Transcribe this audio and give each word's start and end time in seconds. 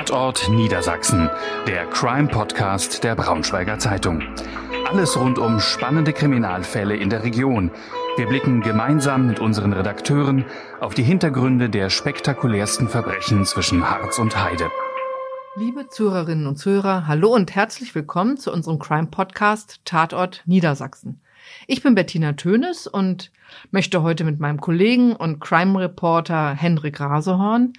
Tatort 0.00 0.48
Niedersachsen, 0.48 1.28
der 1.66 1.84
Crime-Podcast 1.84 3.04
der 3.04 3.14
Braunschweiger 3.14 3.78
Zeitung. 3.78 4.22
Alles 4.88 5.14
rund 5.20 5.38
um 5.38 5.60
spannende 5.60 6.14
Kriminalfälle 6.14 6.96
in 6.96 7.10
der 7.10 7.22
Region. 7.22 7.70
Wir 8.16 8.26
blicken 8.26 8.62
gemeinsam 8.62 9.26
mit 9.26 9.40
unseren 9.40 9.74
Redakteuren 9.74 10.46
auf 10.80 10.94
die 10.94 11.02
Hintergründe 11.02 11.68
der 11.68 11.90
spektakulärsten 11.90 12.88
Verbrechen 12.88 13.44
zwischen 13.44 13.90
Harz 13.90 14.18
und 14.18 14.42
Heide. 14.42 14.70
Liebe 15.56 15.86
Zuhörerinnen 15.88 16.46
und 16.46 16.56
Zuhörer, 16.56 17.06
hallo 17.06 17.34
und 17.34 17.54
herzlich 17.54 17.94
willkommen 17.94 18.38
zu 18.38 18.50
unserem 18.54 18.78
Crime-Podcast 18.78 19.82
Tatort 19.84 20.42
Niedersachsen. 20.46 21.20
Ich 21.66 21.82
bin 21.82 21.94
Bettina 21.94 22.32
Tönes 22.32 22.86
und 22.86 23.30
möchte 23.70 24.02
heute 24.02 24.24
mit 24.24 24.40
meinem 24.40 24.62
Kollegen 24.62 25.14
und 25.14 25.40
Crime-Reporter 25.40 26.54
Henrik 26.54 27.00
Rasehorn 27.00 27.74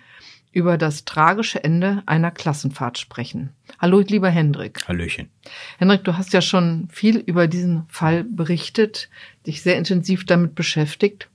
über 0.51 0.77
das 0.77 1.05
tragische 1.05 1.63
Ende 1.63 2.03
einer 2.05 2.31
Klassenfahrt 2.31 2.97
sprechen. 2.97 3.51
Hallo, 3.79 3.99
lieber 3.99 4.29
Hendrik. 4.29 4.87
Hallöchen. 4.87 5.29
Hendrik, 5.77 6.03
du 6.03 6.17
hast 6.17 6.33
ja 6.33 6.41
schon 6.41 6.87
viel 6.91 7.17
über 7.17 7.47
diesen 7.47 7.85
Fall 7.87 8.23
berichtet, 8.23 9.09
dich 9.47 9.61
sehr 9.61 9.77
intensiv 9.77 10.25
damit 10.25 10.55
beschäftigt. 10.55 11.29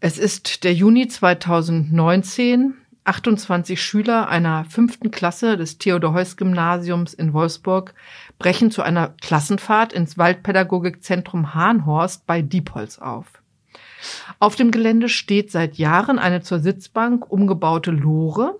Es 0.00 0.18
ist 0.18 0.64
der 0.64 0.74
Juni 0.74 1.08
2019. 1.08 2.74
28 3.04 3.82
Schüler 3.82 4.28
einer 4.28 4.66
fünften 4.66 5.10
Klasse 5.10 5.56
des 5.56 5.78
Theodor-Heuss-Gymnasiums 5.78 7.14
in 7.14 7.32
Wolfsburg 7.32 7.94
brechen 8.38 8.70
zu 8.70 8.82
einer 8.82 9.14
Klassenfahrt 9.20 9.92
ins 9.92 10.18
Waldpädagogikzentrum 10.18 11.54
Hahnhorst 11.54 12.26
bei 12.26 12.42
Diepholz 12.42 12.98
auf. 12.98 13.39
Auf 14.38 14.56
dem 14.56 14.70
Gelände 14.70 15.08
steht 15.08 15.50
seit 15.50 15.76
Jahren 15.76 16.18
eine 16.18 16.42
zur 16.42 16.60
Sitzbank 16.60 17.30
umgebaute 17.30 17.90
Lore, 17.90 18.58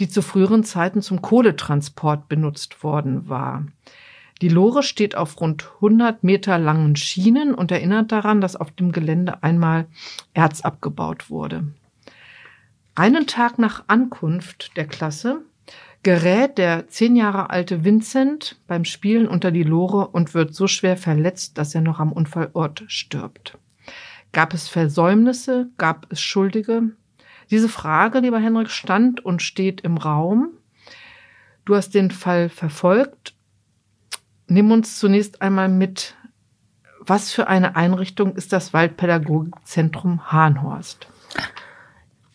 die 0.00 0.08
zu 0.08 0.22
früheren 0.22 0.64
Zeiten 0.64 1.02
zum 1.02 1.22
Kohletransport 1.22 2.28
benutzt 2.28 2.82
worden 2.82 3.28
war. 3.28 3.64
Die 4.42 4.48
Lore 4.48 4.82
steht 4.82 5.14
auf 5.16 5.40
rund 5.40 5.70
100 5.76 6.24
Meter 6.24 6.58
langen 6.58 6.96
Schienen 6.96 7.54
und 7.54 7.70
erinnert 7.70 8.10
daran, 8.10 8.40
dass 8.40 8.56
auf 8.56 8.72
dem 8.72 8.90
Gelände 8.90 9.42
einmal 9.42 9.86
Erz 10.34 10.62
abgebaut 10.62 11.30
wurde. 11.30 11.68
Einen 12.96 13.26
Tag 13.26 13.58
nach 13.58 13.84
Ankunft 13.86 14.76
der 14.76 14.86
Klasse 14.86 15.42
gerät 16.02 16.58
der 16.58 16.86
zehn 16.88 17.16
Jahre 17.16 17.50
alte 17.50 17.84
Vincent 17.84 18.60
beim 18.66 18.84
Spielen 18.84 19.26
unter 19.26 19.50
die 19.50 19.62
Lore 19.62 20.08
und 20.08 20.34
wird 20.34 20.54
so 20.54 20.66
schwer 20.66 20.96
verletzt, 20.96 21.56
dass 21.58 21.74
er 21.74 21.80
noch 21.80 21.98
am 21.98 22.12
Unfallort 22.12 22.84
stirbt. 22.86 23.58
Gab 24.34 24.52
es 24.52 24.68
Versäumnisse? 24.68 25.68
Gab 25.78 26.08
es 26.10 26.20
Schuldige? 26.20 26.90
Diese 27.50 27.68
Frage, 27.68 28.18
lieber 28.18 28.40
Henrik, 28.40 28.68
stand 28.68 29.24
und 29.24 29.42
steht 29.42 29.82
im 29.82 29.96
Raum. 29.96 30.48
Du 31.64 31.76
hast 31.76 31.94
den 31.94 32.10
Fall 32.10 32.48
verfolgt. 32.48 33.34
Nimm 34.48 34.72
uns 34.72 34.98
zunächst 34.98 35.40
einmal 35.40 35.68
mit, 35.68 36.16
was 36.98 37.32
für 37.32 37.46
eine 37.46 37.76
Einrichtung 37.76 38.34
ist 38.34 38.52
das 38.52 38.74
Waldpädagogikzentrum 38.74 40.32
Hahnhorst? 40.32 41.06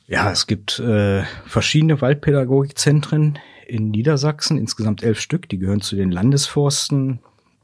Ja, 0.07 0.31
es 0.31 0.47
gibt 0.47 0.79
äh, 0.79 1.23
verschiedene 1.45 1.99
Waldpädagogikzentren 2.01 3.39
in 3.67 3.91
Niedersachsen, 3.91 4.57
insgesamt 4.57 5.03
elf 5.03 5.19
Stück, 5.19 5.49
die 5.49 5.59
gehören 5.59 5.81
zu 5.81 5.97
den 5.97 6.11
Landesforsten 6.11 7.19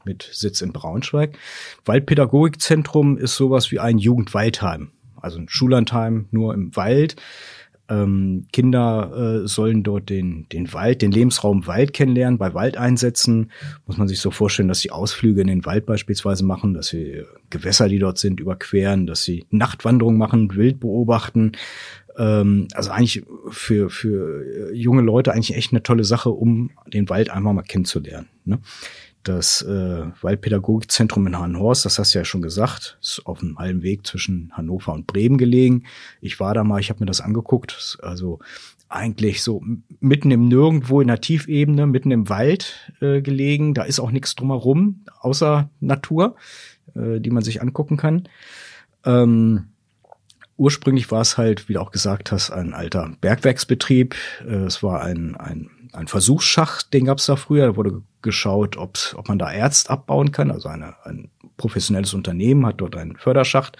mit 0.06 0.28
Sitz 0.32 0.62
in 0.62 0.72
Braunschweig. 0.72 1.36
Waldpädagogikzentrum 1.84 3.18
ist 3.18 3.36
sowas 3.36 3.70
wie 3.70 3.80
ein 3.80 3.98
Jugendwaldheim, 3.98 4.92
also 5.20 5.38
ein 5.38 5.48
Schullandheim 5.48 6.28
nur 6.30 6.54
im 6.54 6.74
Wald. 6.74 7.16
Ähm, 7.88 8.46
Kinder 8.52 9.42
äh, 9.44 9.46
sollen 9.46 9.84
dort 9.84 10.10
den, 10.10 10.48
den 10.50 10.72
Wald, 10.72 11.02
den 11.02 11.12
Lebensraum 11.12 11.68
Wald 11.68 11.92
kennenlernen. 11.92 12.38
Bei 12.38 12.52
Waldeinsätzen 12.52 13.52
muss 13.86 13.96
man 13.96 14.08
sich 14.08 14.18
so 14.18 14.32
vorstellen, 14.32 14.68
dass 14.68 14.80
sie 14.80 14.90
Ausflüge 14.90 15.40
in 15.40 15.46
den 15.46 15.64
Wald 15.66 15.86
beispielsweise 15.86 16.44
machen, 16.44 16.74
dass 16.74 16.88
sie 16.88 17.22
Gewässer, 17.50 17.88
die 17.88 18.00
dort 18.00 18.18
sind, 18.18 18.40
überqueren, 18.40 19.06
dass 19.06 19.22
sie 19.22 19.46
Nachtwanderungen 19.50 20.18
machen, 20.18 20.56
Wild 20.56 20.80
beobachten. 20.80 21.52
Ähm, 22.18 22.66
also 22.74 22.90
eigentlich 22.90 23.24
für, 23.50 23.88
für 23.88 24.72
junge 24.74 25.02
Leute 25.02 25.32
eigentlich 25.32 25.54
echt 25.54 25.72
eine 25.72 25.82
tolle 25.82 26.04
Sache, 26.04 26.30
um 26.30 26.70
den 26.92 27.08
Wald 27.08 27.30
einfach 27.30 27.52
mal 27.52 27.62
kennenzulernen. 27.62 28.28
Ne? 28.44 28.58
Das 29.28 29.62
äh, 29.62 30.06
Waldpädagogikzentrum 30.20 31.26
in 31.26 31.38
Hahnhorst, 31.38 31.84
das 31.84 31.98
hast 31.98 32.14
du 32.14 32.18
ja 32.18 32.24
schon 32.24 32.42
gesagt, 32.42 32.98
ist 33.00 33.22
auf 33.24 33.42
einem 33.42 33.58
halben 33.58 33.82
Weg 33.82 34.06
zwischen 34.06 34.52
Hannover 34.52 34.92
und 34.92 35.06
Bremen 35.06 35.38
gelegen. 35.38 35.84
Ich 36.20 36.40
war 36.40 36.54
da 36.54 36.64
mal, 36.64 36.80
ich 36.80 36.90
habe 36.90 37.00
mir 37.00 37.06
das 37.06 37.20
angeguckt, 37.20 37.98
also 38.02 38.38
eigentlich 38.88 39.42
so 39.42 39.62
mitten 40.00 40.30
im 40.30 40.48
Nirgendwo 40.48 41.00
in 41.00 41.08
der 41.08 41.20
Tiefebene, 41.20 41.86
mitten 41.86 42.10
im 42.10 42.28
Wald 42.28 42.92
äh, 43.00 43.20
gelegen. 43.20 43.74
Da 43.74 43.82
ist 43.82 43.98
auch 43.98 44.10
nichts 44.10 44.34
drumherum, 44.36 45.04
außer 45.20 45.70
Natur, 45.80 46.36
äh, 46.94 47.20
die 47.20 47.30
man 47.30 47.42
sich 47.42 47.60
angucken 47.60 47.96
kann. 47.96 48.28
Ähm, 49.04 49.68
ursprünglich 50.56 51.10
war 51.10 51.20
es 51.20 51.36
halt, 51.36 51.68
wie 51.68 51.74
du 51.74 51.80
auch 51.80 51.90
gesagt 51.90 52.32
hast, 52.32 52.50
ein 52.50 52.74
alter 52.74 53.12
Bergwerksbetrieb. 53.20 54.14
Äh, 54.46 54.66
es 54.66 54.82
war 54.82 55.02
ein, 55.02 55.36
ein 55.36 55.70
ein 55.96 56.08
Versuchsschacht, 56.08 56.92
den 56.92 57.06
gab 57.06 57.18
es 57.18 57.26
da 57.26 57.36
früher. 57.36 57.66
Da 57.66 57.76
wurde 57.76 58.02
geschaut, 58.22 58.76
ob 58.76 59.28
man 59.28 59.38
da 59.38 59.50
Erz 59.50 59.86
abbauen 59.86 60.32
kann. 60.32 60.50
Also 60.50 60.68
eine, 60.68 60.94
ein 61.04 61.30
professionelles 61.56 62.14
Unternehmen 62.14 62.66
hat 62.66 62.80
dort 62.80 62.96
einen 62.96 63.16
Förderschacht 63.16 63.78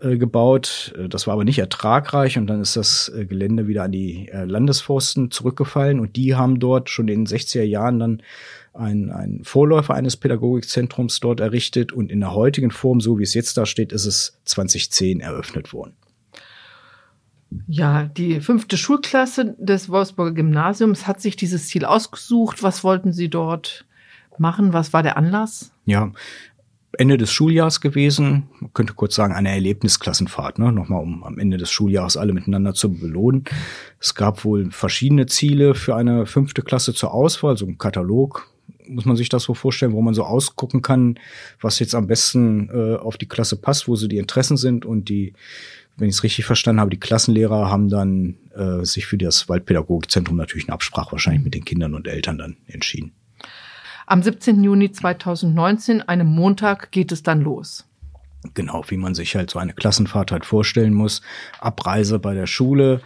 äh, 0.00 0.16
gebaut. 0.16 0.94
Äh, 0.98 1.08
das 1.08 1.26
war 1.26 1.34
aber 1.34 1.44
nicht 1.44 1.58
ertragreich 1.58 2.36
und 2.38 2.46
dann 2.46 2.60
ist 2.60 2.76
das 2.76 3.10
äh, 3.14 3.24
Gelände 3.26 3.68
wieder 3.68 3.84
an 3.84 3.92
die 3.92 4.28
äh, 4.28 4.44
Landesforsten 4.44 5.30
zurückgefallen 5.30 6.00
und 6.00 6.16
die 6.16 6.34
haben 6.34 6.58
dort 6.58 6.90
schon 6.90 7.08
in 7.08 7.24
den 7.24 7.38
60er 7.38 7.62
Jahren 7.62 7.98
dann 7.98 8.22
ein, 8.72 9.10
ein 9.10 9.40
Vorläufer 9.44 9.94
eines 9.94 10.16
Pädagogikzentrums 10.16 11.20
dort 11.20 11.38
errichtet 11.38 11.92
und 11.92 12.10
in 12.10 12.20
der 12.20 12.34
heutigen 12.34 12.72
Form, 12.72 13.00
so 13.00 13.18
wie 13.18 13.22
es 13.22 13.34
jetzt 13.34 13.56
da 13.56 13.66
steht, 13.66 13.92
ist 13.92 14.06
es 14.06 14.40
2010 14.44 15.20
eröffnet 15.20 15.72
worden. 15.72 15.94
Ja, 17.66 18.04
die 18.04 18.40
fünfte 18.40 18.76
Schulklasse 18.76 19.54
des 19.58 19.88
Wolfsburger 19.88 20.32
Gymnasiums 20.32 21.06
hat 21.06 21.20
sich 21.20 21.36
dieses 21.36 21.68
Ziel 21.68 21.84
ausgesucht. 21.84 22.62
Was 22.62 22.84
wollten 22.84 23.12
Sie 23.12 23.28
dort 23.28 23.84
machen? 24.38 24.72
Was 24.72 24.92
war 24.92 25.02
der 25.02 25.16
Anlass? 25.16 25.72
Ja, 25.86 26.12
Ende 26.98 27.16
des 27.16 27.32
Schuljahres 27.32 27.80
gewesen. 27.80 28.44
Man 28.60 28.72
könnte 28.72 28.94
kurz 28.94 29.14
sagen, 29.14 29.34
eine 29.34 29.50
Erlebnisklassenfahrt, 29.50 30.58
ne? 30.58 30.72
Nochmal, 30.72 31.02
um 31.02 31.24
am 31.24 31.38
Ende 31.38 31.56
des 31.56 31.70
Schuljahres 31.70 32.16
alle 32.16 32.32
miteinander 32.32 32.74
zu 32.74 32.92
belohnen. 32.92 33.44
Es 34.00 34.14
gab 34.14 34.44
wohl 34.44 34.70
verschiedene 34.70 35.26
Ziele 35.26 35.74
für 35.74 35.96
eine 35.96 36.26
fünfte 36.26 36.62
Klasse 36.62 36.94
zur 36.94 37.12
Auswahl, 37.12 37.56
so 37.56 37.66
ein 37.66 37.78
Katalog, 37.78 38.48
muss 38.86 39.04
man 39.04 39.16
sich 39.16 39.28
das 39.28 39.44
so 39.44 39.54
vorstellen, 39.54 39.92
wo 39.92 40.02
man 40.02 40.14
so 40.14 40.24
ausgucken 40.24 40.82
kann, 40.82 41.18
was 41.60 41.78
jetzt 41.78 41.94
am 41.94 42.06
besten 42.06 42.68
äh, 42.68 42.96
auf 42.96 43.16
die 43.16 43.28
Klasse 43.28 43.56
passt, 43.56 43.88
wo 43.88 43.96
so 43.96 44.06
die 44.08 44.18
Interessen 44.18 44.56
sind 44.56 44.84
und 44.84 45.08
die 45.08 45.32
wenn 45.96 46.08
ich 46.08 46.16
es 46.16 46.22
richtig 46.22 46.44
verstanden 46.44 46.80
habe, 46.80 46.90
die 46.90 47.00
Klassenlehrer 47.00 47.70
haben 47.70 47.88
dann 47.88 48.36
äh, 48.54 48.84
sich 48.84 49.06
für 49.06 49.18
das 49.18 49.48
Waldpädagogikzentrum 49.48 50.36
natürlich 50.36 50.68
eine 50.68 50.74
Absprache 50.74 51.12
wahrscheinlich 51.12 51.44
mit 51.44 51.54
den 51.54 51.64
Kindern 51.64 51.94
und 51.94 52.08
Eltern 52.08 52.38
dann 52.38 52.56
entschieden. 52.66 53.12
Am 54.06 54.22
17. 54.22 54.62
Juni 54.62 54.92
2019, 54.92 56.02
einem 56.02 56.26
Montag, 56.26 56.90
geht 56.90 57.10
es 57.12 57.22
dann 57.22 57.40
los. 57.40 57.86
Genau, 58.52 58.84
wie 58.88 58.98
man 58.98 59.14
sich 59.14 59.34
halt 59.36 59.50
so 59.50 59.58
eine 59.58 59.72
Klassenfahrt 59.72 60.30
halt 60.30 60.44
vorstellen 60.44 60.92
muss. 60.92 61.22
Abreise 61.60 62.18
bei 62.18 62.34
der 62.34 62.46
Schule, 62.46 63.00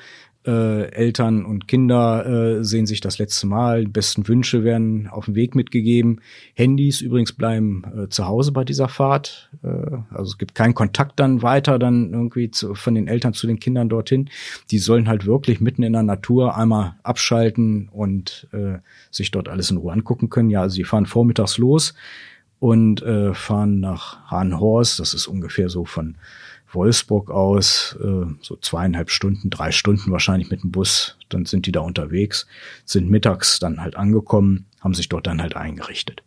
äh, 0.48 0.90
Eltern 0.92 1.44
und 1.44 1.68
Kinder 1.68 2.24
äh, 2.26 2.64
sehen 2.64 2.86
sich 2.86 3.02
das 3.02 3.18
letzte 3.18 3.46
Mal. 3.46 3.86
Besten 3.86 4.26
Wünsche 4.26 4.64
werden 4.64 5.06
auf 5.06 5.26
dem 5.26 5.34
Weg 5.34 5.54
mitgegeben. 5.54 6.22
Handys 6.54 7.02
übrigens 7.02 7.32
bleiben 7.32 7.82
äh, 7.84 8.08
zu 8.08 8.26
Hause 8.26 8.52
bei 8.52 8.64
dieser 8.64 8.88
Fahrt. 8.88 9.50
Äh, 9.62 9.68
also 10.10 10.30
es 10.30 10.38
gibt 10.38 10.54
keinen 10.54 10.74
Kontakt 10.74 11.20
dann 11.20 11.42
weiter 11.42 11.78
dann 11.78 12.14
irgendwie 12.14 12.50
zu, 12.50 12.74
von 12.74 12.94
den 12.94 13.08
Eltern 13.08 13.34
zu 13.34 13.46
den 13.46 13.60
Kindern 13.60 13.90
dorthin. 13.90 14.30
Die 14.70 14.78
sollen 14.78 15.06
halt 15.06 15.26
wirklich 15.26 15.60
mitten 15.60 15.82
in 15.82 15.92
der 15.92 16.02
Natur 16.02 16.56
einmal 16.56 16.94
abschalten 17.02 17.90
und 17.92 18.48
äh, 18.52 18.78
sich 19.10 19.30
dort 19.30 19.50
alles 19.50 19.70
in 19.70 19.76
Ruhe 19.76 19.92
angucken 19.92 20.30
können. 20.30 20.48
Ja, 20.48 20.62
also 20.62 20.76
sie 20.76 20.84
fahren 20.84 21.04
vormittags 21.04 21.58
los 21.58 21.92
und 22.58 23.02
äh, 23.02 23.34
fahren 23.34 23.80
nach 23.80 24.30
Hahnhorst. 24.30 24.98
Das 24.98 25.12
ist 25.12 25.26
ungefähr 25.26 25.68
so 25.68 25.84
von 25.84 26.16
Wolfsburg 26.72 27.30
aus, 27.30 27.96
äh, 28.02 28.26
so 28.40 28.56
zweieinhalb 28.56 29.10
Stunden, 29.10 29.50
drei 29.50 29.72
Stunden 29.72 30.10
wahrscheinlich 30.10 30.50
mit 30.50 30.62
dem 30.62 30.70
Bus. 30.70 31.16
Dann 31.28 31.46
sind 31.46 31.66
die 31.66 31.72
da 31.72 31.80
unterwegs, 31.80 32.46
sind 32.84 33.10
mittags 33.10 33.58
dann 33.58 33.80
halt 33.80 33.96
angekommen, 33.96 34.66
haben 34.80 34.94
sich 34.94 35.08
dort 35.08 35.26
dann 35.26 35.40
halt 35.40 35.56
eingerichtet. 35.56 36.22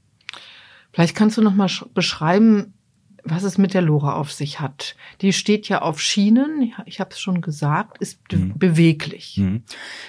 Vielleicht 0.92 1.16
kannst 1.16 1.38
du 1.38 1.42
noch 1.42 1.56
mal 1.56 1.70
beschreiben, 1.94 2.74
was 3.24 3.44
es 3.44 3.58
mit 3.58 3.74
der 3.74 3.84
Lora 3.84 4.16
auf 4.16 4.32
sich 4.32 4.60
hat. 4.60 4.96
Die 5.22 5.32
steht 5.32 5.70
ja 5.70 5.84
auf 5.84 6.02
Schienen, 6.02 6.74
ich 6.86 7.00
habe 7.00 7.12
es 7.12 7.20
schon 7.20 7.42
gesagt, 7.42 8.00
ist 8.00 8.20
mhm. 8.32 8.58
beweglich. 8.58 9.38
Mhm. 9.38 9.62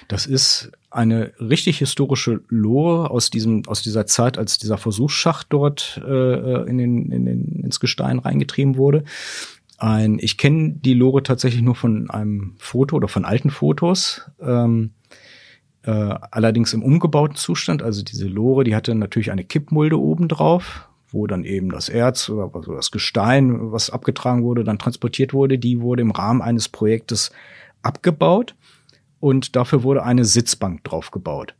Das 0.07 0.25
ist 0.25 0.71
eine 0.89 1.31
richtig 1.39 1.77
historische 1.77 2.41
Lore 2.49 3.11
aus 3.11 3.29
diesem 3.29 3.67
aus 3.67 3.81
dieser 3.81 4.05
Zeit, 4.05 4.37
als 4.37 4.57
dieser 4.57 4.77
Versuchsschacht 4.77 5.47
dort 5.49 6.01
äh, 6.05 6.67
in 6.67 6.77
den, 6.77 7.11
in 7.11 7.25
den 7.25 7.63
ins 7.63 7.79
Gestein 7.79 8.19
reingetrieben 8.19 8.77
wurde 8.77 9.03
ein, 9.83 10.17
ich 10.19 10.37
kenne 10.37 10.71
die 10.71 10.93
Lore 10.93 11.23
tatsächlich 11.23 11.61
nur 11.61 11.75
von 11.75 12.09
einem 12.09 12.55
Foto 12.57 12.95
oder 12.95 13.09
von 13.09 13.25
alten 13.25 13.49
Fotos. 13.49 14.21
Ähm, 14.39 14.91
äh, 15.83 15.91
allerdings 15.91 16.73
im 16.73 16.81
umgebauten 16.81 17.35
Zustand. 17.35 17.83
Also 17.83 18.01
diese 18.01 18.27
Lore, 18.27 18.63
die 18.63 18.75
hatte 18.75 18.95
natürlich 18.95 19.31
eine 19.31 19.43
Kippmulde 19.43 19.99
oben 19.99 20.29
drauf, 20.29 20.87
wo 21.11 21.27
dann 21.27 21.43
eben 21.43 21.69
das 21.69 21.89
Erz 21.89 22.29
oder 22.29 22.49
also 22.55 22.73
das 22.73 22.91
Gestein, 22.91 23.73
was 23.73 23.89
abgetragen 23.89 24.43
wurde, 24.43 24.63
dann 24.63 24.79
transportiert 24.79 25.33
wurde. 25.33 25.59
Die 25.59 25.81
wurde 25.81 26.01
im 26.01 26.11
Rahmen 26.11 26.41
eines 26.41 26.69
Projektes 26.69 27.31
abgebaut 27.81 28.55
und 29.19 29.57
dafür 29.57 29.83
wurde 29.83 30.03
eine 30.03 30.23
Sitzbank 30.23 30.85
draufgebaut. 30.85 31.55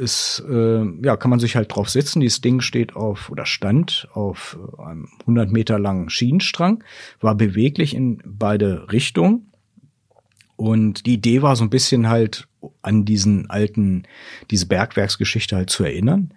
Es 0.00 0.42
äh, 0.48 0.84
ja, 1.02 1.16
kann 1.16 1.30
man 1.30 1.40
sich 1.40 1.56
halt 1.56 1.74
drauf 1.74 1.88
setzen. 1.88 2.20
Dieses 2.20 2.40
Ding 2.40 2.60
steht 2.60 2.94
auf 2.96 3.30
oder 3.30 3.46
stand 3.46 4.08
auf 4.12 4.58
einem 4.78 5.08
100 5.20 5.50
Meter 5.50 5.78
langen 5.78 6.10
Schienenstrang, 6.10 6.84
war 7.20 7.34
beweglich 7.34 7.94
in 7.94 8.22
beide 8.24 8.90
Richtungen. 8.92 9.52
Und 10.56 11.06
die 11.06 11.14
Idee 11.14 11.42
war 11.42 11.54
so 11.54 11.64
ein 11.64 11.70
bisschen 11.70 12.08
halt 12.08 12.48
an 12.82 13.04
diesen 13.04 13.48
alten, 13.48 14.04
diese 14.50 14.66
Bergwerksgeschichte 14.66 15.54
halt 15.54 15.70
zu 15.70 15.84
erinnern. 15.84 16.34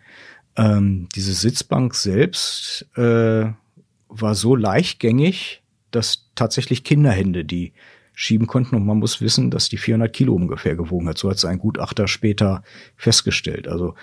Ähm, 0.55 1.07
diese 1.15 1.33
Sitzbank 1.33 1.95
selbst 1.95 2.85
äh, 2.95 3.45
war 4.09 4.35
so 4.35 4.55
leichtgängig, 4.55 5.61
dass 5.91 6.29
tatsächlich 6.35 6.83
Kinderhände 6.83 7.45
die 7.45 7.73
schieben 8.13 8.47
konnten. 8.47 8.75
Und 8.75 8.85
man 8.85 8.99
muss 8.99 9.21
wissen, 9.21 9.51
dass 9.51 9.69
die 9.69 9.77
400 9.77 10.11
Kilo 10.11 10.33
ungefähr 10.33 10.75
gewogen 10.75 11.07
hat. 11.07 11.17
So 11.17 11.29
hat 11.29 11.37
es 11.37 11.45
ein 11.45 11.59
Gutachter 11.59 12.07
später 12.07 12.63
festgestellt. 12.95 13.67
Also 13.67 13.95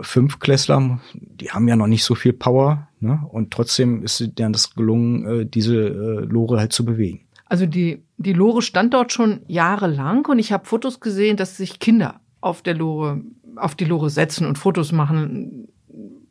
fünf 0.00 0.38
Klässler, 0.38 1.00
die 1.14 1.50
haben 1.50 1.68
ja 1.68 1.76
noch 1.76 1.86
nicht 1.86 2.04
so 2.04 2.14
viel 2.14 2.32
Power. 2.32 2.88
Ne? 3.00 3.20
Und 3.30 3.52
trotzdem 3.52 4.02
ist 4.02 4.38
denen 4.38 4.52
das 4.52 4.74
gelungen, 4.74 5.26
äh, 5.26 5.46
diese 5.46 5.76
äh, 5.76 6.24
Lore 6.24 6.58
halt 6.58 6.72
zu 6.72 6.84
bewegen. 6.84 7.20
Also 7.46 7.64
die, 7.64 8.02
die 8.18 8.34
Lore 8.34 8.60
stand 8.60 8.92
dort 8.92 9.12
schon 9.12 9.40
jahrelang 9.48 10.26
und 10.26 10.38
ich 10.38 10.52
habe 10.52 10.66
Fotos 10.66 11.00
gesehen, 11.00 11.36
dass 11.36 11.56
sich 11.56 11.78
Kinder 11.78 12.20
auf 12.40 12.62
der 12.62 12.74
Lore, 12.74 13.22
auf 13.56 13.74
die 13.74 13.86
Lore 13.86 14.10
setzen 14.10 14.46
und 14.46 14.58
Fotos 14.58 14.92
machen. 14.92 15.68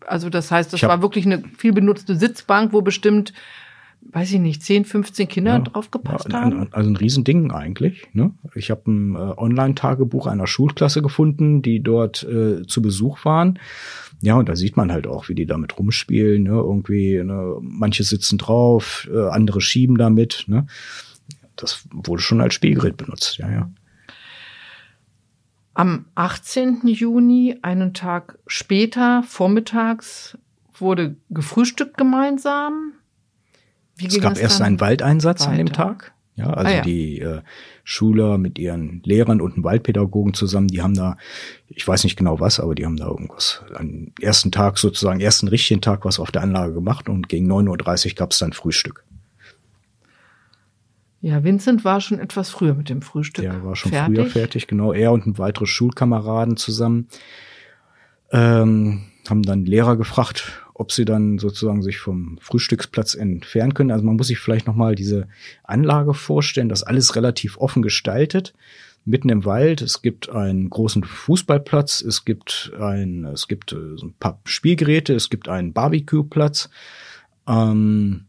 Also 0.05 0.29
das 0.29 0.51
heißt, 0.51 0.71
das 0.71 0.83
war 0.83 1.01
wirklich 1.01 1.25
eine 1.25 1.43
viel 1.57 1.73
benutzte 1.73 2.15
Sitzbank, 2.15 2.71
wo 2.71 2.81
bestimmt, 2.81 3.33
weiß 4.11 4.33
ich 4.33 4.39
nicht, 4.39 4.63
10, 4.63 4.85
15 4.85 5.27
Kinder 5.27 5.53
ja, 5.53 5.59
drauf 5.59 5.91
gepasst 5.91 6.27
ja, 6.31 6.41
haben. 6.41 6.67
Also 6.71 6.89
ein 6.89 6.95
Riesending 6.95 7.51
eigentlich. 7.51 8.07
Ne? 8.13 8.31
Ich 8.55 8.71
habe 8.71 8.89
ein 8.89 9.15
äh, 9.15 9.17
Online-Tagebuch 9.17 10.27
einer 10.27 10.47
Schulklasse 10.47 11.01
gefunden, 11.01 11.61
die 11.61 11.81
dort 11.81 12.23
äh, 12.23 12.65
zu 12.65 12.81
Besuch 12.81 13.25
waren. 13.25 13.59
Ja, 14.21 14.35
und 14.35 14.49
da 14.49 14.55
sieht 14.55 14.77
man 14.77 14.91
halt 14.91 15.07
auch, 15.07 15.29
wie 15.29 15.35
die 15.35 15.45
damit 15.45 15.77
rumspielen. 15.77 16.43
Ne? 16.43 16.51
Irgendwie, 16.51 17.21
ne? 17.23 17.57
manche 17.61 18.03
sitzen 18.03 18.37
drauf, 18.37 19.07
äh, 19.11 19.29
andere 19.29 19.61
schieben 19.61 19.97
damit. 19.97 20.45
Ne? 20.47 20.67
Das 21.55 21.87
wurde 21.91 22.21
schon 22.21 22.41
als 22.41 22.53
Spielgerät 22.53 22.97
benutzt, 22.97 23.37
ja, 23.37 23.51
ja. 23.51 23.71
Am 25.73 26.05
18. 26.15 26.87
Juni, 26.87 27.57
einen 27.61 27.93
Tag 27.93 28.39
später, 28.47 29.21
vormittags, 29.21 30.35
wurde 30.73 31.17
gefrühstückt 31.29 31.97
gemeinsam. 31.97 32.93
Wie 33.97 34.07
es 34.07 34.21
gab 34.21 34.37
erst 34.37 34.61
einen 34.61 34.79
Waldeinsatz 34.79 35.41
weiter? 35.41 35.51
an 35.51 35.57
dem 35.57 35.73
Tag. 35.73 36.13
Ja, 36.35 36.51
also 36.51 36.71
ah, 36.71 36.75
ja. 36.75 36.81
die 36.83 37.19
äh, 37.19 37.41
Schüler 37.83 38.37
mit 38.37 38.59
ihren 38.59 39.01
Lehrern 39.03 39.41
und 39.41 39.55
einem 39.55 39.63
Waldpädagogen 39.63 40.35
zusammen, 40.35 40.67
die 40.67 40.83
haben 40.83 40.93
da, 40.93 41.17
ich 41.67 41.87
weiß 41.87 42.03
nicht 42.03 42.15
genau 42.15 42.39
was, 42.39 42.59
aber 42.59 42.75
die 42.75 42.85
haben 42.85 42.95
da 42.95 43.07
irgendwas 43.07 43.63
am 43.73 44.11
ersten 44.21 44.51
Tag 44.51 44.77
sozusagen, 44.77 45.19
ersten 45.19 45.47
richtigen 45.47 45.81
Tag 45.81 46.05
was 46.05 46.19
auf 46.19 46.31
der 46.31 46.43
Anlage 46.43 46.73
gemacht 46.73 47.09
und 47.09 47.27
gegen 47.27 47.51
9.30 47.51 48.09
Uhr 48.09 48.15
gab 48.15 48.31
es 48.31 48.37
dann 48.37 48.53
Frühstück. 48.53 49.03
Ja, 51.21 51.43
Vincent 51.43 51.83
war 51.83 51.99
schon 52.01 52.19
etwas 52.19 52.51
früher 52.51 52.75
mit 52.75 52.89
dem 52.89 53.01
Frühstück. 53.01 53.43
Der 53.43 53.63
war 53.63 53.75
schon 53.75 53.91
fertig. 53.91 54.15
früher 54.15 54.25
fertig, 54.27 54.67
genau. 54.67 54.93
Er 54.93 55.11
und 55.11 55.25
ein 55.25 55.39
weitere 55.39 55.65
Schulkameraden 55.65 56.55
zusammen 56.55 57.07
ähm, 58.31 59.05
haben 59.27 59.41
dann 59.41 59.65
Lehrer 59.65 59.97
gefragt, 59.97 60.63
ob 60.77 60.91
sie 60.91 61.05
dann 61.05 61.39
sozusagen 61.39 61.81
sich 61.81 61.97
vom 61.97 62.37
Frühstücksplatz 62.39 63.15
entfernen 63.15 63.73
können. 63.73 63.91
Also 63.91 64.05
man 64.05 64.15
muss 64.15 64.27
sich 64.27 64.37
vielleicht 64.37 64.67
nochmal 64.67 64.93
diese 64.93 65.27
Anlage 65.63 66.13
vorstellen, 66.13 66.69
das 66.69 66.83
alles 66.83 67.15
relativ 67.15 67.57
offen 67.57 67.81
gestaltet. 67.81 68.53
Mitten 69.03 69.29
im 69.29 69.43
Wald, 69.45 69.81
es 69.81 70.01
gibt 70.01 70.29
einen 70.29 70.69
großen 70.69 71.03
Fußballplatz, 71.03 72.01
es 72.01 72.25
gibt 72.25 72.71
ein, 72.79 73.25
es 73.25 73.47
gibt 73.47 73.71
äh, 73.71 73.75
ein 73.75 74.13
paar 74.19 74.39
Spielgeräte, 74.45 75.15
es 75.15 75.29
gibt 75.29 75.49
einen 75.49 75.73
Barbecue-Platz. 75.73 76.69
Ähm, 77.47 78.25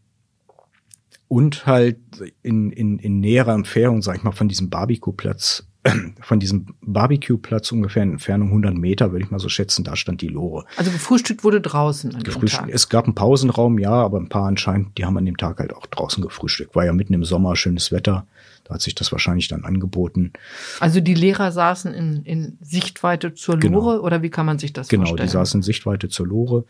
und 1.27 1.67
halt 1.67 1.99
in, 2.43 2.71
in, 2.71 2.99
in 2.99 3.21
näherer 3.21 3.53
Entfernung, 3.53 4.01
sag 4.01 4.17
ich 4.17 4.23
mal, 4.23 4.33
von 4.33 4.49
diesem 4.49 4.71
Barbecue-Platz, 4.71 5.67
von 6.21 6.41
diesem 6.41 6.67
Barbecue-Platz 6.83 7.73
ungefähr 7.73 8.03
in 8.03 8.13
Entfernung 8.13 8.49
100 8.49 8.75
Meter, 8.75 9.13
würde 9.13 9.25
ich 9.25 9.31
mal 9.31 9.39
so 9.39 9.49
schätzen, 9.49 9.85
da 9.85 9.97
stand 9.97 10.21
die 10.21 10.29
Lore. 10.29 10.65
Also 10.77 10.91
gefrühstückt 10.91 11.45
wurde 11.45 11.61
draußen 11.61 12.15
an 12.15 12.23
gefrühstückt, 12.23 12.67
Tag. 12.67 12.75
Es 12.75 12.89
gab 12.89 13.05
einen 13.05 13.15
Pausenraum, 13.15 13.79
ja, 13.79 13.93
aber 13.93 14.19
ein 14.19 14.29
paar 14.29 14.47
anscheinend, 14.47 14.99
die 14.99 15.05
haben 15.05 15.17
an 15.17 15.27
dem 15.27 15.37
Tag 15.37 15.59
halt 15.59 15.73
auch 15.73 15.87
draußen 15.87 16.23
gefrühstückt. 16.23 16.75
War 16.75 16.85
ja 16.85 16.93
mitten 16.93 17.15
im 17.15 17.25
Sommer, 17.25 17.57
schönes 17.57 17.93
Wetter. 17.93 18.27
Da 18.65 18.75
hat 18.75 18.83
sich 18.83 18.95
das 18.95 19.13
wahrscheinlich 19.13 19.49
dann 19.49 19.65
angeboten. 19.65 20.33
Also 20.81 21.01
die 21.01 21.15
Lehrer 21.15 21.53
saßen 21.53 21.95
in, 21.95 22.23
in 22.25 22.59
Sichtweite 22.61 23.35
zur 23.35 23.59
genau. 23.59 23.79
Lore 23.79 23.93
genau. 23.95 24.07
oder 24.07 24.23
wie 24.23 24.31
kann 24.31 24.47
man 24.47 24.59
sich 24.59 24.73
das 24.73 24.89
genau, 24.89 25.03
vorstellen? 25.03 25.29
Genau, 25.29 25.31
die 25.31 25.33
saßen 25.33 25.59
in 25.61 25.63
Sichtweite 25.63 26.09
zur 26.09 26.27
Lore 26.27 26.65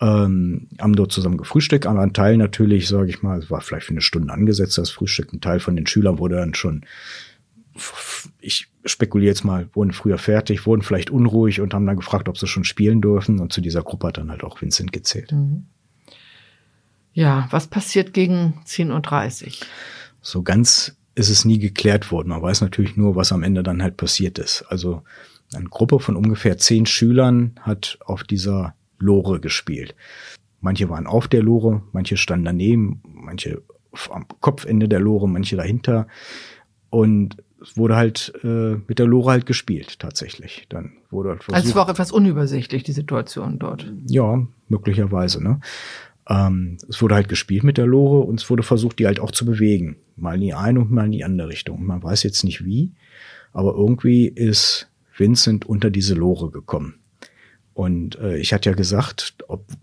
ähm, 0.00 0.68
haben 0.80 0.94
dort 0.94 1.12
zusammen 1.12 1.38
gefrühstückt, 1.38 1.86
aber 1.86 2.00
ein 2.00 2.12
Teil 2.12 2.36
natürlich, 2.36 2.88
sage 2.88 3.10
ich 3.10 3.22
mal, 3.22 3.38
es 3.40 3.50
war 3.50 3.60
vielleicht 3.60 3.86
für 3.86 3.92
eine 3.92 4.00
Stunde 4.00 4.32
angesetzt, 4.32 4.78
das 4.78 4.90
Frühstück. 4.90 5.32
Ein 5.32 5.40
Teil 5.40 5.60
von 5.60 5.74
den 5.74 5.86
Schülern 5.86 6.18
wurde 6.18 6.36
dann 6.36 6.54
schon, 6.54 6.84
ich 8.40 8.68
spekuliere 8.84 9.30
jetzt 9.30 9.44
mal, 9.44 9.68
wurden 9.74 9.92
früher 9.92 10.18
fertig, 10.18 10.66
wurden 10.66 10.82
vielleicht 10.82 11.10
unruhig 11.10 11.60
und 11.60 11.74
haben 11.74 11.86
dann 11.86 11.96
gefragt, 11.96 12.28
ob 12.28 12.38
sie 12.38 12.46
schon 12.46 12.64
spielen 12.64 13.00
dürfen. 13.00 13.38
Und 13.38 13.52
zu 13.52 13.60
dieser 13.60 13.82
Gruppe 13.82 14.08
hat 14.08 14.18
dann 14.18 14.30
halt 14.30 14.44
auch 14.44 14.60
Vincent 14.60 14.92
gezählt. 14.92 15.32
Mhm. 15.32 15.66
Ja, 17.12 17.48
was 17.50 17.66
passiert 17.66 18.12
gegen 18.12 18.60
10.30 18.66 19.46
Uhr? 19.46 19.52
So 20.20 20.42
ganz 20.42 20.96
ist 21.14 21.30
es 21.30 21.44
nie 21.44 21.58
geklärt 21.58 22.12
worden. 22.12 22.28
Man 22.28 22.42
weiß 22.42 22.60
natürlich 22.60 22.96
nur, 22.96 23.16
was 23.16 23.32
am 23.32 23.42
Ende 23.42 23.62
dann 23.62 23.82
halt 23.82 23.96
passiert 23.96 24.38
ist. 24.38 24.62
Also 24.68 25.02
eine 25.54 25.68
Gruppe 25.68 25.98
von 25.98 26.16
ungefähr 26.16 26.58
zehn 26.58 26.86
Schülern 26.86 27.58
hat 27.60 27.98
auf 28.04 28.22
dieser 28.22 28.74
Lore 28.98 29.40
gespielt. 29.40 29.94
Manche 30.60 30.88
waren 30.90 31.06
auf 31.06 31.28
der 31.28 31.42
Lore, 31.42 31.82
manche 31.92 32.16
standen 32.16 32.44
daneben, 32.44 33.00
manche 33.04 33.62
am 34.10 34.26
Kopfende 34.40 34.88
der 34.88 35.00
Lore, 35.00 35.28
manche 35.28 35.56
dahinter. 35.56 36.06
Und 36.90 37.36
es 37.68 37.76
wurde 37.76 37.96
halt 37.96 38.32
äh, 38.42 38.76
mit 38.86 38.98
der 38.98 39.06
Lore 39.06 39.32
halt 39.32 39.46
gespielt, 39.46 39.98
tatsächlich. 39.98 40.66
Dann 40.68 40.92
wurde 41.10 41.30
halt 41.30 41.44
versucht, 41.44 41.56
Also 41.56 41.68
es 41.68 41.74
war 41.74 41.84
auch 41.84 41.90
etwas 41.90 42.12
unübersichtlich, 42.12 42.82
die 42.82 42.92
Situation 42.92 43.58
dort. 43.58 43.90
Ja, 44.06 44.46
möglicherweise, 44.68 45.42
ne? 45.42 45.60
Ähm, 46.28 46.78
es 46.88 47.00
wurde 47.02 47.14
halt 47.14 47.28
gespielt 47.28 47.64
mit 47.64 47.78
der 47.78 47.86
Lore 47.86 48.26
und 48.26 48.40
es 48.40 48.48
wurde 48.48 48.62
versucht, 48.62 48.98
die 48.98 49.06
halt 49.06 49.20
auch 49.20 49.30
zu 49.30 49.44
bewegen. 49.44 49.96
Mal 50.16 50.36
in 50.36 50.40
die 50.40 50.54
eine 50.54 50.80
und 50.80 50.90
mal 50.90 51.06
in 51.06 51.12
die 51.12 51.24
andere 51.24 51.48
Richtung. 51.48 51.84
Man 51.84 52.02
weiß 52.02 52.22
jetzt 52.22 52.44
nicht 52.44 52.64
wie, 52.64 52.92
aber 53.52 53.74
irgendwie 53.74 54.26
ist 54.28 54.90
Vincent 55.16 55.66
unter 55.66 55.90
diese 55.90 56.14
Lore 56.14 56.50
gekommen. 56.50 56.94
Und 57.74 58.18
äh, 58.18 58.38
ich 58.38 58.52
hatte 58.52 58.70
ja 58.70 58.76
gesagt, 58.76 59.36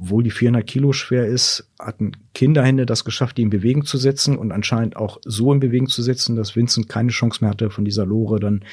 obwohl 0.06 0.22
die 0.22 0.32
400 0.32 0.68
Kilo 0.68 0.94
schwer 0.94 1.26
ist, 1.26 1.68
hatten 1.80 2.12
Kinderhände 2.36 2.86
das 2.86 3.06
geschafft, 3.06 3.38
die 3.38 3.42
in 3.42 3.50
Bewegung 3.50 3.86
zu 3.86 3.98
setzen 3.98 4.38
und 4.38 4.52
anscheinend 4.52 4.96
auch 4.96 5.20
so 5.26 5.52
in 5.52 5.60
Bewegung 5.60 5.88
zu 5.88 6.04
setzen, 6.04 6.36
dass 6.36 6.56
Vincent 6.56 6.88
keine 6.88 7.10
Chance 7.10 7.40
mehr 7.42 7.50
hatte, 7.50 7.72
von 7.72 7.86
dieser 7.86 8.06
Lore 8.06 8.40
dann 8.40 8.64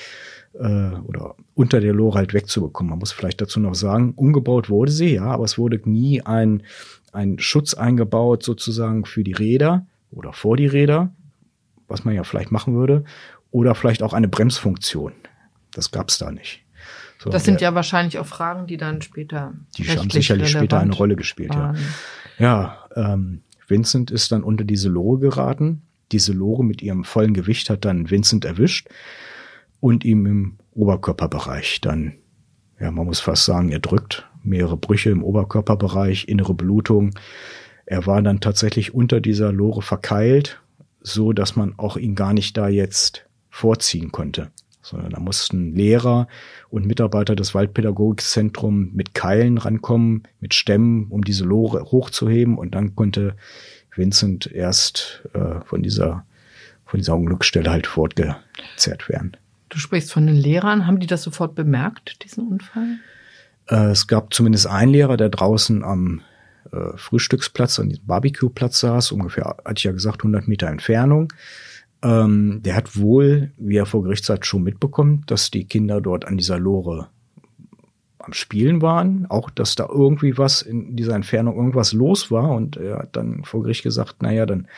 äh, 0.52 0.94
oder 1.06 1.34
unter 1.54 1.80
der 1.80 1.94
Lore 1.94 2.18
halt 2.18 2.34
wegzubekommen. 2.34 2.90
Man 2.90 2.98
muss 2.98 3.12
vielleicht 3.12 3.40
dazu 3.40 3.60
noch 3.60 3.74
sagen, 3.74 4.12
umgebaut 4.14 4.68
wurde 4.68 4.92
sie, 4.92 5.14
ja, 5.14 5.24
aber 5.24 5.44
es 5.44 5.56
wurde 5.56 5.80
nie 5.84 6.20
ein, 6.20 6.64
ein 7.12 7.38
Schutz 7.38 7.72
eingebaut 7.72 8.42
sozusagen 8.42 9.06
für 9.06 9.24
die 9.24 9.32
Räder 9.32 9.86
oder 10.10 10.34
vor 10.34 10.58
die 10.58 10.66
Räder, 10.66 11.14
was 11.88 12.04
man 12.04 12.14
ja 12.14 12.24
vielleicht 12.24 12.52
machen 12.52 12.74
würde, 12.74 13.04
oder 13.50 13.74
vielleicht 13.74 14.02
auch 14.02 14.12
eine 14.12 14.28
Bremsfunktion. 14.28 15.12
Das 15.72 15.90
gab's 15.92 16.18
da 16.18 16.30
nicht. 16.30 16.61
So, 17.22 17.30
das 17.30 17.44
sind 17.44 17.60
der, 17.60 17.68
ja 17.68 17.74
wahrscheinlich 17.76 18.18
auch 18.18 18.26
Fragen, 18.26 18.66
die 18.66 18.76
dann 18.76 19.00
später. 19.00 19.52
Die 19.78 19.84
haben 19.84 20.10
sicherlich 20.10 20.50
später 20.50 20.80
eine 20.80 20.92
Rolle 20.92 21.14
gespielt, 21.14 21.54
waren. 21.54 21.76
ja. 21.76 21.82
Ja, 22.38 22.78
ähm, 22.96 23.42
Vincent 23.68 24.10
ist 24.10 24.32
dann 24.32 24.42
unter 24.42 24.64
diese 24.64 24.88
Lore 24.88 25.20
geraten. 25.20 25.82
Diese 26.10 26.32
Lore 26.32 26.64
mit 26.64 26.82
ihrem 26.82 27.04
vollen 27.04 27.32
Gewicht 27.32 27.70
hat 27.70 27.84
dann 27.84 28.10
Vincent 28.10 28.44
erwischt 28.44 28.88
und 29.78 30.04
ihm 30.04 30.26
im 30.26 30.56
Oberkörperbereich 30.74 31.80
dann, 31.80 32.14
ja, 32.80 32.90
man 32.90 33.06
muss 33.06 33.20
fast 33.20 33.44
sagen, 33.44 33.70
erdrückt. 33.70 34.28
Mehrere 34.42 34.76
Brüche 34.76 35.10
im 35.10 35.22
Oberkörperbereich, 35.22 36.26
innere 36.26 36.54
Blutung. 36.54 37.14
Er 37.86 38.04
war 38.06 38.20
dann 38.20 38.40
tatsächlich 38.40 38.92
unter 38.92 39.20
dieser 39.20 39.52
Lore 39.52 39.82
verkeilt, 39.82 40.60
so 41.00 41.32
dass 41.32 41.54
man 41.54 41.74
auch 41.76 41.96
ihn 41.96 42.16
gar 42.16 42.32
nicht 42.32 42.56
da 42.56 42.66
jetzt 42.66 43.26
vorziehen 43.48 44.10
konnte 44.10 44.50
sondern 44.82 45.10
da 45.10 45.20
mussten 45.20 45.74
Lehrer 45.74 46.28
und 46.68 46.86
Mitarbeiter 46.86 47.36
des 47.36 47.54
Waldpädagogikzentrums 47.54 48.92
mit 48.92 49.14
Keilen 49.14 49.58
rankommen, 49.58 50.24
mit 50.40 50.54
Stämmen, 50.54 51.06
um 51.08 51.22
diese 51.22 51.44
Lore 51.44 51.84
hochzuheben 51.84 52.58
und 52.58 52.74
dann 52.74 52.94
konnte 52.94 53.36
Vincent 53.94 54.50
erst 54.50 55.22
äh, 55.34 55.60
von 55.64 55.82
dieser 55.82 56.24
von 56.92 56.98
dieser 57.00 57.16
Unglücksstelle 57.16 57.70
halt 57.70 57.86
fortgezerrt 57.86 59.08
werden. 59.08 59.34
Du 59.70 59.78
sprichst 59.78 60.12
von 60.12 60.26
den 60.26 60.36
Lehrern. 60.36 60.86
Haben 60.86 61.00
die 61.00 61.06
das 61.06 61.22
sofort 61.22 61.54
bemerkt, 61.54 62.22
diesen 62.22 62.46
Unfall? 62.46 62.98
Äh, 63.68 63.92
es 63.92 64.06
gab 64.06 64.34
zumindest 64.34 64.66
einen 64.66 64.92
Lehrer, 64.92 65.16
der 65.16 65.30
draußen 65.30 65.82
am 65.82 66.20
äh, 66.70 66.96
Frühstücksplatz, 66.96 67.78
an 67.78 67.88
diesem 67.88 68.06
Barbecue-Platz 68.06 68.80
saß, 68.80 69.12
ungefähr, 69.12 69.56
hatte 69.64 69.78
ich 69.78 69.84
ja 69.84 69.92
gesagt, 69.92 70.20
100 70.20 70.48
Meter 70.48 70.66
Entfernung. 70.66 71.32
Ähm, 72.02 72.60
der 72.62 72.74
hat 72.74 72.98
wohl, 72.98 73.52
wie 73.58 73.76
er 73.76 73.86
vor 73.86 74.02
Gericht 74.02 74.24
sagt, 74.24 74.46
schon 74.46 74.62
mitbekommen, 74.62 75.22
dass 75.26 75.50
die 75.50 75.64
Kinder 75.64 76.00
dort 76.00 76.26
an 76.26 76.36
dieser 76.36 76.58
Lore 76.58 77.08
am 78.18 78.32
Spielen 78.32 78.82
waren, 78.82 79.26
auch 79.28 79.50
dass 79.50 79.74
da 79.74 79.88
irgendwie 79.88 80.38
was 80.38 80.62
in 80.62 80.96
dieser 80.96 81.14
Entfernung 81.14 81.56
irgendwas 81.56 81.92
los 81.92 82.30
war 82.30 82.50
und 82.50 82.76
er 82.76 82.98
hat 83.00 83.16
dann 83.16 83.44
vor 83.44 83.62
Gericht 83.62 83.82
gesagt, 83.82 84.22
naja, 84.22 84.46
dann 84.46 84.68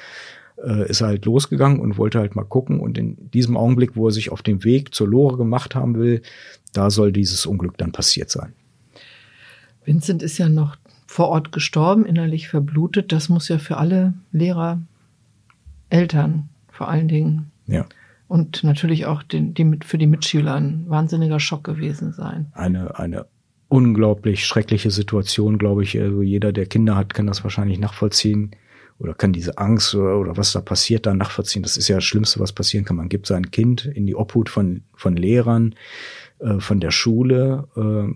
äh, 0.62 0.88
ist 0.88 1.00
er 1.00 1.08
halt 1.08 1.24
losgegangen 1.24 1.80
und 1.80 1.98
wollte 1.98 2.18
halt 2.18 2.36
mal 2.36 2.44
gucken 2.44 2.80
und 2.80 2.96
in 2.98 3.30
diesem 3.30 3.56
Augenblick, 3.56 3.96
wo 3.96 4.08
er 4.08 4.12
sich 4.12 4.30
auf 4.30 4.42
dem 4.42 4.64
Weg 4.64 4.94
zur 4.94 5.08
Lore 5.08 5.36
gemacht 5.36 5.74
haben 5.74 5.96
will, 5.96 6.22
da 6.72 6.90
soll 6.90 7.12
dieses 7.12 7.46
Unglück 7.46 7.76
dann 7.78 7.92
passiert 7.92 8.30
sein. 8.30 8.52
Vincent 9.84 10.22
ist 10.22 10.38
ja 10.38 10.48
noch 10.48 10.76
vor 11.06 11.28
Ort 11.28 11.52
gestorben, 11.52 12.06
innerlich 12.06 12.48
verblutet. 12.48 13.12
Das 13.12 13.28
muss 13.28 13.48
ja 13.48 13.58
für 13.58 13.76
alle 13.76 14.14
Lehrer, 14.32 14.80
Eltern 15.90 16.48
vor 16.74 16.88
allen 16.88 17.08
Dingen 17.08 17.52
ja. 17.66 17.86
und 18.26 18.64
natürlich 18.64 19.06
auch 19.06 19.22
den, 19.22 19.54
die, 19.54 19.78
für 19.84 19.96
die 19.96 20.08
Mitschüler 20.08 20.54
ein 20.54 20.84
wahnsinniger 20.88 21.38
Schock 21.38 21.64
gewesen 21.64 22.12
sein. 22.12 22.50
Eine, 22.52 22.98
eine 22.98 23.26
unglaublich 23.68 24.44
schreckliche 24.44 24.90
Situation, 24.90 25.56
glaube 25.56 25.84
ich. 25.84 25.98
Also 25.98 26.22
jeder, 26.22 26.52
der 26.52 26.66
Kinder 26.66 26.96
hat, 26.96 27.14
kann 27.14 27.26
das 27.26 27.44
wahrscheinlich 27.44 27.78
nachvollziehen 27.78 28.50
oder 28.98 29.14
kann 29.14 29.32
diese 29.32 29.58
Angst 29.58 29.94
oder, 29.94 30.18
oder 30.18 30.36
was 30.36 30.52
da 30.52 30.60
passiert 30.60 31.06
da 31.06 31.14
nachvollziehen. 31.14 31.62
Das 31.62 31.76
ist 31.76 31.88
ja 31.88 31.96
das 31.96 32.04
Schlimmste, 32.04 32.40
was 32.40 32.52
passieren 32.52 32.84
kann. 32.84 32.96
Man 32.96 33.08
gibt 33.08 33.26
sein 33.26 33.50
Kind 33.50 33.84
in 33.84 34.06
die 34.06 34.16
Obhut 34.16 34.48
von, 34.48 34.82
von 34.94 35.16
Lehrern, 35.16 35.74
äh, 36.40 36.58
von 36.58 36.80
der 36.80 36.90
Schule. 36.90 37.68
Äh, 37.76 38.14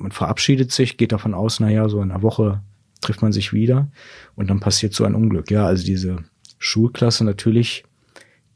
man 0.00 0.12
verabschiedet 0.12 0.70
sich, 0.70 0.96
geht 0.96 1.12
davon 1.12 1.34
aus, 1.34 1.60
na 1.60 1.70
ja, 1.70 1.88
so 1.88 2.02
in 2.02 2.10
einer 2.10 2.22
Woche 2.22 2.62
trifft 3.00 3.22
man 3.22 3.32
sich 3.32 3.52
wieder 3.52 3.90
und 4.34 4.50
dann 4.50 4.60
passiert 4.60 4.92
so 4.92 5.04
ein 5.04 5.14
Unglück. 5.14 5.50
Ja, 5.50 5.66
also 5.66 5.84
diese 5.84 6.24
Schulklasse 6.64 7.24
natürlich, 7.24 7.84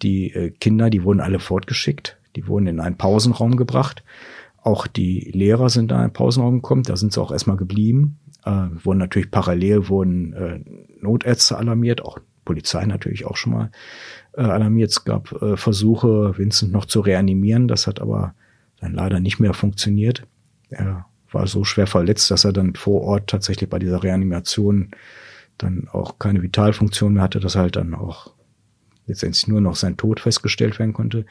die 0.03 0.33
äh, 0.33 0.51
Kinder, 0.51 0.91
die 0.91 1.05
wurden 1.05 1.21
alle 1.21 1.41
fortgeschickt, 1.41 2.17
die 2.37 2.47
wurden 2.47 2.67
in 2.67 2.81
einen 2.81 2.97
Pausenraum 2.97 3.57
gebracht. 3.57 4.03
Auch 4.63 4.87
die 4.87 5.31
Lehrer 5.33 5.69
sind 5.69 5.91
da 5.91 5.97
in 5.97 6.03
einen 6.03 6.13
Pausenraum 6.13 6.63
gekommen, 6.63 6.85
da 6.85 6.97
sind 6.97 7.13
sie 7.13 7.21
auch 7.21 7.33
erstmal 7.33 7.57
geblieben. 7.57 8.19
Äh, 8.45 8.69
wurden 8.83 8.99
natürlich 8.99 9.31
parallel 9.31 9.89
wurden 9.89 10.33
äh, 10.33 10.61
Notärzte 11.01 11.59
alarmiert, 11.59 12.03
auch 12.03 12.19
Polizei 12.45 12.87
natürlich 12.87 13.27
auch 13.27 13.37
schon 13.37 13.53
mal 13.53 13.71
äh, 14.37 14.41
alarmiert. 14.43 14.91
Es 14.91 15.05
gab 15.05 15.31
äh, 15.43 15.57
Versuche, 15.57 16.37
Vincent 16.39 16.73
noch 16.73 16.87
zu 16.87 17.01
reanimieren, 17.01 17.69
das 17.69 17.87
hat 17.87 18.01
aber 18.01 18.35
dann 18.81 18.95
leider 18.95 19.21
nicht 19.21 19.39
mehr 19.39 19.53
funktioniert. 19.53 20.23
Er 20.71 21.05
war 21.31 21.47
so 21.47 21.65
schwer 21.65 21.87
verletzt, 21.87 22.31
dass 22.31 22.45
er 22.45 22.55
dann 22.55 22.75
vor 22.75 23.03
Ort 23.03 23.29
tatsächlich 23.29 23.69
bei 23.69 23.79
dieser 23.79 24.03
Reanimation 24.03 24.93
dann 25.59 25.89
auch 25.93 26.19
keine 26.19 26.43
Vitalfunktion 26.43 27.15
mehr 27.15 27.23
hatte, 27.23 27.41
dass 27.41 27.57
halt 27.57 27.77
dann 27.77 27.95
auch 27.95 28.33
letztendlich 29.07 29.49
nur 29.49 29.61
noch 29.61 29.77
sein 29.77 29.97
Tod 29.97 30.21
festgestellt 30.21 30.79
werden 30.79 30.93
konnte. 30.93 31.25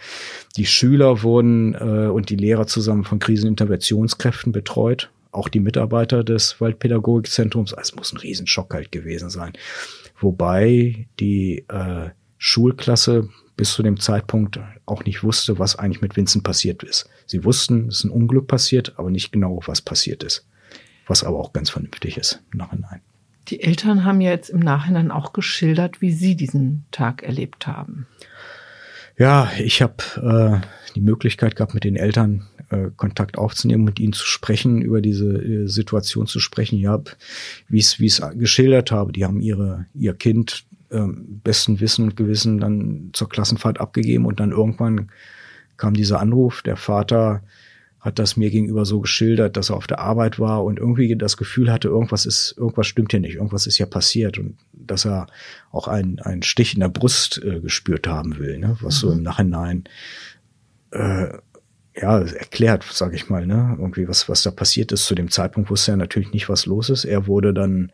Die 0.58 0.66
Schüler 0.66 1.24
wurden 1.24 1.76
äh, 1.76 2.10
und 2.10 2.30
die 2.30 2.36
Lehrer 2.36 2.68
zusammen 2.68 3.04
von 3.04 3.20
Kriseninterventionskräften 3.20 4.52
betreut, 4.52 5.12
auch 5.32 5.48
die 5.48 5.60
Mitarbeiter 5.60 6.24
des 6.24 6.60
Waldpädagogikzentrums. 6.60 7.74
Es 7.80 7.96
muss 7.96 8.12
ein 8.12 8.18
Riesenschock 8.18 8.74
halt 8.74 8.92
gewesen 8.92 9.30
sein. 9.30 9.54
Wobei 10.20 11.08
die 11.20 11.66
äh, 11.70 12.10
Schulklasse 12.38 13.30
bis 13.56 13.74
zu 13.74 13.84
dem 13.84 14.00
Zeitpunkt 14.00 14.60
auch 14.86 15.04
nicht 15.04 15.24
wusste, 15.24 15.60
was 15.60 15.78
eigentlich 15.78 16.02
mit 16.02 16.16
Vincent 16.16 16.44
passiert 16.44 16.84
ist. 16.84 17.10
Sie 17.26 17.44
wussten, 17.44 17.88
es 17.88 18.00
ist 18.00 18.04
ein 18.06 18.12
Unglück 18.12 18.48
passiert, 18.48 18.94
aber 18.98 19.10
nicht 19.10 19.32
genau, 19.32 19.60
was 19.66 19.82
passiert 19.82 20.24
ist. 20.24 20.48
Was 21.08 21.24
aber 21.24 21.40
auch 21.40 21.54
ganz 21.54 21.70
vernünftig 21.70 22.18
ist 22.18 22.44
im 22.52 22.60
Nachhinein. 22.60 23.02
Die 23.50 23.62
Eltern 23.62 24.04
haben 24.04 24.22
ja 24.22 24.32
jetzt 24.32 24.50
im 24.50 24.60
Nachhinein 24.60 25.12
auch 25.12 25.34
geschildert, 25.34 26.02
wie 26.02 26.12
sie 26.12 26.36
diesen 26.36 26.86
Tag 26.92 27.24
erlebt 27.24 27.68
haben. 27.68 28.08
Ja, 29.18 29.50
ich 29.58 29.82
habe 29.82 30.62
äh, 30.62 30.94
die 30.96 31.02
Möglichkeit 31.02 31.56
gehabt, 31.56 31.74
mit 31.74 31.84
den 31.84 31.96
Eltern 31.96 32.48
äh, 32.70 32.90
Kontakt 32.96 33.38
aufzunehmen, 33.38 33.84
mit 33.84 34.00
ihnen 34.00 34.14
zu 34.14 34.26
sprechen, 34.26 34.82
über 34.82 35.02
diese 35.02 35.28
äh, 35.28 35.68
Situation 35.68 36.28
zu 36.28 36.40
sprechen. 36.40 36.78
Wie 37.68 37.80
es 37.80 38.00
wie 38.00 38.06
es 38.06 38.22
geschildert 38.36 38.92
habe, 38.92 39.12
die 39.12 39.26
haben 39.26 39.42
ihre 39.42 39.86
ihr 39.96 40.14
Kind 40.14 40.66
ähm, 40.92 41.42
besten 41.44 41.80
Wissen 41.80 42.06
und 42.06 42.16
Gewissen 42.16 42.60
dann 42.60 43.10
zur 43.14 43.30
Klassenfahrt 43.30 43.80
abgegeben 43.80 44.26
und 44.26 44.40
dann 44.40 44.52
irgendwann 44.52 45.10
kam 45.78 45.94
dieser 45.94 46.20
Anruf, 46.20 46.62
der 46.62 46.76
Vater 46.76 47.42
hat 48.00 48.20
das 48.20 48.38
mir 48.38 48.50
gegenüber 48.50 48.86
so 48.86 49.02
geschildert, 49.02 49.58
dass 49.58 49.70
er 49.70 49.76
auf 49.76 49.88
der 49.88 50.00
Arbeit 50.00 50.40
war 50.40 50.64
und 50.64 50.80
irgendwie 50.80 51.16
das 51.16 51.36
Gefühl 51.36 51.72
hatte, 51.72 51.88
irgendwas 51.88 52.26
ist, 52.26 52.56
irgendwas 52.58 52.88
stimmt 52.88 53.12
hier 53.12 53.20
nicht, 53.20 53.36
irgendwas 53.36 53.68
ist 53.68 53.78
ja 53.80 53.86
passiert 53.86 54.38
und 54.38 54.58
dass 54.74 55.06
er 55.06 55.28
auch 55.72 55.88
einen, 55.88 56.20
einen 56.20 56.44
Stich 56.44 56.74
in 56.76 56.80
der 56.80 56.90
Brust 56.90 57.42
äh, 57.44 57.60
gespürt 57.60 58.08
haben 58.08 58.38
will, 58.38 58.60
ne? 58.60 58.78
was 58.82 58.96
mhm. 58.96 59.08
so 59.08 59.12
im 59.14 59.24
Nachhinein 59.24 59.84
äh, 60.92 61.30
ja 62.00 62.20
erklärt, 62.20 62.84
sage 62.84 63.16
ich 63.16 63.30
mal, 63.30 63.48
ne? 63.48 63.76
irgendwie 63.80 64.08
was 64.08 64.30
was 64.30 64.44
da 64.44 64.52
passiert 64.52 64.92
ist. 64.92 65.06
Zu 65.06 65.16
dem 65.16 65.32
Zeitpunkt 65.32 65.70
wusste 65.70 65.92
er 65.92 65.98
natürlich 65.98 66.32
nicht, 66.32 66.50
was 66.50 66.66
los 66.66 66.90
ist. 66.90 67.06
Er 67.06 67.28
wurde 67.28 67.54
dann 67.54 67.92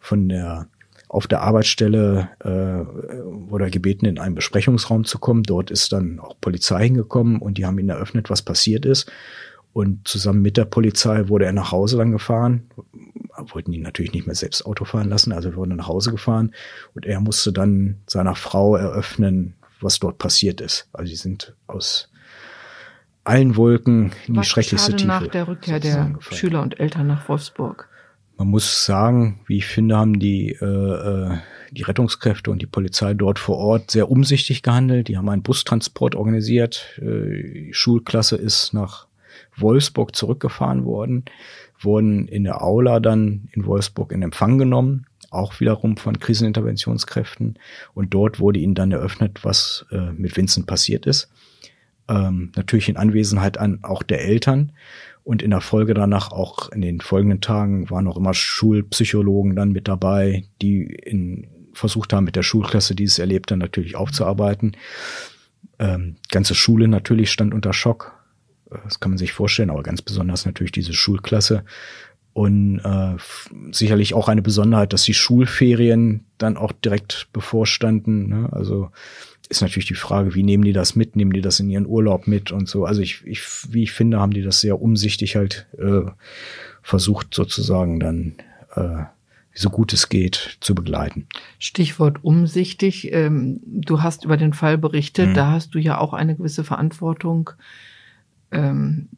von 0.00 0.28
der 0.28 0.68
auf 1.12 1.26
der 1.26 1.42
Arbeitsstelle 1.42 2.30
äh, 2.40 2.48
wurde 2.48 3.64
er 3.64 3.70
gebeten, 3.70 4.06
in 4.06 4.18
einen 4.18 4.34
Besprechungsraum 4.34 5.04
zu 5.04 5.18
kommen. 5.18 5.42
Dort 5.42 5.70
ist 5.70 5.92
dann 5.92 6.18
auch 6.18 6.34
Polizei 6.40 6.84
hingekommen 6.84 7.42
und 7.42 7.58
die 7.58 7.66
haben 7.66 7.78
ihn 7.78 7.90
eröffnet, 7.90 8.30
was 8.30 8.40
passiert 8.40 8.86
ist. 8.86 9.12
Und 9.74 10.08
zusammen 10.08 10.40
mit 10.40 10.56
der 10.56 10.64
Polizei 10.64 11.28
wurde 11.28 11.44
er 11.44 11.52
nach 11.52 11.70
Hause 11.70 11.98
dann 11.98 12.12
gefahren. 12.12 12.70
Wollten 13.36 13.74
ihn 13.74 13.82
natürlich 13.82 14.14
nicht 14.14 14.26
mehr 14.26 14.34
selbst 14.34 14.64
Auto 14.64 14.86
fahren 14.86 15.10
lassen, 15.10 15.32
also 15.32 15.54
wurden 15.54 15.76
nach 15.76 15.86
Hause 15.86 16.12
gefahren. 16.12 16.54
Und 16.94 17.04
er 17.04 17.20
musste 17.20 17.52
dann 17.52 18.00
seiner 18.06 18.34
Frau 18.34 18.76
eröffnen, 18.76 19.56
was 19.82 19.98
dort 19.98 20.16
passiert 20.16 20.62
ist. 20.62 20.88
Also 20.94 21.10
sie 21.10 21.16
sind 21.16 21.54
aus 21.66 22.08
allen 23.24 23.56
Wolken 23.56 24.12
in 24.26 24.36
was 24.36 24.46
die 24.46 24.50
schrecklichste 24.50 24.96
Tiefe. 24.96 25.08
nach 25.08 25.26
der 25.26 25.46
Rückkehr 25.46 25.78
der 25.78 26.06
gefallen. 26.06 26.38
Schüler 26.38 26.62
und 26.62 26.80
Eltern 26.80 27.06
nach 27.06 27.28
Wolfsburg. 27.28 27.90
Man 28.36 28.48
muss 28.48 28.86
sagen, 28.86 29.40
wie 29.46 29.58
ich 29.58 29.66
finde, 29.66 29.96
haben 29.96 30.18
die, 30.18 30.52
äh, 30.52 30.64
äh, 30.64 31.38
die 31.70 31.82
Rettungskräfte 31.82 32.50
und 32.50 32.60
die 32.60 32.66
Polizei 32.66 33.14
dort 33.14 33.38
vor 33.38 33.58
Ort 33.58 33.90
sehr 33.90 34.10
umsichtig 34.10 34.62
gehandelt. 34.62 35.08
Die 35.08 35.16
haben 35.16 35.28
einen 35.28 35.42
Bustransport 35.42 36.14
organisiert. 36.14 36.98
Äh, 37.00 37.72
Schulklasse 37.72 38.36
ist 38.36 38.72
nach 38.72 39.06
Wolfsburg 39.56 40.16
zurückgefahren 40.16 40.84
worden, 40.84 41.24
wurden 41.80 42.28
in 42.28 42.44
der 42.44 42.62
Aula 42.62 43.00
dann 43.00 43.48
in 43.52 43.66
Wolfsburg 43.66 44.12
in 44.12 44.22
Empfang 44.22 44.58
genommen, 44.58 45.06
auch 45.30 45.60
wiederum 45.60 45.96
von 45.96 46.18
Kriseninterventionskräften. 46.18 47.58
Und 47.94 48.14
dort 48.14 48.40
wurde 48.40 48.60
ihnen 48.60 48.74
dann 48.74 48.92
eröffnet, 48.92 49.44
was 49.44 49.86
äh, 49.90 50.12
mit 50.12 50.36
Vincent 50.36 50.66
passiert 50.66 51.06
ist. 51.06 51.30
Ähm, 52.08 52.52
natürlich 52.56 52.88
in 52.88 52.96
Anwesenheit 52.96 53.58
an 53.58 53.80
auch 53.82 54.02
der 54.02 54.24
Eltern. 54.24 54.72
Und 55.24 55.42
in 55.42 55.50
der 55.50 55.60
Folge 55.60 55.94
danach 55.94 56.32
auch 56.32 56.70
in 56.70 56.80
den 56.80 57.00
folgenden 57.00 57.40
Tagen 57.40 57.90
waren 57.90 58.08
auch 58.08 58.16
immer 58.16 58.34
Schulpsychologen 58.34 59.54
dann 59.54 59.70
mit 59.72 59.86
dabei, 59.86 60.44
die 60.60 60.82
in, 60.82 61.48
versucht 61.72 62.12
haben, 62.12 62.24
mit 62.24 62.36
der 62.36 62.42
Schulklasse 62.42 62.94
dieses 62.94 63.18
Erlebte 63.18 63.56
natürlich 63.56 63.94
aufzuarbeiten. 63.94 64.76
Ähm, 65.78 66.16
ganze 66.30 66.54
Schule 66.54 66.88
natürlich 66.88 67.30
stand 67.30 67.54
unter 67.54 67.72
Schock. 67.72 68.18
Das 68.84 69.00
kann 69.00 69.10
man 69.10 69.18
sich 69.18 69.32
vorstellen, 69.32 69.70
aber 69.70 69.82
ganz 69.82 70.02
besonders 70.02 70.46
natürlich 70.46 70.72
diese 70.72 70.94
Schulklasse. 70.94 71.64
Und 72.34 72.78
äh, 72.78 73.16
sicherlich 73.72 74.14
auch 74.14 74.28
eine 74.28 74.40
Besonderheit, 74.40 74.92
dass 74.92 75.02
die 75.02 75.14
Schulferien 75.14 76.24
dann 76.38 76.56
auch 76.56 76.72
direkt 76.72 77.28
bevorstanden. 77.32 78.28
Ne? 78.28 78.48
Also 78.52 78.90
ist 79.50 79.60
natürlich 79.60 79.86
die 79.86 79.94
Frage, 79.94 80.34
wie 80.34 80.42
nehmen 80.42 80.64
die 80.64 80.72
das 80.72 80.96
mit? 80.96 81.14
Nehmen 81.14 81.34
die 81.34 81.42
das 81.42 81.60
in 81.60 81.68
ihren 81.68 81.86
Urlaub 81.86 82.26
mit 82.26 82.50
und 82.50 82.68
so? 82.68 82.86
Also 82.86 83.02
ich, 83.02 83.22
ich 83.26 83.42
wie 83.68 83.82
ich 83.82 83.92
finde, 83.92 84.18
haben 84.18 84.32
die 84.32 84.42
das 84.42 84.60
sehr 84.60 84.80
umsichtig 84.80 85.36
halt 85.36 85.66
äh, 85.78 86.10
versucht 86.80 87.34
sozusagen 87.34 88.00
dann 88.00 88.34
äh, 88.74 89.04
so 89.54 89.68
gut 89.68 89.92
es 89.92 90.08
geht 90.08 90.56
zu 90.60 90.74
begleiten. 90.74 91.26
Stichwort 91.58 92.24
umsichtig. 92.24 93.12
Ähm, 93.12 93.60
du 93.66 94.02
hast 94.02 94.24
über 94.24 94.38
den 94.38 94.54
Fall 94.54 94.78
berichtet, 94.78 95.30
mhm. 95.30 95.34
da 95.34 95.50
hast 95.50 95.74
du 95.74 95.78
ja 95.78 95.98
auch 95.98 96.14
eine 96.14 96.34
gewisse 96.34 96.64
Verantwortung. 96.64 97.50
Ähm, 98.50 99.08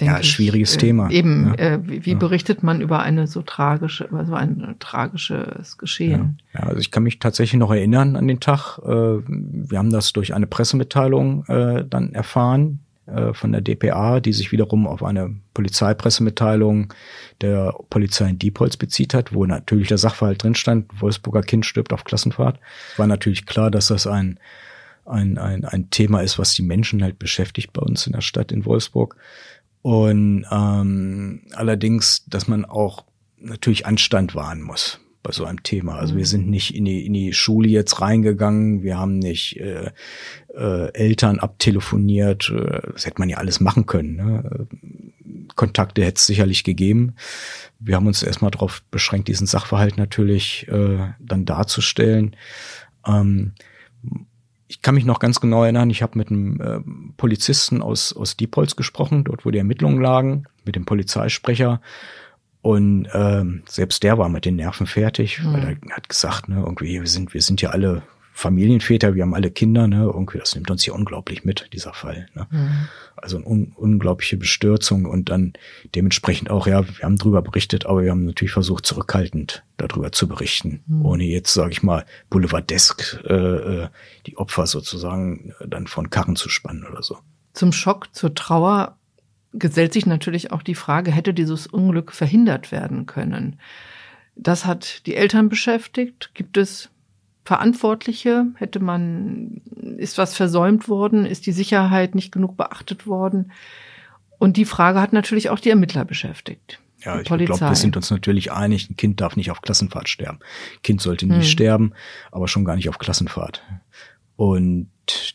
ja, 0.00 0.20
ich, 0.20 0.30
schwieriges 0.30 0.76
äh, 0.76 0.78
Thema. 0.78 1.10
Eben, 1.10 1.54
ja. 1.58 1.74
äh, 1.74 1.78
wie, 1.82 2.06
wie, 2.06 2.14
berichtet 2.14 2.62
man 2.62 2.80
über 2.80 3.00
eine 3.00 3.26
so 3.26 3.42
tragische, 3.42 4.04
über 4.04 4.24
so 4.24 4.34
ein 4.34 4.76
tragisches 4.78 5.78
Geschehen? 5.78 6.38
Ja. 6.54 6.60
ja. 6.60 6.66
also 6.68 6.80
ich 6.80 6.90
kann 6.90 7.02
mich 7.02 7.18
tatsächlich 7.18 7.58
noch 7.58 7.70
erinnern 7.70 8.16
an 8.16 8.28
den 8.28 8.40
Tag. 8.40 8.78
Äh, 8.78 8.88
wir 8.88 9.78
haben 9.78 9.90
das 9.90 10.12
durch 10.12 10.34
eine 10.34 10.46
Pressemitteilung 10.46 11.44
äh, 11.46 11.84
dann 11.88 12.12
erfahren 12.12 12.80
von 13.32 13.50
der 13.50 13.60
DPA, 13.60 14.20
die 14.20 14.32
sich 14.32 14.52
wiederum 14.52 14.86
auf 14.86 15.02
eine 15.02 15.34
Polizeipressemitteilung 15.54 16.94
der 17.40 17.74
Polizei 17.90 18.28
in 18.28 18.38
Diepholz 18.38 18.76
bezieht 18.76 19.12
hat, 19.12 19.34
wo 19.34 19.44
natürlich 19.44 19.88
der 19.88 19.98
Sachverhalt 19.98 20.44
drin 20.44 20.54
stand, 20.54 20.88
Wolfsburger 21.00 21.42
Kind 21.42 21.66
stirbt 21.66 21.92
auf 21.92 22.04
Klassenfahrt. 22.04 22.60
War 22.96 23.08
natürlich 23.08 23.44
klar, 23.44 23.72
dass 23.72 23.88
das 23.88 24.06
ein 24.06 24.38
ein, 25.04 25.38
ein, 25.38 25.64
ein 25.64 25.90
Thema 25.90 26.20
ist, 26.20 26.38
was 26.38 26.54
die 26.54 26.62
Menschen 26.62 27.02
halt 27.02 27.18
beschäftigt 27.18 27.72
bei 27.72 27.82
uns 27.82 28.06
in 28.06 28.12
der 28.12 28.20
Stadt 28.20 28.52
in 28.52 28.64
Wolfsburg. 28.64 29.16
Und 29.82 30.46
ähm, 30.50 31.42
allerdings, 31.54 32.24
dass 32.26 32.46
man 32.46 32.64
auch 32.64 33.04
natürlich 33.38 33.84
Anstand 33.84 34.34
wahren 34.34 34.62
muss 34.62 35.00
bei 35.22 35.32
so 35.32 35.44
einem 35.44 35.62
Thema. 35.62 35.96
Also 35.96 36.14
wir 36.14 36.22
mhm. 36.22 36.26
sind 36.26 36.48
nicht 36.48 36.74
in 36.74 36.84
die, 36.84 37.06
in 37.06 37.12
die 37.12 37.32
Schule 37.32 37.68
jetzt 37.68 38.00
reingegangen, 38.00 38.82
wir 38.82 38.98
haben 38.98 39.18
nicht 39.18 39.58
äh, 39.60 39.90
äh, 40.54 40.92
Eltern 40.94 41.38
abtelefoniert, 41.38 42.50
äh, 42.50 42.92
das 42.92 43.06
hätte 43.06 43.20
man 43.20 43.28
ja 43.28 43.38
alles 43.38 43.60
machen 43.60 43.86
können. 43.86 44.16
Ne? 44.16 44.66
Kontakte 45.54 46.04
hätte 46.04 46.16
es 46.16 46.26
sicherlich 46.26 46.64
gegeben. 46.64 47.14
Wir 47.78 47.96
haben 47.96 48.06
uns 48.06 48.22
erstmal 48.22 48.50
darauf 48.50 48.82
beschränkt, 48.90 49.28
diesen 49.28 49.46
Sachverhalt 49.46 49.96
natürlich 49.96 50.66
äh, 50.68 51.12
dann 51.20 51.44
darzustellen. 51.44 52.36
Ähm, 53.06 53.52
ich 54.72 54.80
kann 54.80 54.94
mich 54.94 55.04
noch 55.04 55.18
ganz 55.18 55.38
genau 55.38 55.64
erinnern, 55.64 55.90
ich 55.90 56.02
habe 56.02 56.16
mit 56.16 56.30
einem 56.30 56.58
äh, 56.58 56.80
Polizisten 57.18 57.82
aus, 57.82 58.16
aus 58.16 58.38
Diepholz 58.38 58.74
gesprochen, 58.74 59.22
dort 59.24 59.44
wo 59.44 59.50
die 59.50 59.58
Ermittlungen 59.58 60.00
lagen, 60.00 60.44
mit 60.64 60.76
dem 60.76 60.86
Polizeisprecher. 60.86 61.82
Und 62.62 63.06
ähm, 63.12 63.64
selbst 63.68 64.02
der 64.02 64.16
war 64.16 64.30
mit 64.30 64.46
den 64.46 64.56
Nerven 64.56 64.86
fertig, 64.86 65.42
mhm. 65.42 65.52
weil 65.52 65.78
er 65.90 65.94
hat 65.94 66.08
gesagt, 66.08 66.48
ne, 66.48 66.62
irgendwie, 66.64 66.98
wir 66.98 67.06
sind, 67.06 67.34
wir 67.34 67.42
sind 67.42 67.60
ja 67.60 67.68
alle 67.68 68.02
Familienväter, 68.34 69.14
wir 69.14 69.22
haben 69.22 69.34
alle 69.34 69.50
Kinder, 69.50 69.86
ne, 69.86 70.04
irgendwie, 70.04 70.38
das 70.38 70.54
nimmt 70.54 70.70
uns 70.70 70.82
hier 70.82 70.94
unglaublich 70.94 71.44
mit, 71.44 71.68
dieser 71.72 71.92
Fall. 71.92 72.28
Ne? 72.34 72.46
Mhm. 72.50 72.88
Also 73.16 73.36
eine 73.36 73.46
un 73.46 73.72
unglaubliche 73.76 74.36
Bestürzung 74.38 75.04
und 75.04 75.28
dann 75.28 75.52
dementsprechend 75.94 76.50
auch, 76.50 76.66
ja, 76.66 76.86
wir 76.86 77.04
haben 77.04 77.16
drüber 77.16 77.42
berichtet, 77.42 77.86
aber 77.86 78.02
wir 78.02 78.10
haben 78.10 78.24
natürlich 78.24 78.52
versucht, 78.52 78.86
zurückhaltend 78.86 79.64
darüber 79.76 80.12
zu 80.12 80.28
berichten, 80.28 80.82
mhm. 80.86 81.04
ohne 81.04 81.24
jetzt, 81.24 81.52
sage 81.52 81.72
ich 81.72 81.82
mal, 81.82 82.06
boulevardesk 82.30 83.22
äh, 83.28 83.34
äh, 83.34 83.88
die 84.26 84.38
Opfer 84.38 84.66
sozusagen 84.66 85.54
dann 85.66 85.86
von 85.86 86.08
Karren 86.08 86.36
zu 86.36 86.48
spannen 86.48 86.84
oder 86.84 87.02
so. 87.02 87.18
Zum 87.52 87.72
Schock, 87.72 88.14
zur 88.14 88.34
Trauer 88.34 88.96
gesellt 89.52 89.92
sich 89.92 90.06
natürlich 90.06 90.50
auch 90.50 90.62
die 90.62 90.74
Frage, 90.74 91.12
hätte 91.12 91.34
dieses 91.34 91.66
Unglück 91.66 92.12
verhindert 92.12 92.72
werden 92.72 93.04
können? 93.04 93.58
Das 94.34 94.64
hat 94.64 95.06
die 95.06 95.14
Eltern 95.14 95.50
beschäftigt. 95.50 96.30
Gibt 96.32 96.56
es 96.56 96.90
Verantwortliche? 97.44 98.46
Hätte 98.56 98.80
man, 98.80 99.62
ist 99.98 100.18
was 100.18 100.34
versäumt 100.34 100.88
worden? 100.88 101.26
Ist 101.26 101.46
die 101.46 101.52
Sicherheit 101.52 102.14
nicht 102.14 102.32
genug 102.32 102.56
beachtet 102.56 103.06
worden? 103.06 103.52
Und 104.38 104.56
die 104.56 104.64
Frage 104.64 105.00
hat 105.00 105.12
natürlich 105.12 105.50
auch 105.50 105.58
die 105.58 105.70
Ermittler 105.70 106.04
beschäftigt. 106.04 106.80
Ja, 107.04 107.18
ich 107.18 107.24
glaube, 107.24 107.48
wir 107.48 107.74
sind 107.74 107.96
uns 107.96 108.10
natürlich 108.10 108.52
einig, 108.52 108.88
ein 108.88 108.96
Kind 108.96 109.20
darf 109.20 109.36
nicht 109.36 109.50
auf 109.50 109.60
Klassenfahrt 109.60 110.08
sterben. 110.08 110.38
Kind 110.82 111.00
sollte 111.00 111.26
nie 111.26 111.36
hm. 111.36 111.42
sterben, 111.42 111.92
aber 112.30 112.46
schon 112.46 112.64
gar 112.64 112.76
nicht 112.76 112.88
auf 112.88 112.98
Klassenfahrt. 112.98 113.62
Und 114.36 114.88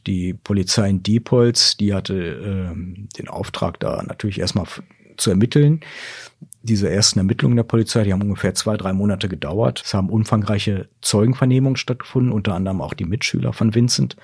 die 0.07 0.33
Polizei 0.33 0.89
in 0.89 1.03
Diepholz, 1.03 1.77
die 1.77 1.93
hatte 1.93 2.15
äh, 2.15 3.17
den 3.17 3.27
Auftrag, 3.27 3.79
da 3.79 4.01
natürlich 4.03 4.39
erstmal 4.39 4.65
zu 5.17 5.29
ermitteln 5.29 5.81
diese 6.67 6.89
ersten 6.89 7.19
Ermittlungen 7.19 7.55
der 7.55 7.63
Polizei, 7.63 8.03
die 8.03 8.13
haben 8.13 8.21
ungefähr 8.21 8.53
zwei, 8.53 8.77
drei 8.77 8.93
Monate 8.93 9.29
gedauert. 9.29 9.81
Es 9.85 9.93
haben 9.93 10.09
umfangreiche 10.09 10.89
Zeugenvernehmungen 11.01 11.77
stattgefunden, 11.77 12.31
unter 12.31 12.53
anderem 12.53 12.81
auch 12.81 12.93
die 12.93 13.05
Mitschüler 13.05 13.53
von 13.53 13.73
Vincent 13.73 14.17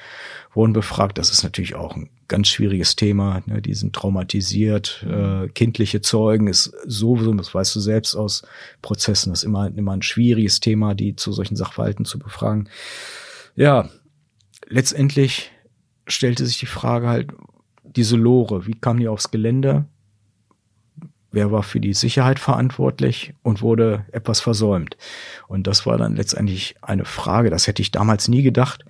wurden 0.53 0.73
befragt. 0.73 1.17
Das 1.17 1.31
ist 1.31 1.43
natürlich 1.43 1.75
auch 1.75 1.95
ein 1.95 2.09
ganz 2.27 2.49
schwieriges 2.49 2.95
Thema. 2.95 3.41
Ne? 3.45 3.61
Die 3.61 3.73
sind 3.73 3.93
traumatisiert. 3.93 5.05
Äh, 5.09 5.47
kindliche 5.49 6.01
Zeugen 6.01 6.47
ist 6.47 6.73
sowieso, 6.85 7.33
das 7.33 7.53
weißt 7.53 7.75
du 7.75 7.79
selbst 7.79 8.15
aus 8.15 8.43
Prozessen, 8.81 9.31
das 9.31 9.39
ist 9.39 9.45
immer, 9.45 9.67
immer 9.75 9.93
ein 9.93 10.01
schwieriges 10.01 10.59
Thema, 10.59 10.95
die 10.95 11.15
zu 11.15 11.31
solchen 11.31 11.55
Sachverhalten 11.55 12.05
zu 12.05 12.19
befragen. 12.19 12.69
Ja, 13.55 13.89
letztendlich 14.67 15.51
stellte 16.07 16.45
sich 16.45 16.59
die 16.59 16.65
Frage 16.65 17.07
halt, 17.07 17.31
diese 17.83 18.17
Lore, 18.17 18.65
wie 18.65 18.73
kam 18.73 18.99
die 18.99 19.07
aufs 19.07 19.31
Gelände? 19.31 19.85
Wer 21.33 21.51
war 21.51 21.63
für 21.63 21.81
die 21.81 21.93
Sicherheit 21.93 22.39
verantwortlich 22.39 23.33
und 23.41 23.61
wurde 23.61 24.05
etwas 24.13 24.39
versäumt. 24.39 24.95
Und 25.47 25.67
das 25.67 25.85
war 25.85 25.97
dann 25.97 26.15
letztendlich 26.15 26.75
eine 26.81 27.03
Frage, 27.03 27.49
das 27.49 27.67
hätte 27.67 27.81
ich 27.81 27.91
damals 27.91 28.29
nie 28.29 28.43
gedacht, 28.43 28.85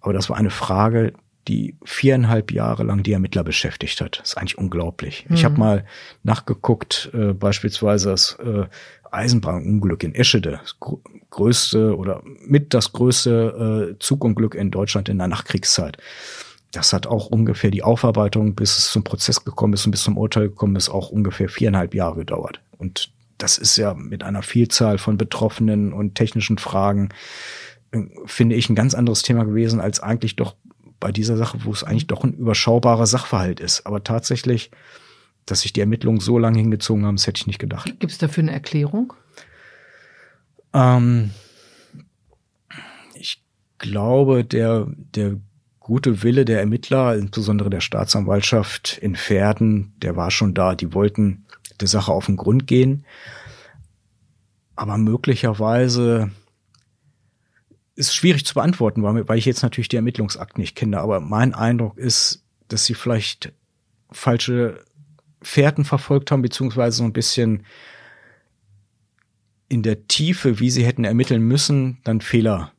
aber 0.00 0.14
das 0.14 0.30
war 0.30 0.36
eine 0.36 0.50
Frage, 0.50 1.12
die 1.48 1.76
viereinhalb 1.84 2.52
Jahre 2.52 2.84
lang 2.84 3.02
die 3.02 3.12
Ermittler 3.12 3.42
beschäftigt 3.42 4.00
hat. 4.00 4.20
Das 4.20 4.30
ist 4.30 4.38
eigentlich 4.38 4.58
unglaublich. 4.58 5.26
Mhm. 5.28 5.34
Ich 5.34 5.44
habe 5.44 5.58
mal 5.58 5.84
nachgeguckt, 6.22 7.10
äh, 7.14 7.32
beispielsweise 7.32 8.10
das 8.10 8.38
äh, 8.44 8.66
Eisenbahnunglück 9.10 10.04
in 10.04 10.14
Eschede, 10.14 10.60
das 10.62 10.76
größte 11.30 11.96
oder 11.96 12.22
mit 12.46 12.74
das 12.74 12.92
größte 12.92 13.94
äh, 13.94 13.98
Zugunglück 13.98 14.54
in 14.54 14.70
Deutschland 14.70 15.08
in 15.08 15.18
der 15.18 15.28
Nachkriegszeit 15.28 15.96
das 16.72 16.92
hat 16.92 17.06
auch 17.06 17.26
ungefähr 17.26 17.70
die 17.70 17.82
Aufarbeitung, 17.82 18.54
bis 18.54 18.76
es 18.76 18.90
zum 18.90 19.04
Prozess 19.04 19.44
gekommen 19.44 19.72
ist 19.74 19.86
und 19.86 19.92
bis 19.92 20.02
zum 20.02 20.18
Urteil 20.18 20.48
gekommen 20.48 20.76
ist, 20.76 20.90
auch 20.90 21.10
ungefähr 21.10 21.48
viereinhalb 21.48 21.94
Jahre 21.94 22.16
gedauert. 22.16 22.60
Und 22.76 23.10
das 23.38 23.56
ist 23.56 23.76
ja 23.76 23.94
mit 23.94 24.22
einer 24.22 24.42
Vielzahl 24.42 24.98
von 24.98 25.16
Betroffenen 25.16 25.92
und 25.92 26.14
technischen 26.14 26.58
Fragen, 26.58 27.08
äh, 27.92 28.02
finde 28.26 28.56
ich, 28.56 28.68
ein 28.68 28.74
ganz 28.74 28.94
anderes 28.94 29.22
Thema 29.22 29.44
gewesen 29.44 29.80
als 29.80 30.00
eigentlich 30.00 30.36
doch 30.36 30.56
bei 31.00 31.12
dieser 31.12 31.36
Sache, 31.36 31.58
wo 31.64 31.70
es 31.70 31.84
eigentlich 31.84 32.08
doch 32.08 32.24
ein 32.24 32.34
überschaubarer 32.34 33.06
Sachverhalt 33.06 33.60
ist. 33.60 33.86
Aber 33.86 34.02
tatsächlich, 34.02 34.70
dass 35.46 35.60
sich 35.60 35.72
die 35.72 35.80
Ermittlungen 35.80 36.20
so 36.20 36.38
lange 36.38 36.58
hingezogen 36.58 37.06
haben, 37.06 37.16
das 37.16 37.26
hätte 37.26 37.40
ich 37.40 37.46
nicht 37.46 37.60
gedacht. 37.60 37.86
Gibt 37.98 38.12
es 38.12 38.18
dafür 38.18 38.42
eine 38.42 38.52
Erklärung? 38.52 39.12
Ähm, 40.74 41.30
ich 43.14 43.42
glaube, 43.78 44.44
der, 44.44 44.88
der 44.88 45.36
gute 45.88 46.22
Wille 46.22 46.44
der 46.44 46.60
Ermittler, 46.60 47.16
insbesondere 47.16 47.70
der 47.70 47.80
Staatsanwaltschaft 47.80 48.98
in 48.98 49.16
Pferden, 49.16 49.94
der 50.02 50.16
war 50.16 50.30
schon 50.30 50.52
da. 50.52 50.74
Die 50.74 50.92
wollten 50.92 51.46
der 51.80 51.88
Sache 51.88 52.12
auf 52.12 52.26
den 52.26 52.36
Grund 52.36 52.66
gehen. 52.66 53.06
Aber 54.76 54.98
möglicherweise 54.98 56.30
ist 57.96 58.14
schwierig 58.14 58.44
zu 58.44 58.52
beantworten, 58.52 59.02
weil 59.02 59.38
ich 59.38 59.46
jetzt 59.46 59.62
natürlich 59.62 59.88
die 59.88 59.96
Ermittlungsakten 59.96 60.60
nicht 60.60 60.76
kenne. 60.76 61.00
Aber 61.00 61.20
mein 61.20 61.54
Eindruck 61.54 61.96
ist, 61.96 62.44
dass 62.68 62.84
sie 62.84 62.94
vielleicht 62.94 63.54
falsche 64.10 64.84
Fährten 65.40 65.86
verfolgt 65.86 66.30
haben, 66.30 66.42
beziehungsweise 66.42 66.98
so 66.98 67.04
ein 67.04 67.14
bisschen 67.14 67.64
in 69.70 69.82
der 69.82 70.06
Tiefe, 70.06 70.60
wie 70.60 70.68
sie 70.68 70.84
hätten 70.84 71.04
ermitteln 71.04 71.40
müssen, 71.40 71.96
dann 72.04 72.20
Fehler 72.20 72.72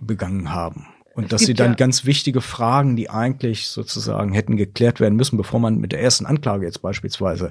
begangen 0.00 0.50
haben. 0.50 0.86
Und 1.18 1.32
dass 1.32 1.42
sie 1.42 1.54
dann 1.54 1.70
ja 1.70 1.74
ganz 1.74 2.04
wichtige 2.04 2.40
Fragen, 2.40 2.94
die 2.94 3.10
eigentlich 3.10 3.66
sozusagen 3.66 4.32
hätten 4.32 4.56
geklärt 4.56 5.00
werden 5.00 5.16
müssen, 5.16 5.36
bevor 5.36 5.58
man 5.58 5.78
mit 5.78 5.90
der 5.90 6.00
ersten 6.00 6.26
Anklage 6.26 6.64
jetzt 6.64 6.80
beispielsweise 6.80 7.50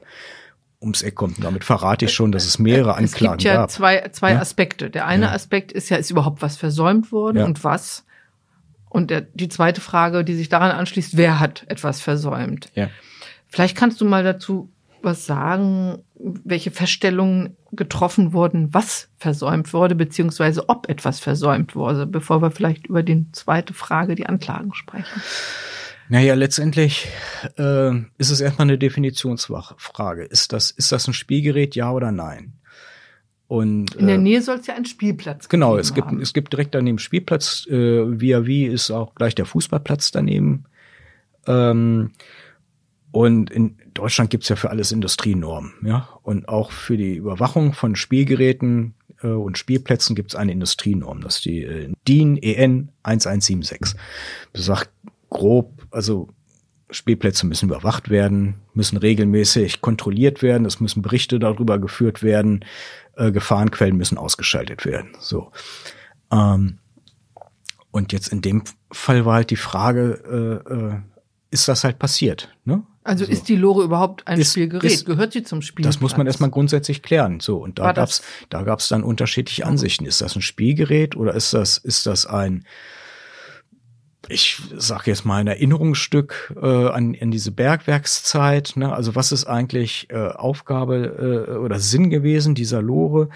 ums 0.81 1.01
Eck 1.01 1.15
kommt. 1.15 1.37
Und 1.37 1.43
damit 1.43 1.65
verrate 1.65 2.05
ich 2.05 2.13
schon, 2.13 2.31
dass 2.31 2.45
es 2.45 2.59
mehrere 2.59 2.95
Anklagen 2.95 3.25
gab. 3.25 3.39
Es 3.39 3.43
gibt 3.43 3.43
ja 3.43 3.55
gab. 3.55 3.69
zwei, 3.69 4.09
zwei 4.13 4.31
ja? 4.31 4.39
Aspekte. 4.39 4.89
Der 4.89 5.05
eine 5.05 5.25
ja. 5.25 5.31
Aspekt 5.33 5.73
ist 5.73 5.89
ja, 5.89 5.97
ist 5.97 6.09
überhaupt 6.09 6.41
was 6.41 6.55
versäumt 6.55 7.11
worden 7.11 7.43
und 7.43 7.65
was? 7.65 8.05
Und 8.87 9.11
der, 9.11 9.19
die 9.19 9.49
zweite 9.49 9.81
Frage, 9.81 10.23
die 10.23 10.35
sich 10.35 10.47
daran 10.47 10.71
anschließt, 10.71 11.17
wer 11.17 11.41
hat 11.41 11.65
etwas 11.67 11.99
versäumt? 11.99 12.71
Ja. 12.73 12.89
Vielleicht 13.49 13.75
kannst 13.75 13.99
du 13.99 14.05
mal 14.05 14.23
dazu 14.23 14.69
was 15.03 15.25
sagen, 15.25 15.99
welche 16.15 16.71
Feststellungen 16.71 17.57
getroffen 17.71 18.33
wurden, 18.33 18.73
was 18.73 19.09
versäumt 19.17 19.73
wurde, 19.73 19.95
beziehungsweise 19.95 20.69
ob 20.69 20.89
etwas 20.89 21.19
versäumt 21.19 21.75
wurde, 21.75 22.05
bevor 22.05 22.41
wir 22.41 22.51
vielleicht 22.51 22.87
über 22.87 23.03
die 23.03 23.25
zweite 23.31 23.73
Frage, 23.73 24.15
die 24.15 24.25
Anklagen 24.25 24.73
sprechen? 24.73 25.21
Naja, 26.09 26.35
letztendlich 26.35 27.07
äh, 27.57 27.91
ist 28.17 28.31
es 28.31 28.39
erstmal 28.39 28.67
eine 28.67 28.77
Definitionsfrage. 28.77 30.23
Ist 30.23 30.53
das, 30.53 30.71
ist 30.71 30.91
das 30.91 31.07
ein 31.07 31.13
Spielgerät, 31.13 31.75
ja 31.75 31.91
oder 31.91 32.11
nein? 32.11 32.53
Und, 33.47 33.95
In 33.95 34.07
der 34.07 34.15
äh, 34.15 34.19
Nähe 34.19 34.41
soll 34.41 34.57
es 34.57 34.67
ja 34.67 34.75
einen 34.75 34.85
Spielplatz 34.85 35.47
geben. 35.47 35.61
Genau, 35.61 35.77
es 35.77 35.93
gibt, 35.93 36.07
haben. 36.07 36.21
es 36.21 36.33
gibt 36.33 36.51
direkt 36.53 36.75
daneben 36.75 36.99
Spielplatz. 36.99 37.65
Äh, 37.69 38.19
via 38.19 38.45
wie 38.45 38.65
ist 38.65 38.91
auch 38.91 39.15
gleich 39.15 39.35
der 39.35 39.45
Fußballplatz 39.45 40.11
daneben. 40.11 40.65
Ähm, 41.45 42.11
und 43.11 43.49
in 43.49 43.77
Deutschland 43.93 44.29
gibt's 44.29 44.49
ja 44.49 44.55
für 44.55 44.69
alles 44.69 44.91
Industrienormen, 44.91 45.73
ja. 45.83 46.09
Und 46.23 46.49
auch 46.49 46.71
für 46.71 46.97
die 46.97 47.15
Überwachung 47.15 47.73
von 47.73 47.95
Spielgeräten 47.95 48.93
äh, 49.21 49.27
und 49.27 49.57
Spielplätzen 49.57 50.15
gibt's 50.15 50.35
eine 50.35 50.51
Industrienorm. 50.51 51.21
Das 51.21 51.37
ist 51.37 51.45
die 51.45 51.63
äh, 51.63 51.91
DIN 52.07 52.37
EN 52.37 52.89
1176. 53.03 53.99
Das 54.53 54.65
sagt 54.65 54.91
grob, 55.29 55.87
also 55.91 56.29
Spielplätze 56.89 57.45
müssen 57.45 57.69
überwacht 57.69 58.09
werden, 58.09 58.55
müssen 58.73 58.97
regelmäßig 58.97 59.81
kontrolliert 59.81 60.41
werden, 60.41 60.65
es 60.65 60.79
müssen 60.79 61.01
Berichte 61.01 61.39
darüber 61.39 61.79
geführt 61.79 62.23
werden, 62.23 62.63
äh, 63.15 63.31
Gefahrenquellen 63.31 63.97
müssen 63.97 64.17
ausgeschaltet 64.17 64.85
werden. 64.85 65.09
So. 65.19 65.51
Ähm, 66.31 66.77
und 67.91 68.13
jetzt 68.13 68.27
in 68.29 68.41
dem 68.41 68.63
Fall 68.91 69.25
war 69.25 69.35
halt 69.35 69.49
die 69.49 69.55
Frage, 69.57 70.61
äh, 70.69 70.73
äh, 70.73 70.99
ist 71.49 71.67
das 71.67 71.83
halt 71.83 71.99
passiert? 71.99 72.55
Ne? 72.63 72.83
Also 73.07 73.23
so. 73.23 73.31
ist 73.31 73.47
die 73.47 73.55
Lore 73.55 73.83
überhaupt 73.83 74.27
ein 74.27 74.39
ist, 74.39 74.51
Spielgerät? 74.51 74.91
Ist, 74.91 75.05
Gehört 75.05 75.31
sie 75.31 75.43
zum 75.43 75.61
Spiel? 75.61 75.85
Das 75.85 76.01
muss 76.01 76.17
man 76.17 76.27
erstmal 76.27 76.49
grundsätzlich 76.49 77.01
klären. 77.01 77.39
So 77.39 77.57
und 77.57 77.79
da 77.79 77.93
gab's 77.93 78.21
da 78.49 78.63
gab's 78.63 78.89
dann 78.89 79.03
unterschiedliche 79.03 79.65
Ansichten. 79.65 80.05
Ist 80.05 80.19
das 80.19 80.35
ein 80.35 80.41
Spielgerät 80.41 81.15
oder 81.15 81.33
ist 81.33 81.53
das 81.53 81.77
ist 81.77 82.05
das 82.05 82.25
ein 82.25 82.65
ich 84.29 84.61
sage 84.75 85.11
jetzt 85.11 85.25
mal 85.25 85.37
ein 85.37 85.47
Erinnerungsstück 85.47 86.53
äh, 86.61 86.65
an, 86.65 87.15
an 87.19 87.31
diese 87.31 87.51
Bergwerkszeit. 87.51 88.73
Ne? 88.75 88.93
Also 88.93 89.15
was 89.15 89.31
ist 89.31 89.45
eigentlich 89.45 90.07
äh, 90.09 90.29
Aufgabe 90.29 91.47
äh, 91.49 91.51
oder 91.57 91.79
Sinn 91.79 92.09
gewesen 92.09 92.55
dieser 92.55 92.81
Lore? 92.81 93.29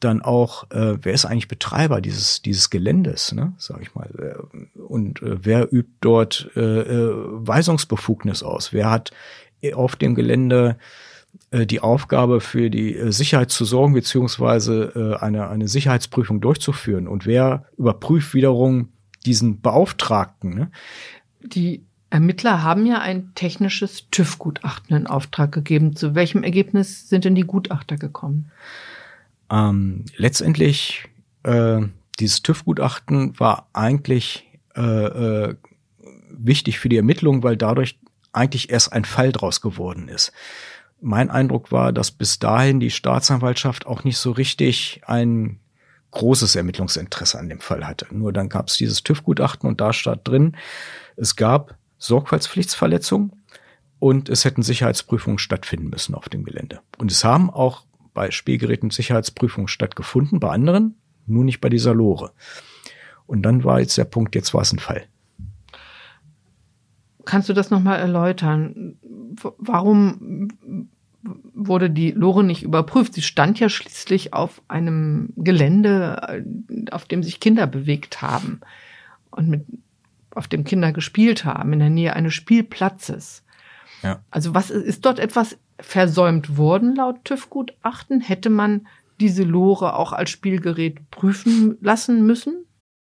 Dann 0.00 0.22
auch, 0.22 0.70
äh, 0.70 0.98
wer 1.02 1.12
ist 1.12 1.24
eigentlich 1.24 1.48
Betreiber 1.48 2.00
dieses 2.00 2.42
dieses 2.42 2.70
Geländes, 2.70 3.32
ne? 3.32 3.54
sage 3.58 3.82
ich 3.82 3.94
mal. 3.94 4.38
Und 4.74 5.22
äh, 5.22 5.44
wer 5.44 5.72
übt 5.72 5.90
dort 6.00 6.50
äh, 6.56 6.60
äh, 6.60 7.12
Weisungsbefugnis 7.14 8.42
aus? 8.42 8.72
Wer 8.72 8.90
hat 8.90 9.10
auf 9.74 9.96
dem 9.96 10.14
Gelände 10.14 10.76
äh, 11.50 11.66
die 11.66 11.80
Aufgabe 11.80 12.40
für 12.40 12.70
die 12.70 12.96
äh, 12.96 13.10
Sicherheit 13.12 13.50
zu 13.50 13.64
sorgen 13.64 13.94
beziehungsweise 13.94 15.16
äh, 15.20 15.22
eine 15.22 15.48
eine 15.48 15.68
Sicherheitsprüfung 15.68 16.40
durchzuführen? 16.40 17.08
Und 17.08 17.26
wer 17.26 17.64
überprüft 17.76 18.34
wiederum 18.34 18.88
diesen 19.26 19.60
Beauftragten. 19.60 20.54
Ne? 20.54 20.70
Die 21.42 21.84
Ermittler 22.10 22.62
haben 22.62 22.86
ja 22.86 23.00
ein 23.00 23.32
technisches 23.34 24.08
TÜV-Gutachten 24.10 24.96
in 24.96 25.06
Auftrag 25.06 25.52
gegeben. 25.52 25.96
Zu 25.96 26.14
welchem 26.14 26.44
Ergebnis 26.44 27.08
sind 27.08 27.24
denn 27.24 27.34
die 27.34 27.42
Gutachter 27.42 27.96
gekommen? 27.96 28.50
Ähm, 29.50 30.04
letztendlich, 30.16 31.08
äh, 31.42 31.82
dieses 32.18 32.42
TÜV-Gutachten 32.42 33.38
war 33.38 33.68
eigentlich 33.72 34.48
äh, 34.76 34.80
äh, 34.80 35.56
wichtig 36.30 36.78
für 36.78 36.88
die 36.88 36.96
Ermittlung, 36.96 37.42
weil 37.42 37.56
dadurch 37.56 37.98
eigentlich 38.32 38.70
erst 38.70 38.92
ein 38.92 39.04
Fall 39.04 39.32
draus 39.32 39.60
geworden 39.60 40.08
ist. 40.08 40.32
Mein 41.00 41.30
Eindruck 41.30 41.72
war, 41.72 41.92
dass 41.92 42.10
bis 42.10 42.38
dahin 42.38 42.80
die 42.80 42.90
Staatsanwaltschaft 42.90 43.86
auch 43.86 44.04
nicht 44.04 44.18
so 44.18 44.30
richtig 44.30 45.02
ein 45.06 45.58
großes 46.10 46.56
Ermittlungsinteresse 46.56 47.38
an 47.38 47.48
dem 47.48 47.60
Fall 47.60 47.86
hatte. 47.86 48.06
Nur 48.10 48.32
dann 48.32 48.48
gab 48.48 48.68
es 48.68 48.76
dieses 48.76 49.02
TÜV-Gutachten 49.02 49.68
und 49.68 49.80
da 49.80 49.92
stand 49.92 50.26
drin, 50.26 50.56
es 51.16 51.36
gab 51.36 51.76
Sorgfaltspflichtsverletzungen 51.98 53.32
und 53.98 54.28
es 54.28 54.44
hätten 54.44 54.62
Sicherheitsprüfungen 54.62 55.38
stattfinden 55.38 55.88
müssen 55.88 56.14
auf 56.14 56.28
dem 56.28 56.44
Gelände. 56.44 56.80
Und 56.98 57.10
es 57.10 57.24
haben 57.24 57.50
auch 57.50 57.84
bei 58.14 58.30
Spielgeräten 58.30 58.90
Sicherheitsprüfungen 58.90 59.68
stattgefunden, 59.68 60.40
bei 60.40 60.50
anderen, 60.50 60.96
nur 61.26 61.44
nicht 61.44 61.60
bei 61.60 61.68
dieser 61.68 61.94
Lore. 61.94 62.32
Und 63.26 63.42
dann 63.42 63.64
war 63.64 63.80
jetzt 63.80 63.98
der 63.98 64.04
Punkt, 64.04 64.34
jetzt 64.34 64.54
war 64.54 64.62
es 64.62 64.72
ein 64.72 64.78
Fall. 64.78 65.06
Kannst 67.24 67.48
du 67.48 67.52
das 67.52 67.70
nochmal 67.70 67.98
erläutern? 67.98 68.96
Warum 69.58 70.48
wurde 71.68 71.90
die 71.90 72.10
Lore 72.10 72.44
nicht 72.44 72.62
überprüft. 72.62 73.14
Sie 73.14 73.22
stand 73.22 73.58
ja 73.60 73.68
schließlich 73.68 74.34
auf 74.34 74.62
einem 74.68 75.30
Gelände, 75.36 76.44
äh, 76.68 76.90
auf 76.90 77.04
dem 77.06 77.22
sich 77.22 77.40
Kinder 77.40 77.66
bewegt 77.66 78.22
haben 78.22 78.60
und 79.30 79.48
mit, 79.48 79.64
auf 80.30 80.48
dem 80.48 80.64
Kinder 80.64 80.92
gespielt 80.92 81.44
haben, 81.44 81.72
in 81.72 81.78
der 81.78 81.90
Nähe 81.90 82.14
eines 82.14 82.34
Spielplatzes. 82.34 83.42
Ja. 84.02 84.20
Also 84.30 84.54
was 84.54 84.70
ist 84.70 85.04
dort 85.06 85.18
etwas 85.18 85.56
versäumt 85.80 86.56
worden 86.56 86.94
laut 86.94 87.24
TÜV-Gutachten? 87.24 88.20
Hätte 88.20 88.50
man 88.50 88.86
diese 89.20 89.44
Lore 89.44 89.96
auch 89.96 90.12
als 90.12 90.30
Spielgerät 90.30 91.10
prüfen 91.10 91.78
lassen 91.80 92.26
müssen? 92.26 92.65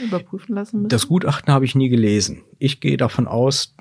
Überprüfen 0.00 0.54
lassen 0.54 0.78
müssen? 0.78 0.88
Das 0.88 1.08
Gutachten 1.08 1.52
habe 1.52 1.64
ich 1.64 1.74
nie 1.74 1.88
gelesen. 1.88 2.42
Ich 2.58 2.80
gehe 2.80 2.96
davon 2.96 3.26
aus, 3.26 3.74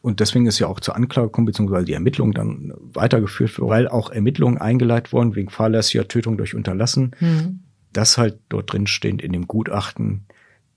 und 0.00 0.20
deswegen 0.20 0.46
ist 0.46 0.58
ja 0.58 0.66
auch 0.68 0.80
zur 0.80 0.96
Anklage 0.96 1.28
gekommen, 1.28 1.46
beziehungsweise 1.46 1.84
die 1.84 1.92
Ermittlungen 1.92 2.32
dann 2.32 2.72
weitergeführt, 2.94 3.54
weil 3.58 3.88
auch 3.88 4.10
Ermittlungen 4.10 4.58
eingeleitet 4.58 5.12
wurden 5.12 5.34
wegen 5.34 5.50
fahrlässiger 5.50 6.06
Tötung 6.08 6.36
durch 6.36 6.54
Unterlassen. 6.54 7.14
Mhm. 7.20 7.60
Das 7.92 8.18
halt 8.18 8.38
dort 8.48 8.72
drin 8.72 8.86
steht 8.86 9.22
in 9.22 9.32
dem 9.32 9.48
Gutachten, 9.48 10.26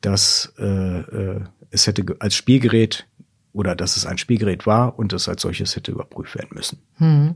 dass 0.02 0.54
äh, 0.58 0.66
äh, 0.66 1.42
es 1.70 1.88
hätte 1.88 2.16
als 2.20 2.36
Spielgerät 2.36 3.08
oder 3.54 3.76
dass 3.76 3.98
es 3.98 4.06
ein 4.06 4.18
Spielgerät 4.18 4.66
war 4.66 4.98
und 4.98 5.14
es 5.14 5.30
als 5.30 5.42
solches 5.42 5.76
hätte 5.76 5.92
überprüft 5.92 6.36
werden 6.36 6.52
müssen. 6.54 6.80
Mhm. 6.98 7.36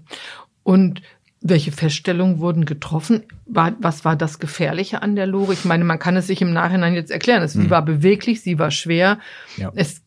Und 0.64 1.02
welche 1.48 1.72
Feststellungen 1.72 2.40
wurden 2.40 2.66
getroffen? 2.66 3.24
War, 3.46 3.76
was 3.80 4.04
war 4.04 4.16
das 4.16 4.40
Gefährliche 4.40 5.04
an 5.04 5.16
der 5.16 5.28
Lore? 5.28 5.54
Ich 5.54 5.64
meine, 5.64 5.84
man 5.84 6.00
kann 6.00 6.18
es 6.18 6.26
sich 6.26 6.42
im 6.42 6.54
Nachhinein 6.54 6.96
jetzt 6.96 7.12
erklären. 7.12 7.44
Es, 7.44 7.54
mhm. 7.54 7.64
Sie 7.64 7.70
war 7.70 7.86
beweglich, 7.86 8.42
sie 8.42 8.58
war 8.58 8.72
schwer. 8.72 9.20
Ja. 9.56 9.72
Es, 9.76 10.02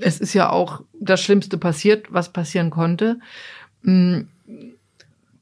es 0.00 0.18
ist 0.18 0.32
ja 0.32 0.48
auch 0.48 0.82
das 0.98 1.20
Schlimmste 1.20 1.58
passiert, 1.58 2.06
was 2.10 2.32
passieren 2.32 2.70
konnte. 2.70 3.20
Mhm. 3.82 4.28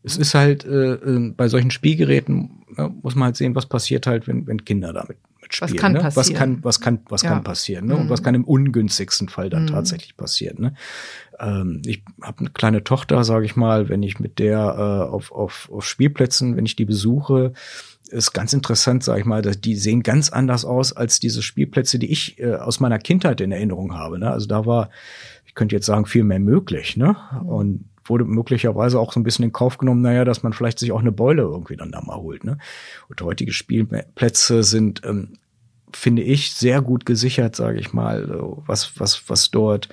Es 0.03 0.17
ist 0.17 0.35
halt 0.35 0.65
äh, 0.65 0.95
äh, 0.95 1.31
bei 1.31 1.47
solchen 1.47 1.71
Spielgeräten 1.71 2.65
ja, 2.77 2.89
muss 2.89 3.15
man 3.15 3.27
halt 3.27 3.37
sehen, 3.37 3.55
was 3.55 3.67
passiert 3.67 4.09
halt, 4.09 4.27
wenn, 4.27 4.49
wenn 4.49 4.65
Kinder 4.65 4.93
damit 4.93 5.17
Was 5.61 5.75
kann 5.75 5.93
ne? 5.93 6.01
passieren? 6.01 6.25
Was 6.25 6.39
kann, 6.39 6.59
was 6.63 6.81
kann, 6.81 6.99
was 7.09 7.23
ja. 7.23 7.29
kann 7.31 7.45
passieren? 7.45 7.87
Ne? 7.87 7.95
Mhm. 7.95 8.01
Und 8.03 8.11
was 8.11 8.23
kann 8.23 8.35
im 8.35 8.45
ungünstigsten 8.45 9.29
Fall 9.29 9.51
dann 9.51 9.65
mhm. 9.65 9.69
tatsächlich 9.69 10.17
passieren? 10.17 10.61
Ne? 10.61 10.75
Ähm, 11.39 11.83
ich 11.85 12.03
habe 12.23 12.41
eine 12.41 12.51
kleine 12.51 12.85
Tochter, 12.85 13.25
sage 13.25 13.47
ich 13.47 13.57
mal, 13.57 13.89
wenn 13.89 14.03
ich 14.03 14.21
mit 14.21 14.39
der 14.39 14.59
äh, 14.59 15.13
auf, 15.13 15.33
auf, 15.33 15.71
auf 15.73 15.85
Spielplätzen, 15.85 16.57
wenn 16.57 16.67
ich 16.67 16.77
die 16.77 16.85
besuche, 16.85 17.53
ist 18.11 18.33
ganz 18.33 18.53
interessant, 18.53 19.03
sage 19.03 19.21
ich 19.21 19.27
mal, 19.27 19.43
dass 19.43 19.61
die 19.61 19.77
sehen 19.77 20.03
ganz 20.03 20.31
anders 20.31 20.65
aus 20.65 20.93
als 20.93 21.21
diese 21.21 21.43
Spielplätze, 21.43 21.99
die 21.99 22.11
ich 22.13 22.39
äh, 22.39 22.55
aus 22.55 22.81
meiner 22.81 22.99
Kindheit 22.99 23.41
in 23.41 23.53
Erinnerung 23.53 23.95
habe. 23.95 24.19
Ne? 24.19 24.31
Also 24.31 24.47
da 24.47 24.67
war, 24.67 24.91
ich 25.47 25.55
könnte 25.55 25.75
jetzt 25.75 25.87
sagen, 25.87 26.07
viel 26.07 26.25
mehr 26.25 26.39
möglich. 26.39 26.97
Ne? 26.97 27.17
Mhm. 27.33 27.49
Und 27.49 27.85
wurde 28.05 28.25
möglicherweise 28.25 29.01
auch 29.01 29.13
so 29.13 29.21
ein 29.21 29.23
bisschen 29.23 29.45
in 29.45 29.53
Kauf 29.53 29.79
genommen, 29.79 30.03
naja, 30.03 30.25
dass 30.25 30.43
man 30.43 30.53
vielleicht 30.53 30.79
sich 30.79 30.93
auch 30.93 31.01
eine 31.01 31.13
Beule 31.13 31.43
irgendwie 31.43 31.77
dann 31.77 31.91
da 31.91 32.03
mal 32.03 32.17
holt. 32.17 32.45
Ne? 32.45 32.59
Und 33.09 33.21
heutige 33.23 33.53
Spielplätze 33.53 34.63
sind 34.63 35.03
ähm, 35.05 35.39
finde 35.97 36.23
ich, 36.23 36.55
sehr 36.55 36.83
gut 36.83 37.07
gesichert, 37.07 37.57
sage 37.57 37.79
ich 37.79 37.93
mal, 37.93 38.29
was, 38.67 38.99
was, 38.99 39.29
was 39.29 39.51
dort, 39.51 39.89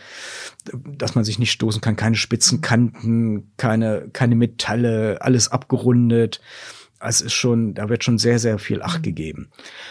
dass 0.74 1.16
man 1.16 1.24
sich 1.24 1.40
nicht 1.40 1.52
stoßen 1.52 1.82
kann, 1.82 1.96
keine 1.96 2.16
spitzen 2.16 2.62
Kanten, 2.62 3.52
keine, 3.58 4.10
keine 4.14 4.36
Metalle, 4.36 5.18
alles 5.22 5.52
abgerundet. 5.52 6.42
Es 7.00 7.22
ist 7.22 7.34
schon, 7.34 7.74
da 7.74 7.90
wird 7.90 8.04
schon 8.04 8.20
sehr, 8.20 8.38
sehr 8.38 8.60
viel 8.60 8.84
Acht 8.84 9.00
mhm. 9.00 9.04
gegeben. 9.04 9.50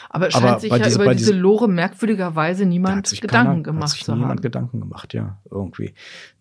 Aber 0.09 0.29
es 0.29 0.35
scheint 0.35 0.45
Aber 0.45 0.61
sich 0.61 0.71
ja 0.71 0.79
diese, 0.79 1.03
über 1.03 1.15
diese 1.15 1.33
Lore 1.33 1.69
merkwürdigerweise 1.69 2.67
niemand 2.67 3.11
Gedanken 3.21 3.29
keiner, 3.29 3.63
gemacht 3.63 3.83
hat 3.83 3.91
sich 3.91 4.05
zu 4.05 4.13
niemand 4.13 4.31
haben. 4.31 4.41
Gedanken 4.43 4.81
gemacht, 4.81 5.13
ja, 5.13 5.39
irgendwie. 5.51 5.95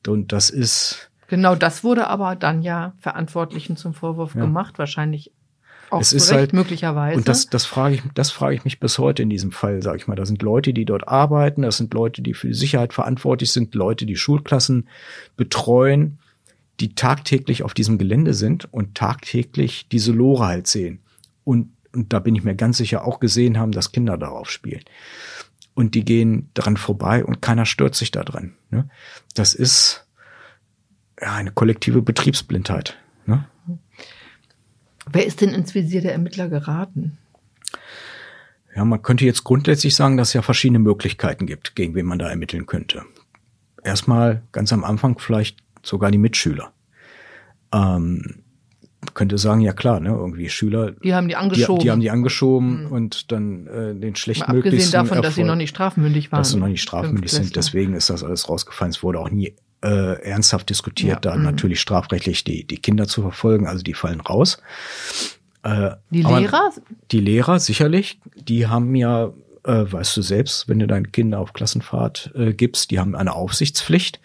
Und 0.05 0.31
das 0.31 0.49
ist, 0.49 1.09
Genau, 1.29 1.53
das 1.53 1.83
wurde 1.83 2.07
aber 2.07 2.35
dann 2.35 2.63
ja 2.63 2.93
Verantwortlichen 2.97 3.77
zum 3.77 3.93
Vorwurf 3.93 4.33
ja. 4.33 4.41
gemacht, 4.41 4.79
wahrscheinlich 4.79 5.31
auch 5.89 6.01
es 6.01 6.13
ist 6.13 6.31
halt 6.31 6.53
möglicherweise. 6.53 7.17
Und 7.17 7.27
das, 7.27 7.47
das 7.47 7.65
frage 7.65 7.95
ich, 7.95 8.01
das 8.13 8.31
frage 8.31 8.55
ich 8.55 8.63
mich 8.63 8.79
bis 8.79 8.97
heute 8.99 9.23
in 9.23 9.29
diesem 9.29 9.51
Fall, 9.51 9.81
sage 9.81 9.97
ich 9.97 10.07
mal. 10.07 10.15
Da 10.15 10.25
sind 10.25 10.41
Leute, 10.41 10.73
die 10.73 10.85
dort 10.85 11.07
arbeiten, 11.07 11.63
das 11.63 11.77
sind 11.77 11.93
Leute, 11.93 12.21
die 12.21 12.33
für 12.33 12.47
die 12.47 12.53
Sicherheit 12.53 12.93
verantwortlich 12.93 13.51
sind, 13.51 13.75
Leute, 13.75 14.05
die 14.05 14.15
Schulklassen 14.15 14.87
betreuen, 15.37 16.19
die 16.79 16.95
tagtäglich 16.95 17.63
auf 17.63 17.73
diesem 17.73 17.97
Gelände 17.97 18.33
sind 18.33 18.71
und 18.71 18.95
tagtäglich 18.95 19.87
diese 19.89 20.11
Lore 20.11 20.45
halt 20.45 20.67
sehen. 20.67 20.99
Und, 21.43 21.71
und 21.93 22.13
da 22.13 22.19
bin 22.19 22.35
ich 22.35 22.43
mir 22.43 22.55
ganz 22.55 22.77
sicher 22.77 23.05
auch 23.05 23.19
gesehen 23.19 23.57
haben, 23.57 23.71
dass 23.71 23.91
Kinder 23.91 24.17
darauf 24.17 24.49
spielen. 24.49 24.83
Und 25.73 25.95
die 25.95 26.03
gehen 26.03 26.49
dran 26.53 26.77
vorbei 26.77 27.23
und 27.23 27.41
keiner 27.41 27.65
stört 27.65 27.95
sich 27.95 28.11
da 28.11 28.23
dran. 28.23 28.53
Ne? 28.69 28.89
Das 29.33 29.53
ist 29.53 30.05
ja, 31.21 31.33
eine 31.35 31.51
kollektive 31.51 32.01
Betriebsblindheit. 32.01 32.97
Ne? 33.25 33.47
Wer 35.11 35.25
ist 35.25 35.41
denn 35.41 35.49
ins 35.49 35.75
Visier 35.75 36.01
der 36.01 36.13
Ermittler 36.13 36.49
geraten? 36.49 37.17
Ja, 38.75 38.85
man 38.85 39.01
könnte 39.01 39.25
jetzt 39.25 39.43
grundsätzlich 39.43 39.95
sagen, 39.95 40.17
dass 40.17 40.29
es 40.29 40.33
ja 40.33 40.41
verschiedene 40.41 40.79
Möglichkeiten 40.79 41.45
gibt, 41.45 41.75
gegen 41.75 41.95
wen 41.95 42.05
man 42.05 42.19
da 42.19 42.29
ermitteln 42.29 42.65
könnte. 42.65 43.03
Erstmal 43.83 44.43
ganz 44.51 44.71
am 44.71 44.83
Anfang 44.83 45.17
vielleicht 45.19 45.57
sogar 45.83 46.11
die 46.11 46.17
Mitschüler. 46.17 46.71
Ähm, 47.73 48.43
könnte 49.13 49.37
sagen, 49.37 49.61
ja 49.61 49.73
klar, 49.73 49.99
ne, 49.99 50.09
irgendwie 50.09 50.49
Schüler. 50.49 50.91
Die 50.91 51.13
haben 51.13 51.27
die 51.27 51.35
angeschoben. 51.35 51.79
Die, 51.79 51.85
die 51.85 51.91
haben 51.91 52.01
die 52.01 52.11
angeschoben 52.11 52.83
mhm. 52.83 52.91
und 52.91 53.31
dann 53.31 53.67
äh, 53.67 53.95
den 53.95 54.15
schlechtmöglichsten 54.15 54.71
Abgesehen 54.71 54.91
davon, 54.91 55.07
Erfolg, 55.09 55.23
dass 55.23 55.35
sie 55.35 55.43
noch 55.43 55.55
nicht 55.55 55.69
strafmündig 55.69 56.31
waren. 56.31 56.39
Dass 56.39 56.51
sie 56.51 56.57
noch 56.57 56.67
nicht 56.67 56.81
strafmündig 56.81 57.31
sind. 57.31 57.55
Deswegen 57.55 57.93
ist 57.93 58.09
das 58.09 58.23
alles 58.23 58.49
rausgefallen. 58.49 58.91
Es 58.91 59.01
wurde 59.01 59.19
auch 59.19 59.29
nie 59.29 59.55
äh, 59.83 60.21
ernsthaft 60.21 60.69
diskutiert, 60.69 61.25
ja, 61.25 61.31
da 61.31 61.35
mh. 61.35 61.43
natürlich 61.43 61.79
strafrechtlich 61.79 62.43
die, 62.43 62.65
die 62.65 62.77
Kinder 62.77 63.07
zu 63.07 63.21
verfolgen, 63.21 63.67
also 63.67 63.83
die 63.83 63.93
fallen 63.93 64.21
raus. 64.21 64.61
Äh, 65.63 65.91
die 66.09 66.23
Lehrer? 66.23 66.71
Die 67.11 67.19
Lehrer, 67.19 67.59
sicherlich, 67.59 68.19
die 68.35 68.67
haben 68.67 68.95
ja, 68.95 69.31
äh, 69.63 69.85
weißt 69.91 70.17
du 70.17 70.21
selbst, 70.21 70.67
wenn 70.67 70.79
du 70.79 70.87
deine 70.87 71.07
Kinder 71.07 71.39
auf 71.39 71.53
Klassenfahrt 71.53 72.31
äh, 72.35 72.53
gibst, 72.53 72.91
die 72.91 72.99
haben 72.99 73.15
eine 73.15 73.33
Aufsichtspflicht. 73.33 74.19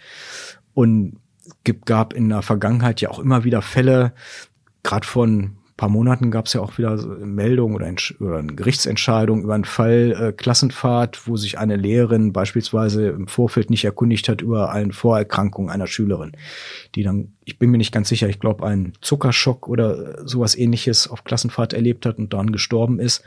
Und 0.75 1.21
gibt, 1.62 1.87
gab 1.87 2.12
in 2.12 2.29
der 2.29 2.43
Vergangenheit 2.43 3.01
ja 3.01 3.11
auch 3.11 3.19
immer 3.19 3.45
wieder 3.45 3.62
Fälle, 3.62 4.12
gerade 4.83 5.07
von 5.07 5.57
paar 5.77 5.89
Monaten 5.89 6.31
gab 6.31 6.47
es 6.47 6.53
ja 6.53 6.61
auch 6.61 6.79
wieder 6.79 6.97
Meldungen 7.25 7.75
oder, 7.75 7.93
oder 8.21 8.39
eine 8.39 8.55
Gerichtsentscheidung 8.55 9.43
über 9.43 9.55
einen 9.55 9.65
Fall 9.65 10.17
äh, 10.19 10.33
Klassenfahrt, 10.33 11.27
wo 11.27 11.37
sich 11.37 11.59
eine 11.59 11.77
Lehrerin 11.77 12.33
beispielsweise 12.33 13.09
im 13.09 13.27
Vorfeld 13.27 13.71
nicht 13.71 13.85
erkundigt 13.85 14.29
hat 14.29 14.41
über 14.41 14.71
eine 14.71 14.93
Vorerkrankung 14.93 15.71
einer 15.71 15.89
Schülerin, 15.89 16.33
die 16.95 17.03
dann, 17.03 17.33
ich 17.45 17.59
bin 17.59 17.71
mir 17.71 17.79
nicht 17.79 17.93
ganz 17.93 18.09
sicher, 18.09 18.29
ich 18.29 18.39
glaube, 18.39 18.65
einen 18.65 18.93
Zuckerschock 19.01 19.69
oder 19.69 20.27
sowas 20.27 20.57
ähnliches 20.57 21.09
auf 21.09 21.25
Klassenfahrt 21.25 21.73
erlebt 21.73 22.07
hat 22.07 22.19
und 22.19 22.33
dann 22.33 22.53
gestorben 22.53 23.01
ist. 23.01 23.25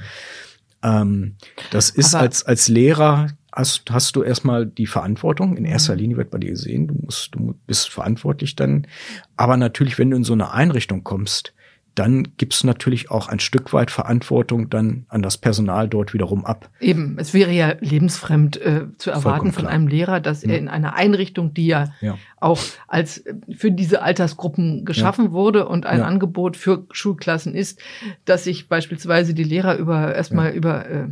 Ähm, 0.84 1.36
das 1.72 1.90
ist 1.90 2.16
Aber 2.16 2.24
als, 2.24 2.46
als 2.46 2.70
Lehrer 2.70 3.28
hast, 3.52 3.84
hast 3.90 4.16
du 4.16 4.24
erstmal 4.24 4.66
die 4.66 4.88
Verantwortung. 4.88 5.58
In 5.58 5.66
erster 5.66 5.94
mhm. 5.94 6.00
Linie 6.00 6.18
wird 6.18 6.32
bei 6.32 6.38
dir 6.38 6.52
gesehen, 6.52 6.88
du 6.88 6.96
musst, 7.04 7.36
du 7.36 7.56
bist 7.66 7.90
verantwortlich 7.90 8.56
dann. 8.56 8.88
Aber 9.36 9.58
natürlich, 9.58 9.98
wenn 9.98 10.12
du 10.12 10.18
in 10.18 10.24
so 10.24 10.34
eine 10.34 10.52
Einrichtung 10.52 11.04
kommst, 11.04 11.54
dann 11.98 12.36
gibt's 12.38 12.64
natürlich 12.64 13.10
auch 13.10 13.28
ein 13.28 13.40
Stück 13.40 13.74
weit 13.74 13.90
Verantwortung 13.90 14.70
dann 14.70 15.06
an 15.10 15.24
das 15.24 15.38
Personal 15.38 15.88
dort 15.88 16.14
wiederum 16.14 16.46
ab. 16.46 16.70
Eben, 16.80 17.18
es 17.18 17.34
wäre 17.34 17.52
ja 17.52 17.74
lebensfremd 17.80 18.58
äh, 18.58 18.86
zu 18.98 19.10
erwarten 19.10 19.52
von 19.52 19.66
einem 19.66 19.88
Lehrer, 19.88 20.20
dass 20.20 20.44
er 20.44 20.60
in 20.60 20.68
einer 20.68 20.94
Einrichtung, 20.94 21.56
die 21.56 21.66
ja, 21.68 21.94
ja, 22.02 22.18
auch 22.40 22.60
als 22.88 23.20
äh, 23.20 23.34
für 23.56 23.72
diese 23.72 24.04
Altersgruppen 24.04 24.86
geschaffen 24.86 25.26
ja. 25.26 25.32
wurde 25.32 25.68
und 25.68 25.88
ein 25.88 26.00
ja. 26.00 26.06
Angebot 26.06 26.56
für 26.56 26.86
Schulklassen 26.92 27.56
ist, 27.56 27.80
dass 28.26 28.44
sich 28.44 28.68
beispielsweise 28.68 29.34
die 29.34 29.44
Lehrer 29.44 29.76
über 29.78 30.14
erstmal 30.14 30.52
über 30.52 30.88
äh, 30.88 31.08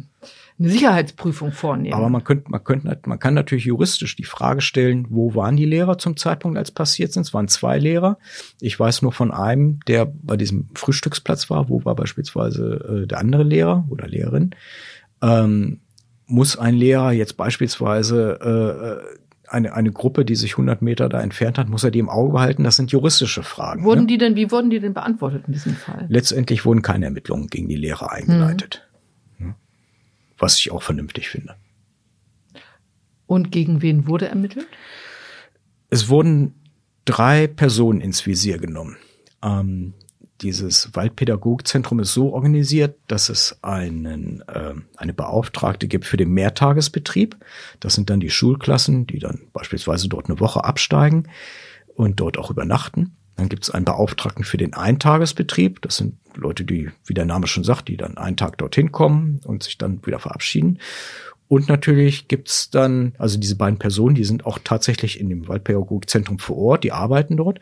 eine 0.58 0.70
Sicherheitsprüfung 0.70 1.52
vornehmen. 1.52 1.94
Aber 1.94 2.10
man 2.10 2.24
könnte, 2.24 2.50
man 2.50 2.64
könnte, 2.64 2.98
man 3.06 3.20
kann 3.20 3.34
natürlich 3.34 3.66
juristisch 3.66 4.16
die 4.16 4.24
Frage 4.24 4.62
stellen, 4.62 5.06
wo 5.10 5.36
waren 5.36 5.58
die 5.58 5.66
Lehrer 5.66 5.98
zum 5.98 6.16
Zeitpunkt, 6.16 6.58
als 6.58 6.72
passiert 6.72 7.12
sind? 7.12 7.24
Es 7.24 7.34
waren 7.34 7.50
zwei 7.50 7.78
Lehrer. 7.78 8.18
Ich 8.62 8.80
weiß 8.80 9.02
nur 9.02 9.12
von 9.12 9.32
einem, 9.32 9.80
der 9.88 10.06
bei 10.06 10.38
diesem 10.38 10.70
Frühstücksplatz 10.74 11.50
war. 11.50 11.68
Wo 11.68 11.84
war 11.84 11.96
beispielsweise 11.96 13.04
äh, 13.04 13.08
der 13.08 13.20
andere 13.20 13.44
Lehrer 13.44 13.86
oder 13.90 14.08
Lehrerin? 14.08 14.52
Ähm, 15.22 15.82
muss 16.26 16.58
ein 16.58 16.76
Lehrer 16.76 17.12
jetzt 17.12 17.36
beispielsweise 17.38 18.40
äh, 18.42 19.12
äh 19.12 19.20
eine, 19.48 19.74
eine 19.74 19.92
Gruppe, 19.92 20.26
die 20.26 20.36
sich 20.36 20.54
100 20.54 20.82
Meter 20.82 21.08
da 21.08 21.22
entfernt 21.22 21.60
hat, 21.60 21.70
muss 21.70 21.84
er 21.84 21.92
die 21.92 22.00
im 22.00 22.10
Auge 22.10 22.34
behalten? 22.34 22.64
Das 22.64 22.78
sind 22.78 22.92
juristische 22.92 23.44
Fragen. 23.44 23.84
Wurden 23.84 24.02
ne? 24.02 24.08
die 24.08 24.18
denn, 24.18 24.36
wie 24.36 24.50
wurden 24.50 24.72
die 24.72 24.80
denn 24.80 24.96
beantwortet 24.96 25.44
in 25.46 25.54
diesem 25.54 25.76
Fall? 25.76 26.08
Letztendlich 26.10 26.66
wurden 26.66 26.82
keine 26.82 27.06
Ermittlungen 27.06 27.46
gegen 27.48 27.70
die 27.70 27.76
Lehrer 27.76 28.12
eingeleitet. 28.12 28.82
Hm 28.90 28.95
was 30.38 30.60
ich 30.60 30.72
auch 30.72 30.84
vernünftig 30.84 31.30
finde. 31.30 31.56
Und 33.28 33.52
gegen 33.52 33.82
wen 33.82 34.08
wurde 34.08 34.28
ermittelt? 34.28 34.68
Es 35.90 36.10
wurden 36.10 36.54
drei 37.06 37.48
Personen 37.48 38.02
ins 38.02 38.26
Visier 38.26 38.58
genommen. 38.58 38.98
Ähm, 39.44 39.94
dieses 40.42 40.94
Waldpädagogzentrum 40.94 42.00
ist 42.00 42.14
so 42.14 42.34
organisiert, 42.34 42.98
dass 43.08 43.30
es 43.30 43.58
einen, 43.64 44.42
äh, 44.48 44.74
eine 44.98 45.14
Beauftragte 45.14 45.88
gibt 45.88 46.06
für 46.06 46.18
den 46.18 46.32
Mehrtagesbetrieb. 46.32 47.38
Das 47.80 47.94
sind 47.94 48.10
dann 48.10 48.20
die 48.20 48.30
Schulklassen, 48.30 49.08
die 49.08 49.20
dann 49.20 49.48
beispielsweise 49.54 50.10
dort 50.10 50.30
eine 50.30 50.40
Woche 50.40 50.64
absteigen 50.64 51.30
und 51.96 52.20
dort 52.20 52.38
auch 52.38 52.52
übernachten. 52.52 53.16
Dann 53.36 53.50
gibt 53.50 53.64
es 53.64 53.70
einen 53.70 53.86
Beauftragten 53.86 54.44
für 54.44 54.58
den 54.58 54.74
Eintagesbetrieb. 54.74 55.82
Das 55.82 55.98
sind 55.98 56.16
Leute, 56.36 56.64
die, 56.64 56.90
wie 57.06 57.14
der 57.14 57.26
Name 57.26 57.48
schon 57.48 57.64
sagt, 57.64 57.88
die 57.90 57.98
dann 57.98 58.18
einen 58.18 58.38
Tag 58.38 58.58
dorthin 58.58 58.92
kommen 58.92 59.42
und 59.44 59.64
sich 59.64 59.78
dann 59.78 60.06
wieder 60.06 60.20
verabschieden. 60.20 60.80
Und 61.48 61.68
natürlich 61.68 62.28
gibt's 62.28 62.70
dann, 62.70 63.14
also 63.18 63.38
diese 63.38 63.56
beiden 63.56 63.78
Personen, 63.78 64.16
die 64.16 64.24
sind 64.24 64.46
auch 64.46 64.58
tatsächlich 64.64 65.20
in 65.20 65.30
dem 65.30 65.48
Waldpädagogikzentrum 65.48 66.40
vor 66.40 66.58
Ort, 66.58 66.84
die 66.84 66.92
arbeiten 66.92 67.38
dort. 67.38 67.60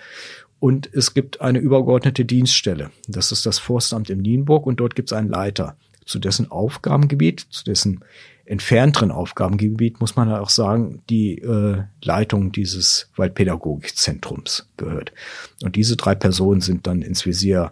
Und 0.59 0.89
es 0.93 1.13
gibt 1.13 1.41
eine 1.41 1.59
übergeordnete 1.59 2.23
Dienststelle. 2.23 2.91
Das 3.07 3.33
ist 3.33 3.45
das 3.45 3.59
Forstamt 3.59 4.09
in 4.09 4.19
Nienburg 4.19 4.65
und 4.65 4.79
dort 4.79 4.95
gibt's 4.95 5.11
einen 5.11 5.27
Leiter, 5.27 5.75
zu 6.05 6.19
dessen 6.19 6.49
Aufgabengebiet, 6.49 7.45
zu 7.49 7.65
dessen 7.65 8.05
entfernteren 8.45 9.11
Aufgabengebiet, 9.11 10.01
muss 10.01 10.15
man 10.15 10.31
auch 10.31 10.49
sagen, 10.49 11.01
die 11.09 11.37
äh, 11.39 11.83
Leitung 12.01 12.51
dieses 12.51 13.09
Waldpädagogikzentrums 13.15 14.69
gehört. 14.75 15.13
Und 15.63 15.75
diese 15.75 15.95
drei 15.95 16.13
Personen 16.13 16.61
sind 16.61 16.85
dann 16.85 17.01
ins 17.01 17.25
Visier 17.25 17.71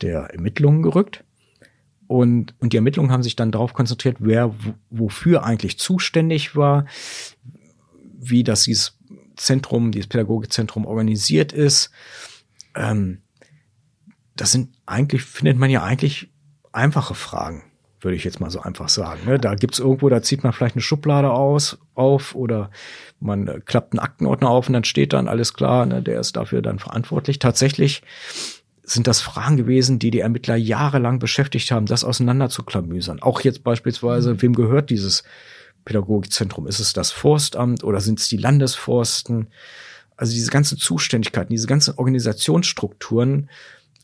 der 0.00 0.22
Ermittlungen 0.22 0.82
gerückt. 0.82 1.22
Und, 2.06 2.54
und 2.60 2.72
die 2.72 2.76
Ermittlungen 2.76 3.10
haben 3.10 3.22
sich 3.22 3.36
dann 3.36 3.52
darauf 3.52 3.74
konzentriert, 3.74 4.16
wer 4.20 4.54
wofür 4.90 5.44
eigentlich 5.44 5.78
zuständig 5.78 6.56
war, 6.56 6.86
wie 8.18 8.44
das 8.44 8.62
dieses 8.62 8.96
Zentrum, 9.36 9.92
dieses 9.92 10.06
Pädagogikzentrum 10.06 10.86
organisiert 10.86 11.52
ist. 11.52 11.90
Ähm, 12.74 13.18
das 14.34 14.52
sind 14.52 14.74
eigentlich, 14.86 15.22
findet 15.22 15.58
man 15.58 15.68
ja 15.68 15.82
eigentlich 15.82 16.30
einfache 16.72 17.14
Fragen 17.14 17.65
würde 18.06 18.16
ich 18.16 18.22
jetzt 18.22 18.38
mal 18.38 18.50
so 18.50 18.60
einfach 18.60 18.88
sagen. 18.88 19.20
Ne? 19.26 19.40
Da 19.40 19.56
gibt's 19.56 19.80
irgendwo, 19.80 20.08
da 20.08 20.22
zieht 20.22 20.44
man 20.44 20.52
vielleicht 20.52 20.76
eine 20.76 20.82
Schublade 20.82 21.32
aus, 21.32 21.76
auf 21.96 22.36
oder 22.36 22.70
man 23.18 23.48
äh, 23.48 23.60
klappt 23.64 23.92
einen 23.92 23.98
Aktenordner 23.98 24.48
auf 24.48 24.68
und 24.68 24.74
dann 24.74 24.84
steht 24.84 25.12
dann 25.12 25.26
alles 25.26 25.54
klar, 25.54 25.86
ne? 25.86 26.02
der 26.02 26.20
ist 26.20 26.36
dafür 26.36 26.62
dann 26.62 26.78
verantwortlich. 26.78 27.40
Tatsächlich 27.40 28.02
sind 28.84 29.08
das 29.08 29.20
Fragen 29.20 29.56
gewesen, 29.56 29.98
die 29.98 30.12
die 30.12 30.20
Ermittler 30.20 30.54
jahrelang 30.54 31.18
beschäftigt 31.18 31.72
haben, 31.72 31.86
das 31.86 32.04
auseinanderzuklamüsern. 32.04 33.20
Auch 33.20 33.40
jetzt 33.40 33.64
beispielsweise, 33.64 34.34
mhm. 34.34 34.42
wem 34.42 34.54
gehört 34.54 34.90
dieses 34.90 35.24
Pädagogikzentrum? 35.84 36.68
Ist 36.68 36.78
es 36.78 36.92
das 36.92 37.10
Forstamt 37.10 37.82
oder 37.82 38.00
sind 38.00 38.20
es 38.20 38.28
die 38.28 38.36
Landesforsten? 38.36 39.48
Also 40.16 40.32
diese 40.32 40.52
ganze 40.52 40.76
Zuständigkeiten, 40.76 41.52
diese 41.52 41.66
ganzen 41.66 41.98
Organisationsstrukturen 41.98 43.50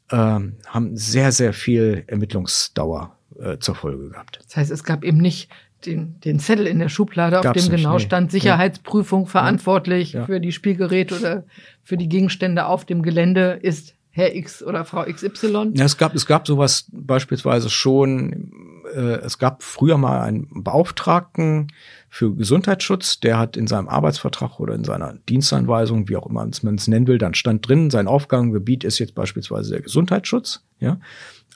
äh, 0.08 0.16
haben 0.16 0.96
sehr, 0.96 1.30
sehr 1.30 1.52
viel 1.52 2.02
Ermittlungsdauer 2.08 3.16
äh, 3.40 3.58
zur 3.58 3.74
Folge 3.74 4.10
gehabt. 4.10 4.40
Das 4.44 4.56
heißt, 4.56 4.70
es 4.70 4.84
gab 4.84 5.04
eben 5.04 5.18
nicht 5.18 5.50
den, 5.86 6.20
den 6.20 6.38
Zettel 6.38 6.66
in 6.66 6.78
der 6.78 6.88
Schublade, 6.88 7.38
auf 7.38 7.44
Gab's 7.44 7.64
dem 7.64 7.76
genau 7.76 7.94
nicht, 7.94 8.06
stand 8.06 8.30
Sicherheitsprüfung 8.30 9.26
verantwortlich 9.26 10.12
ja. 10.12 10.26
für 10.26 10.40
die 10.40 10.52
Spielgeräte 10.52 11.18
oder 11.18 11.44
für 11.82 11.96
die 11.96 12.08
Gegenstände 12.08 12.66
auf 12.66 12.84
dem 12.84 13.02
Gelände 13.02 13.58
ist 13.60 13.94
Herr 14.14 14.34
X 14.34 14.62
oder 14.62 14.84
Frau 14.84 15.04
XY. 15.04 15.72
Ja, 15.74 15.86
es 15.86 15.96
gab, 15.96 16.14
es 16.14 16.26
gab 16.26 16.46
sowas 16.46 16.86
beispielsweise 16.92 17.70
schon, 17.70 18.52
äh, 18.94 18.98
es 18.98 19.38
gab 19.38 19.62
früher 19.62 19.96
mal 19.96 20.20
einen 20.20 20.62
Beauftragten 20.62 21.68
für 22.10 22.34
Gesundheitsschutz, 22.34 23.20
der 23.20 23.38
hat 23.38 23.56
in 23.56 23.66
seinem 23.66 23.88
Arbeitsvertrag 23.88 24.60
oder 24.60 24.74
in 24.74 24.84
seiner 24.84 25.14
Dienstanweisung, 25.30 26.10
wie 26.10 26.16
auch 26.16 26.26
immer 26.26 26.46
man 26.62 26.74
es 26.74 26.88
nennen 26.88 27.06
will, 27.06 27.16
dann 27.16 27.32
stand 27.32 27.66
drin, 27.66 27.88
sein 27.88 28.06
Aufgabengebiet 28.06 28.84
ist 28.84 28.98
jetzt 28.98 29.14
beispielsweise 29.14 29.70
der 29.70 29.80
Gesundheitsschutz, 29.80 30.62
ja. 30.78 31.00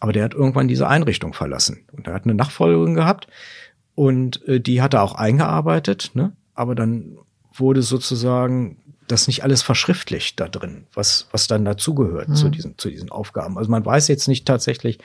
Aber 0.01 0.13
der 0.13 0.25
hat 0.25 0.35
irgendwann 0.35 0.69
diese 0.69 0.89
Einrichtung 0.89 1.33
verlassen 1.33 1.87
und 1.93 2.07
er 2.07 2.15
hat 2.15 2.25
eine 2.25 2.35
Nachfolgerin 2.35 2.95
gehabt 2.95 3.29
und 3.95 4.47
äh, 4.47 4.61
die 4.61 4.83
hat 4.83 4.95
er 4.95 5.03
auch 5.03 5.15
eingearbeitet, 5.15 6.11
ne? 6.15 6.33
Aber 6.55 6.75
dann 6.75 7.19
wurde 7.53 7.83
sozusagen 7.83 8.79
das 9.09 9.27
nicht 9.27 9.43
alles 9.45 9.63
verschriftlicht 9.63 10.41
da 10.41 10.49
drin, 10.49 10.87
was, 10.95 11.29
was 11.31 11.47
dann 11.47 11.65
dazugehört 11.65 12.29
mhm. 12.29 12.35
zu 12.35 12.49
diesen, 12.49 12.79
zu 12.79 12.91
diesen 12.91 13.11
Aufgaben. 13.11 13.57
Also 13.57 13.71
man 13.71 13.85
weiß 13.85 14.09
jetzt 14.09 14.27
nicht 14.29 14.47
tatsächlich. 14.47 14.99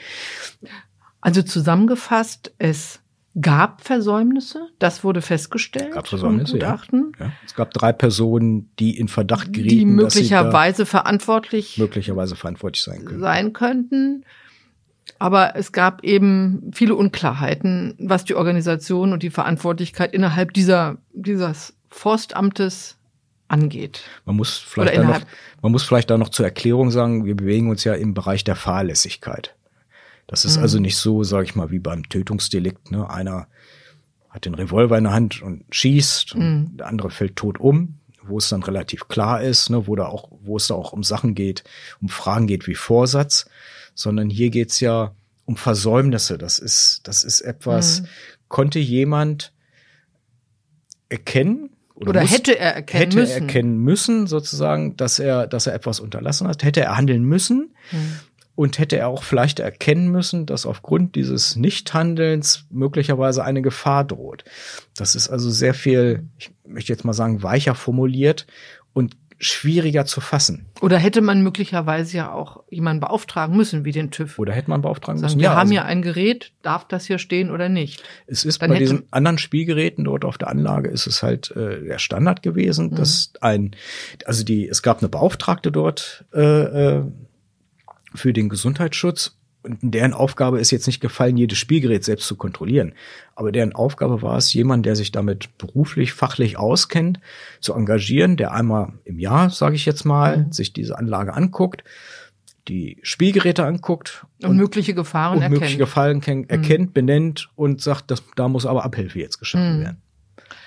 Also 1.21 1.43
zusammengefasst, 1.43 2.51
es 2.57 2.99
gab 3.39 3.81
Versäumnisse, 3.81 4.67
das 4.79 5.03
wurde 5.03 5.21
festgestellt. 5.21 5.93
Gab 5.93 6.07
Versäumnisse, 6.07 6.57
ja. 6.57 6.79
ja. 7.19 7.31
Es 7.45 7.55
gab 7.55 7.73
drei 7.73 7.93
Personen, 7.93 8.71
die 8.79 8.97
in 8.97 9.07
Verdacht 9.07 9.53
gerieten, 9.53 9.69
die 9.69 9.85
möglicherweise 9.85 10.85
verantwortlich 10.85 11.77
möglicherweise 11.77 12.35
verantwortlich 12.35 12.83
sein 12.83 13.05
können. 13.05 13.21
Sein 13.21 13.53
könnten. 13.53 14.25
Aber 15.21 15.55
es 15.55 15.71
gab 15.71 16.03
eben 16.03 16.71
viele 16.73 16.95
Unklarheiten, 16.95 17.93
was 17.99 18.25
die 18.25 18.33
Organisation 18.33 19.13
und 19.13 19.21
die 19.21 19.29
Verantwortlichkeit 19.29 20.15
innerhalb 20.15 20.51
dieser, 20.51 20.97
dieses 21.13 21.75
Forstamtes 21.89 22.97
angeht. 23.47 24.01
Man 24.25 24.35
muss 24.35 24.57
vielleicht 24.57 24.97
da 24.97 25.03
noch, 25.03 25.21
man 25.61 25.71
muss 25.71 25.83
vielleicht 25.83 26.09
da 26.09 26.17
noch 26.17 26.29
zur 26.29 26.45
Erklärung 26.47 26.89
sagen, 26.89 27.23
wir 27.23 27.35
bewegen 27.35 27.69
uns 27.69 27.83
ja 27.83 27.93
im 27.93 28.15
Bereich 28.15 28.43
der 28.43 28.55
Fahrlässigkeit. 28.55 29.53
Das 30.25 30.43
ist 30.43 30.57
mhm. 30.57 30.63
also 30.63 30.79
nicht 30.79 30.97
so, 30.97 31.23
sage 31.23 31.43
ich 31.43 31.53
mal, 31.53 31.69
wie 31.69 31.77
beim 31.77 32.09
Tötungsdelikt. 32.09 32.89
Ne? 32.89 33.07
Einer 33.07 33.45
hat 34.31 34.45
den 34.45 34.55
Revolver 34.55 34.97
in 34.97 35.03
der 35.03 35.13
Hand 35.13 35.43
und 35.43 35.65
schießt, 35.69 36.33
mhm. 36.33 36.41
und 36.41 36.77
der 36.77 36.87
andere 36.87 37.11
fällt 37.11 37.35
tot 37.35 37.59
um, 37.59 37.99
wo 38.23 38.39
es 38.39 38.49
dann 38.49 38.63
relativ 38.63 39.07
klar 39.07 39.43
ist, 39.43 39.69
ne? 39.69 39.85
wo 39.85 39.95
da 39.95 40.07
auch, 40.07 40.29
wo 40.41 40.57
es 40.57 40.65
da 40.65 40.73
auch 40.73 40.93
um 40.93 41.03
Sachen 41.03 41.35
geht, 41.35 41.63
um 42.01 42.09
Fragen 42.09 42.47
geht 42.47 42.65
wie 42.65 42.73
Vorsatz, 42.73 43.45
sondern 43.93 44.29
hier 44.29 44.49
geht's 44.49 44.79
ja 44.79 45.15
um 45.45 45.57
Versäumnisse. 45.57 46.37
Das 46.37 46.59
ist, 46.59 47.01
das 47.03 47.23
ist 47.23 47.41
etwas, 47.41 48.01
mhm. 48.01 48.05
konnte 48.47 48.79
jemand 48.79 49.53
erkennen, 51.09 51.71
oder, 51.93 52.11
oder 52.11 52.21
muss, 52.21 52.31
hätte 52.31 52.57
er 52.57 52.73
erkennen 52.73 53.03
hätte 53.03 53.17
müssen. 53.17 53.41
erkennen 53.41 53.77
müssen, 53.77 54.27
sozusagen, 54.27 54.97
dass 54.97 55.19
er, 55.19 55.45
dass 55.45 55.67
er 55.67 55.73
etwas 55.73 55.99
unterlassen 55.99 56.47
hat, 56.47 56.63
hätte 56.63 56.81
er 56.81 56.97
handeln 56.97 57.23
müssen. 57.23 57.75
Mhm. 57.91 58.19
und 58.55 58.79
hätte 58.79 58.97
er 58.97 59.07
auch 59.07 59.23
vielleicht 59.23 59.59
erkennen 59.59 60.09
müssen, 60.09 60.45
dass 60.45 60.65
aufgrund 60.65 61.15
dieses 61.15 61.55
Nichthandelns 61.55 62.65
möglicherweise 62.69 63.43
eine 63.43 63.61
Gefahr 63.61 64.03
droht. 64.03 64.43
Das 64.95 65.15
ist 65.15 65.29
also 65.29 65.49
sehr 65.49 65.73
viel, 65.73 66.27
ich 66.37 66.51
möchte 66.65 66.91
jetzt 66.91 67.05
mal 67.05 67.13
sagen, 67.13 67.43
weicher 67.43 67.75
formuliert 67.75 68.45
und 68.93 69.15
schwieriger 69.41 70.05
zu 70.05 70.21
fassen. 70.21 70.67
Oder 70.81 70.97
hätte 70.99 71.19
man 71.19 71.41
möglicherweise 71.41 72.15
ja 72.15 72.31
auch 72.31 72.63
jemanden 72.69 73.01
beauftragen 73.01 73.57
müssen, 73.57 73.83
wie 73.83 73.91
den 73.91 74.11
TÜV. 74.11 74.37
Oder 74.37 74.53
hätte 74.53 74.69
man 74.69 74.81
beauftragen 74.83 75.19
Sagen, 75.19 75.31
müssen. 75.31 75.39
wir 75.39 75.45
ja, 75.45 75.51
haben 75.51 75.61
also 75.61 75.73
ja 75.73 75.83
ein 75.83 76.03
Gerät, 76.03 76.51
darf 76.61 76.87
das 76.87 77.05
hier 77.07 77.17
stehen 77.17 77.49
oder 77.49 77.67
nicht? 77.67 78.03
es 78.27 78.45
ist 78.45 78.61
dann 78.61 78.69
bei 78.69 78.77
diesen 78.77 79.03
anderen 79.11 79.39
Spielgeräten 79.39 80.03
dort 80.05 80.23
auf 80.25 80.37
der 80.37 80.47
Anlage 80.49 80.89
ist 80.89 81.07
es 81.07 81.23
halt 81.23 81.51
äh, 81.51 81.83
der 81.83 81.97
Standard 81.97 82.43
gewesen, 82.43 82.91
Mhm. 82.91 82.95
dass 82.95 83.33
ein, 83.41 83.75
also 84.25 84.43
die, 84.43 84.67
es 84.67 84.83
gab 84.83 84.99
eine 84.99 85.09
Beauftragte 85.09 85.71
dort 85.71 86.23
äh, 86.33 86.39
äh, 86.39 87.03
für 88.13 88.33
den 88.33 88.47
Gesundheitsschutz 88.47 89.37
und 89.63 89.77
deren 89.81 90.13
Aufgabe 90.13 90.59
ist 90.59 90.71
jetzt 90.71 90.87
nicht 90.87 91.01
gefallen, 91.01 91.37
jedes 91.37 91.57
Spielgerät 91.57 92.03
selbst 92.03 92.27
zu 92.27 92.35
kontrollieren. 92.35 92.93
Aber 93.35 93.51
deren 93.51 93.73
Aufgabe 93.73 94.21
war 94.21 94.37
es, 94.37 94.53
jemand, 94.53 94.85
der 94.85 94.95
sich 94.95 95.11
damit 95.11 95.55
beruflich, 95.57 96.13
fachlich 96.13 96.57
auskennt, 96.57 97.19
zu 97.59 97.73
engagieren, 97.73 98.37
der 98.37 98.53
einmal 98.53 98.93
im 99.05 99.19
Jahr, 99.19 99.49
sage 99.51 99.75
ich 99.75 99.85
jetzt 99.85 100.03
mal, 100.03 100.37
Mhm. 100.37 100.51
sich 100.51 100.73
diese 100.73 100.97
Anlage 100.97 101.33
anguckt, 101.33 101.83
die 102.67 102.97
Spielgeräte 103.03 103.65
anguckt 103.65 104.25
Und, 104.43 104.55
mögliche 104.57 104.93
Gefahren 104.93 105.37
und 105.37 105.41
erkennt. 105.43 105.59
mögliche 105.61 105.77
Gefallen 105.77 106.21
ken- 106.21 106.47
erkennt, 106.49 106.93
benennt 106.93 107.49
und 107.55 107.81
sagt, 107.81 108.11
dass, 108.11 108.23
da 108.35 108.47
muss 108.47 108.65
aber 108.65 108.83
Abhilfe 108.85 109.19
jetzt 109.19 109.39
geschaffen 109.39 109.77
Mhm. 109.79 109.83
werden. 109.83 110.01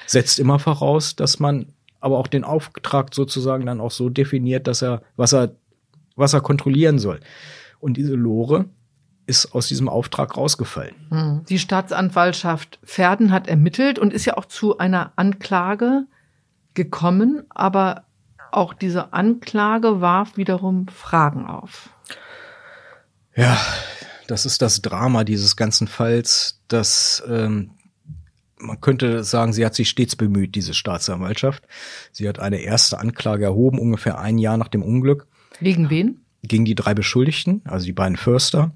Setzt 0.06 0.38
immer 0.38 0.58
voraus, 0.58 1.16
dass 1.16 1.38
man 1.40 1.66
aber 2.00 2.18
auch 2.18 2.26
den 2.26 2.44
Auftrag 2.44 3.14
sozusagen 3.14 3.64
dann 3.66 3.80
auch 3.80 3.90
so 3.90 4.08
definiert, 4.10 4.66
dass 4.66 4.82
er, 4.82 5.02
was 5.16 5.32
er, 5.32 5.54
was 6.16 6.34
er 6.34 6.42
kontrollieren 6.42 6.98
soll. 6.98 7.20
Und 7.80 7.96
diese 7.96 8.14
Lore 8.14 8.66
ist 9.26 9.54
aus 9.54 9.68
diesem 9.68 9.88
Auftrag 9.88 10.36
rausgefallen. 10.36 10.94
Hm. 11.10 11.44
Die 11.48 11.58
Staatsanwaltschaft 11.58 12.78
Verden 12.82 13.32
hat 13.32 13.48
ermittelt 13.48 13.98
und 13.98 14.12
ist 14.12 14.24
ja 14.24 14.36
auch 14.36 14.44
zu 14.44 14.78
einer 14.78 15.12
Anklage 15.16 16.06
gekommen, 16.74 17.44
aber 17.50 18.04
auch 18.52 18.74
diese 18.74 19.12
Anklage 19.12 20.00
warf 20.00 20.36
wiederum 20.36 20.88
Fragen 20.88 21.46
auf. 21.46 21.88
Ja, 23.34 23.58
das 24.28 24.46
ist 24.46 24.62
das 24.62 24.82
Drama 24.82 25.24
dieses 25.24 25.56
ganzen 25.56 25.88
Falls, 25.88 26.60
dass 26.68 27.22
ähm, 27.28 27.70
man 28.56 28.80
könnte 28.80 29.24
sagen, 29.24 29.52
sie 29.52 29.66
hat 29.66 29.74
sich 29.74 29.88
stets 29.88 30.16
bemüht, 30.16 30.54
diese 30.54 30.72
Staatsanwaltschaft. 30.72 31.64
Sie 32.12 32.28
hat 32.28 32.38
eine 32.38 32.58
erste 32.58 32.98
Anklage 32.98 33.44
erhoben, 33.44 33.78
ungefähr 33.78 34.18
ein 34.18 34.38
Jahr 34.38 34.56
nach 34.56 34.68
dem 34.68 34.82
Unglück. 34.82 35.26
Gegen 35.60 35.90
wen? 35.90 36.24
gegen 36.48 36.64
die 36.64 36.74
drei 36.74 36.94
Beschuldigten, 36.94 37.62
also 37.64 37.86
die 37.86 37.92
beiden 37.92 38.16
Förster, 38.16 38.72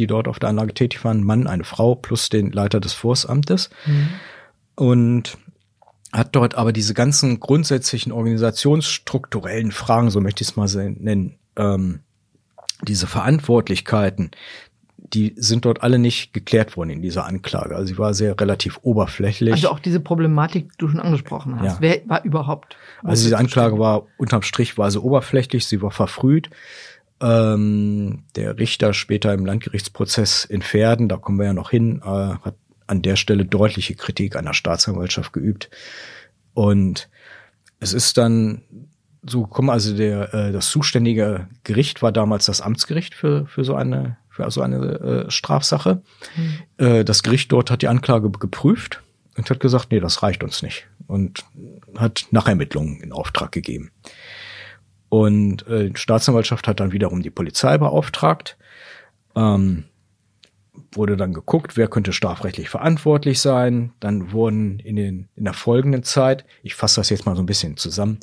die 0.00 0.06
dort 0.06 0.26
auf 0.26 0.38
der 0.38 0.48
Anlage 0.48 0.74
tätig 0.74 1.04
waren, 1.04 1.22
Mann, 1.22 1.46
eine 1.46 1.64
Frau 1.64 1.94
plus 1.94 2.30
den 2.30 2.50
Leiter 2.50 2.80
des 2.80 2.94
Forstamtes. 2.94 3.70
Und 4.74 5.38
hat 6.12 6.34
dort 6.34 6.56
aber 6.56 6.72
diese 6.72 6.94
ganzen 6.94 7.38
grundsätzlichen 7.38 8.10
organisationsstrukturellen 8.10 9.70
Fragen, 9.70 10.10
so 10.10 10.20
möchte 10.20 10.42
ich 10.42 10.48
es 10.48 10.56
mal 10.56 10.68
nennen, 10.98 11.38
ähm, 11.56 12.00
diese 12.82 13.06
Verantwortlichkeiten, 13.06 14.30
die 15.12 15.34
sind 15.36 15.64
dort 15.64 15.82
alle 15.82 15.98
nicht 15.98 16.32
geklärt 16.32 16.76
worden 16.76 16.90
in 16.90 17.02
dieser 17.02 17.26
Anklage. 17.26 17.74
Also 17.74 17.86
sie 17.86 17.98
war 17.98 18.14
sehr 18.14 18.38
relativ 18.40 18.78
oberflächlich. 18.82 19.52
Also 19.52 19.68
auch 19.70 19.78
diese 19.78 20.00
Problematik, 20.00 20.70
die 20.72 20.78
du 20.78 20.88
schon 20.88 21.00
angesprochen 21.00 21.58
hast. 21.60 21.74
Ja. 21.74 21.76
Wer 21.80 22.00
war 22.06 22.24
überhaupt? 22.24 22.76
Also 23.02 23.24
diese 23.24 23.38
Anklage 23.38 23.78
war 23.78 24.06
unterm 24.18 24.42
Strich 24.42 24.78
war 24.78 24.90
sie 24.90 25.00
oberflächlich, 25.00 25.66
sie 25.66 25.82
war 25.82 25.90
verfrüht. 25.90 26.50
Ähm, 27.20 28.24
der 28.36 28.58
Richter 28.58 28.94
später 28.94 29.34
im 29.34 29.44
Landgerichtsprozess 29.44 30.44
in 30.44 30.62
Verden, 30.62 31.08
da 31.08 31.16
kommen 31.16 31.38
wir 31.38 31.46
ja 31.46 31.52
noch 31.52 31.70
hin, 31.70 32.00
äh, 32.02 32.06
hat 32.06 32.54
an 32.86 33.02
der 33.02 33.16
Stelle 33.16 33.44
deutliche 33.44 33.94
Kritik 33.94 34.36
an 34.36 34.46
der 34.46 34.54
Staatsanwaltschaft 34.54 35.32
geübt. 35.32 35.70
Und 36.54 37.08
es 37.78 37.92
ist 37.92 38.18
dann 38.18 38.62
so 39.22 39.42
gekommen, 39.42 39.70
also 39.70 39.96
der 39.96 40.32
äh, 40.34 40.52
das 40.52 40.70
zuständige 40.70 41.46
Gericht 41.64 42.02
war 42.02 42.12
damals 42.12 42.46
das 42.46 42.60
Amtsgericht 42.60 43.14
für 43.14 43.46
für 43.46 43.64
so 43.64 43.74
eine 43.74 44.16
für 44.30 44.50
so 44.50 44.62
eine 44.62 45.26
äh, 45.26 45.30
Strafsache. 45.30 46.02
Äh, 46.78 47.04
das 47.04 47.22
Gericht 47.22 47.52
dort 47.52 47.70
hat 47.70 47.82
die 47.82 47.88
Anklage 47.88 48.30
geprüft 48.30 49.02
und 49.36 49.50
hat 49.50 49.60
gesagt, 49.60 49.88
nee, 49.90 50.00
das 50.00 50.22
reicht 50.22 50.42
uns 50.42 50.62
nicht 50.62 50.86
und 51.06 51.44
hat 51.96 52.26
Nachermittlungen 52.30 53.00
in 53.00 53.12
Auftrag 53.12 53.52
gegeben. 53.52 53.90
Und 55.10 55.66
äh, 55.66 55.90
die 55.90 55.98
Staatsanwaltschaft 55.98 56.66
hat 56.66 56.80
dann 56.80 56.92
wiederum 56.92 57.20
die 57.20 57.30
Polizei 57.30 57.76
beauftragt. 57.76 58.56
Ähm, 59.36 59.84
wurde 60.92 61.16
dann 61.16 61.34
geguckt, 61.34 61.76
wer 61.76 61.88
könnte 61.88 62.12
strafrechtlich 62.12 62.70
verantwortlich 62.70 63.40
sein. 63.40 63.92
Dann 64.00 64.32
wurden 64.32 64.78
in, 64.78 64.96
den, 64.96 65.28
in 65.36 65.44
der 65.44 65.52
folgenden 65.52 66.04
Zeit, 66.04 66.44
ich 66.62 66.74
fasse 66.74 67.00
das 67.00 67.10
jetzt 67.10 67.26
mal 67.26 67.36
so 67.36 67.42
ein 67.42 67.46
bisschen 67.46 67.76
zusammen, 67.76 68.18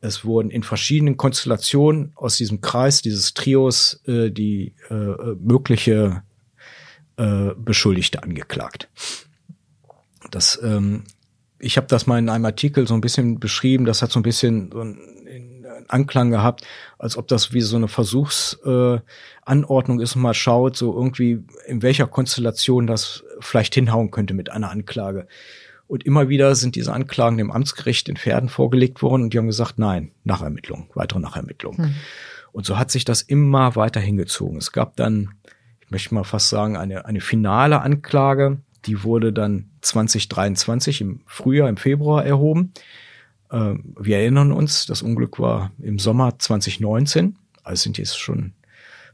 es 0.00 0.24
wurden 0.24 0.50
in 0.50 0.62
verschiedenen 0.62 1.16
Konstellationen 1.16 2.12
aus 2.14 2.36
diesem 2.36 2.60
Kreis, 2.60 3.00
dieses 3.00 3.32
Trios, 3.32 4.02
äh, 4.06 4.30
die 4.30 4.74
äh, 4.90 4.94
mögliche 5.40 6.22
äh, 7.16 7.50
Beschuldigte 7.56 8.22
angeklagt. 8.22 8.90
Das, 10.30 10.60
ähm, 10.62 11.04
ich 11.58 11.78
habe 11.78 11.86
das 11.86 12.06
mal 12.06 12.18
in 12.18 12.28
einem 12.28 12.44
Artikel 12.44 12.86
so 12.86 12.94
ein 12.94 13.00
bisschen 13.00 13.40
beschrieben, 13.40 13.86
das 13.86 14.02
hat 14.02 14.12
so 14.12 14.20
ein 14.20 14.24
bisschen 14.24 14.70
so 14.72 14.80
einen 14.80 14.98
Anklang 15.88 16.30
gehabt, 16.30 16.66
als 16.98 17.16
ob 17.16 17.28
das 17.28 17.52
wie 17.52 17.60
so 17.60 17.76
eine 17.76 17.88
Versuchsanordnung 17.88 20.00
äh, 20.00 20.02
ist 20.02 20.16
und 20.16 20.22
mal 20.22 20.34
schaut, 20.34 20.76
so 20.76 20.94
irgendwie 20.94 21.44
in 21.66 21.82
welcher 21.82 22.06
Konstellation 22.06 22.86
das 22.86 23.24
vielleicht 23.40 23.74
hinhauen 23.74 24.10
könnte 24.10 24.34
mit 24.34 24.50
einer 24.50 24.70
Anklage. 24.70 25.26
Und 25.86 26.04
immer 26.04 26.28
wieder 26.28 26.54
sind 26.54 26.76
diese 26.76 26.92
Anklagen 26.92 27.36
dem 27.36 27.50
Amtsgericht 27.50 28.08
in 28.08 28.16
Pferden 28.16 28.48
vorgelegt 28.48 29.02
worden 29.02 29.22
und 29.22 29.34
die 29.34 29.38
haben 29.38 29.46
gesagt, 29.46 29.78
nein, 29.78 30.12
Nachermittlung, 30.24 30.88
weitere 30.94 31.20
Nachermittlung. 31.20 31.76
Hm. 31.76 31.94
Und 32.52 32.64
so 32.64 32.78
hat 32.78 32.90
sich 32.90 33.04
das 33.04 33.20
immer 33.20 33.76
weiter 33.76 34.00
hingezogen. 34.00 34.58
Es 34.58 34.72
gab 34.72 34.96
dann, 34.96 35.34
ich 35.80 35.90
möchte 35.90 36.14
mal 36.14 36.24
fast 36.24 36.48
sagen, 36.48 36.76
eine, 36.76 37.04
eine 37.04 37.20
finale 37.20 37.82
Anklage, 37.82 38.58
die 38.86 39.02
wurde 39.02 39.32
dann 39.32 39.70
2023 39.80 41.00
im 41.00 41.20
Frühjahr, 41.26 41.68
im 41.68 41.76
Februar 41.76 42.24
erhoben. 42.24 42.72
Ähm, 43.50 43.94
wir 43.98 44.18
erinnern 44.18 44.52
uns, 44.52 44.86
das 44.86 45.02
Unglück 45.02 45.38
war 45.38 45.72
im 45.80 45.98
Sommer 45.98 46.38
2019, 46.38 47.38
also 47.62 47.82
sind 47.82 47.98
jetzt 47.98 48.18
schon 48.18 48.52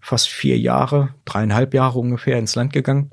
fast 0.01 0.29
vier 0.29 0.59
Jahre, 0.59 1.15
dreieinhalb 1.25 1.75
Jahre 1.75 1.99
ungefähr 1.99 2.39
ins 2.39 2.55
Land 2.55 2.73
gegangen. 2.73 3.11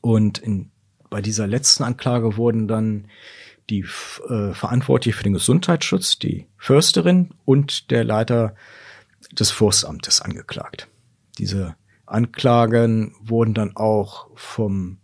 Und 0.00 0.38
in, 0.38 0.70
bei 1.10 1.22
dieser 1.22 1.46
letzten 1.46 1.82
Anklage 1.84 2.36
wurden 2.36 2.68
dann 2.68 3.06
die 3.70 3.84
äh, 4.28 4.52
Verantwortliche 4.52 5.16
für 5.16 5.24
den 5.24 5.34
Gesundheitsschutz, 5.34 6.18
die 6.18 6.46
Försterin 6.56 7.30
und 7.44 7.90
der 7.90 8.04
Leiter 8.04 8.54
des 9.32 9.50
Forstamtes 9.50 10.20
angeklagt. 10.20 10.88
Diese 11.38 11.74
Anklagen 12.06 13.14
wurden 13.20 13.54
dann 13.54 13.76
auch 13.76 14.28
vom 14.34 14.97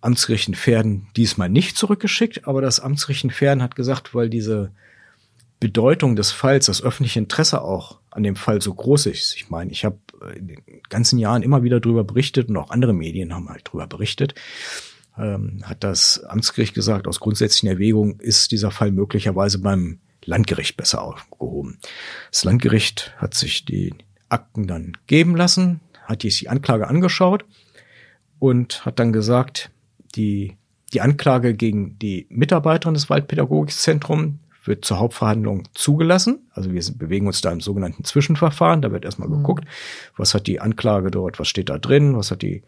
Amtsgericht 0.00 0.48
in 0.48 0.54
Pferden 0.54 1.08
diesmal 1.16 1.48
nicht 1.48 1.76
zurückgeschickt, 1.76 2.46
aber 2.46 2.62
das 2.62 2.80
Amtsgericht 2.80 3.24
in 3.24 3.30
Pferden 3.30 3.62
hat 3.62 3.76
gesagt, 3.76 4.14
weil 4.14 4.30
diese 4.30 4.72
Bedeutung 5.60 6.16
des 6.16 6.32
Falls, 6.32 6.66
das 6.66 6.82
öffentliche 6.82 7.18
Interesse 7.18 7.62
auch 7.62 7.98
an 8.10 8.22
dem 8.22 8.34
Fall 8.34 8.62
so 8.62 8.72
groß 8.72 9.06
ist. 9.06 9.36
Ich 9.36 9.50
meine, 9.50 9.70
ich 9.70 9.84
habe 9.84 9.98
in 10.34 10.48
den 10.48 10.62
ganzen 10.88 11.18
Jahren 11.18 11.42
immer 11.42 11.62
wieder 11.62 11.80
drüber 11.80 12.02
berichtet 12.02 12.48
und 12.48 12.56
auch 12.56 12.70
andere 12.70 12.94
Medien 12.94 13.34
haben 13.34 13.48
halt 13.48 13.68
drüber 13.70 13.86
berichtet. 13.86 14.34
Ähm, 15.18 15.62
hat 15.64 15.84
das 15.84 16.24
Amtsgericht 16.24 16.74
gesagt, 16.74 17.06
aus 17.06 17.20
grundsätzlichen 17.20 17.68
Erwägungen 17.68 18.18
ist 18.20 18.52
dieser 18.52 18.70
Fall 18.70 18.90
möglicherweise 18.90 19.58
beim 19.58 20.00
Landgericht 20.24 20.76
besser 20.76 21.02
aufgehoben. 21.02 21.78
Das 22.30 22.44
Landgericht 22.44 23.14
hat 23.18 23.34
sich 23.34 23.64
die 23.64 23.94
Akten 24.28 24.66
dann 24.66 24.96
geben 25.06 25.36
lassen, 25.36 25.80
hat 26.04 26.22
sich 26.22 26.38
die 26.38 26.48
Anklage 26.48 26.88
angeschaut 26.88 27.44
und 28.38 28.84
hat 28.84 28.98
dann 28.98 29.12
gesagt, 29.12 29.70
die, 30.16 30.56
die 30.92 31.00
Anklage 31.00 31.54
gegen 31.54 31.98
die 31.98 32.26
Mitarbeiterin 32.30 32.94
des 32.94 33.10
Waldpädagogikzentrums 33.10 34.34
wird 34.64 34.84
zur 34.84 34.98
Hauptverhandlung 34.98 35.68
zugelassen. 35.74 36.50
Also 36.52 36.72
wir 36.72 36.82
sind, 36.82 36.98
bewegen 36.98 37.26
uns 37.26 37.40
da 37.40 37.50
im 37.50 37.60
sogenannten 37.60 38.04
Zwischenverfahren. 38.04 38.82
Da 38.82 38.92
wird 38.92 39.04
erstmal 39.04 39.28
Mhm. 39.28 39.38
geguckt, 39.38 39.64
was 40.16 40.34
hat 40.34 40.46
die 40.46 40.60
Anklage 40.60 41.10
dort, 41.10 41.38
was 41.38 41.48
steht 41.48 41.70
da 41.70 41.78
drin, 41.78 42.16
was 42.16 42.30
hat 42.30 42.42
die, 42.42 42.62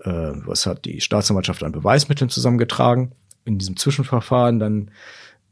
äh, 0.00 0.32
was 0.44 0.66
hat 0.66 0.84
die 0.84 1.00
Staatsanwaltschaft 1.00 1.62
an 1.62 1.72
Beweismitteln 1.72 2.28
zusammengetragen. 2.28 3.12
In 3.44 3.58
diesem 3.58 3.76
Zwischenverfahren 3.76 4.58
dann 4.58 4.90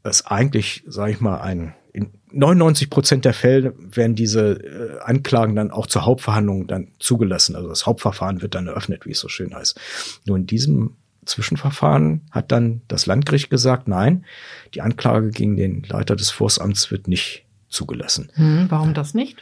ist 0.03 0.27
eigentlich, 0.27 0.83
sage 0.87 1.11
ich 1.11 1.21
mal, 1.21 1.41
ein 1.41 1.73
in 1.91 2.11
99 2.31 2.91
Prozent 2.91 3.25
der 3.25 3.33
Fälle 3.33 3.73
werden 3.79 4.15
diese 4.15 4.51
äh, 4.63 4.99
Anklagen 5.01 5.55
dann 5.55 5.71
auch 5.71 5.87
zur 5.87 6.05
Hauptverhandlung 6.05 6.67
dann 6.67 6.89
zugelassen. 6.99 7.55
Also 7.55 7.67
das 7.67 7.87
Hauptverfahren 7.87 8.43
wird 8.43 8.53
dann 8.53 8.67
eröffnet, 8.67 9.07
wie 9.07 9.11
es 9.11 9.19
so 9.19 9.27
schön 9.27 9.55
heißt. 9.55 9.79
Nur 10.25 10.37
in 10.37 10.45
diesem 10.45 10.95
Zwischenverfahren 11.29 12.21
hat 12.31 12.51
dann 12.51 12.81
das 12.87 13.05
Landgericht 13.05 13.49
gesagt, 13.49 13.87
nein, 13.87 14.25
die 14.73 14.81
Anklage 14.81 15.29
gegen 15.29 15.55
den 15.55 15.83
Leiter 15.83 16.15
des 16.15 16.29
Forstamts 16.29 16.91
wird 16.91 17.07
nicht 17.07 17.45
zugelassen. 17.69 18.31
Hm, 18.35 18.65
warum 18.69 18.93
das 18.93 19.13
nicht? 19.13 19.37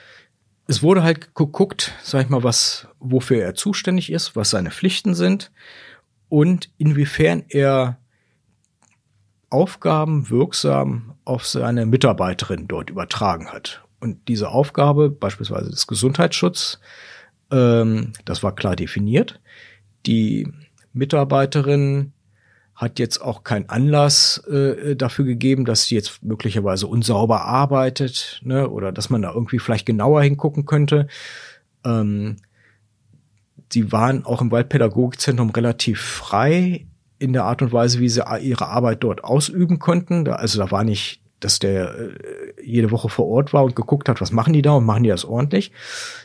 es 0.67 0.83
wurde 0.83 1.03
halt 1.03 1.33
geguckt, 1.33 1.93
sag 2.03 2.23
ich 2.23 2.29
mal, 2.29 2.43
was, 2.43 2.87
wofür 2.99 3.41
er 3.41 3.55
zuständig 3.55 4.11
ist, 4.11 4.35
was 4.35 4.49
seine 4.49 4.71
Pflichten 4.71 5.15
sind 5.15 5.51
und 6.29 6.69
inwiefern 6.77 7.43
er 7.47 7.97
Aufgaben 9.49 10.29
wirksam 10.29 11.13
auf 11.23 11.45
seine 11.45 11.85
Mitarbeiterin 11.85 12.67
dort 12.67 12.89
übertragen 12.89 13.47
hat. 13.47 13.81
Und 14.01 14.27
diese 14.27 14.49
Aufgabe, 14.49 15.09
beispielsweise 15.09 15.69
des 15.69 15.87
Gesundheitsschutzes, 15.87 16.79
ähm, 17.49 18.11
das 18.25 18.43
war 18.43 18.53
klar 18.53 18.75
definiert. 18.75 19.39
Die 20.05 20.51
Mitarbeiterin 20.97 22.13
hat 22.77 22.99
jetzt 22.99 23.19
auch 23.21 23.43
keinen 23.43 23.69
Anlass 23.69 24.37
äh, 24.47 24.95
dafür 24.95 25.25
gegeben, 25.25 25.65
dass 25.65 25.85
sie 25.85 25.95
jetzt 25.95 26.23
möglicherweise 26.23 26.85
unsauber 26.85 27.41
arbeitet, 27.41 28.39
ne, 28.43 28.69
oder 28.69 28.91
dass 28.91 29.09
man 29.09 29.23
da 29.23 29.33
irgendwie 29.33 29.57
vielleicht 29.57 29.87
genauer 29.87 30.21
hingucken 30.21 30.67
könnte. 30.67 31.07
Ähm, 31.83 32.37
sie 33.73 33.91
waren 33.91 34.25
auch 34.25 34.41
im 34.41 34.51
Waldpädagogikzentrum 34.51 35.49
relativ 35.49 35.99
frei 35.99 36.85
in 37.17 37.33
der 37.33 37.45
Art 37.45 37.63
und 37.63 37.73
Weise, 37.73 37.99
wie 37.99 38.09
sie 38.09 38.23
ihre 38.41 38.67
Arbeit 38.67 39.03
dort 39.03 39.23
ausüben 39.23 39.79
konnten. 39.79 40.23
Da, 40.23 40.33
also 40.33 40.59
da 40.59 40.69
war 40.69 40.83
nicht, 40.83 41.19
dass 41.39 41.57
der 41.57 41.97
äh, 41.97 42.09
jede 42.63 42.91
Woche 42.91 43.09
vor 43.09 43.25
Ort 43.25 43.53
war 43.53 43.63
und 43.63 43.75
geguckt 43.75 44.07
hat, 44.07 44.21
was 44.21 44.31
machen 44.31 44.53
die 44.53 44.61
da 44.61 44.73
und 44.73 44.85
machen 44.85 45.01
die 45.01 45.09
das 45.09 45.25
ordentlich, 45.25 45.71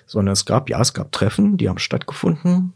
sondern 0.05 0.35
es 0.35 0.45
gab, 0.45 0.69
ja, 0.69 0.83
es 0.83 0.93
gab 0.93 1.13
Treffen, 1.13 1.57
die 1.57 1.71
haben 1.71 1.79
stattgefunden 1.79 2.75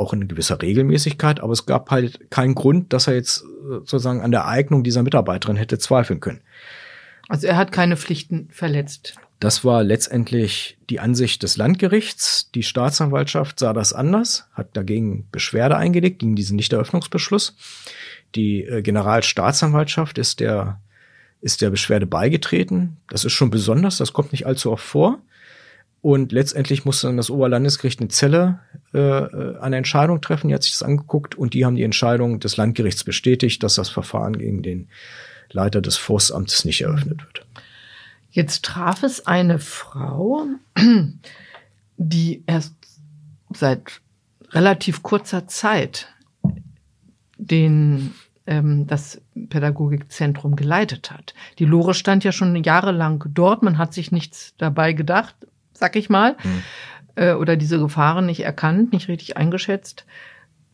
auch 0.00 0.12
in 0.12 0.26
gewisser 0.26 0.60
Regelmäßigkeit, 0.60 1.40
aber 1.40 1.52
es 1.52 1.66
gab 1.66 1.90
halt 1.90 2.30
keinen 2.30 2.54
Grund, 2.54 2.92
dass 2.92 3.06
er 3.06 3.14
jetzt 3.14 3.42
äh, 3.42 3.74
sozusagen 3.80 4.22
an 4.22 4.32
der 4.32 4.46
Eignung 4.46 4.82
dieser 4.82 5.02
Mitarbeiterin 5.02 5.56
hätte 5.56 5.78
zweifeln 5.78 6.20
können. 6.20 6.40
Also 7.28 7.46
er 7.46 7.56
hat 7.56 7.70
keine 7.70 7.96
Pflichten 7.96 8.48
verletzt. 8.50 9.14
Das 9.38 9.64
war 9.64 9.82
letztendlich 9.84 10.76
die 10.90 11.00
Ansicht 11.00 11.42
des 11.42 11.56
Landgerichts. 11.56 12.50
Die 12.54 12.62
Staatsanwaltschaft 12.62 13.58
sah 13.58 13.72
das 13.72 13.92
anders, 13.92 14.48
hat 14.52 14.76
dagegen 14.76 15.28
Beschwerde 15.30 15.76
eingelegt 15.76 16.18
gegen 16.18 16.36
diesen 16.36 16.56
Nichteröffnungsbeschluss. 16.56 17.56
Die 18.34 18.64
äh, 18.64 18.82
Generalstaatsanwaltschaft 18.82 20.18
ist 20.18 20.40
der, 20.40 20.80
ist 21.40 21.62
der 21.62 21.70
Beschwerde 21.70 22.06
beigetreten. 22.06 22.96
Das 23.08 23.24
ist 23.24 23.32
schon 23.32 23.50
besonders, 23.50 23.96
das 23.96 24.12
kommt 24.12 24.32
nicht 24.32 24.46
allzu 24.46 24.72
oft 24.72 24.84
vor. 24.84 25.20
Und 26.02 26.32
letztendlich 26.32 26.84
musste 26.84 27.08
dann 27.08 27.18
das 27.18 27.30
Oberlandesgericht 27.30 28.00
eine 28.00 28.08
Zelle 28.08 28.60
äh, 28.94 28.98
äh, 28.98 29.58
eine 29.58 29.76
Entscheidung 29.76 30.20
treffen. 30.20 30.48
Die 30.48 30.54
hat 30.54 30.62
sich 30.62 30.72
das 30.72 30.82
angeguckt 30.82 31.34
und 31.34 31.52
die 31.52 31.64
haben 31.64 31.76
die 31.76 31.82
Entscheidung 31.82 32.40
des 32.40 32.56
Landgerichts 32.56 33.04
bestätigt, 33.04 33.62
dass 33.62 33.74
das 33.74 33.90
Verfahren 33.90 34.38
gegen 34.38 34.62
den 34.62 34.88
Leiter 35.50 35.80
des 35.80 35.96
Forstamtes 35.96 36.64
nicht 36.64 36.80
eröffnet 36.80 37.22
wird. 37.22 37.46
Jetzt 38.30 38.64
traf 38.64 39.02
es 39.02 39.26
eine 39.26 39.58
Frau, 39.58 40.46
die 41.96 42.44
erst 42.46 42.74
seit 43.52 44.00
relativ 44.52 45.02
kurzer 45.02 45.48
Zeit 45.48 46.08
den 47.36 48.12
ähm, 48.46 48.86
das 48.86 49.20
Pädagogikzentrum 49.48 50.56
geleitet 50.56 51.10
hat. 51.10 51.34
Die 51.58 51.64
Lore 51.64 51.94
stand 51.94 52.24
ja 52.24 52.32
schon 52.32 52.54
jahrelang 52.62 53.24
dort, 53.32 53.62
man 53.62 53.78
hat 53.78 53.94
sich 53.94 54.12
nichts 54.12 54.54
dabei 54.58 54.92
gedacht, 54.92 55.34
sag 55.80 55.96
ich 55.96 56.08
mal, 56.08 56.36
mhm. 56.44 56.62
äh, 57.16 57.32
oder 57.32 57.56
diese 57.56 57.78
Gefahren 57.78 58.26
nicht 58.26 58.44
erkannt, 58.44 58.92
nicht 58.92 59.08
richtig 59.08 59.36
eingeschätzt. 59.36 60.04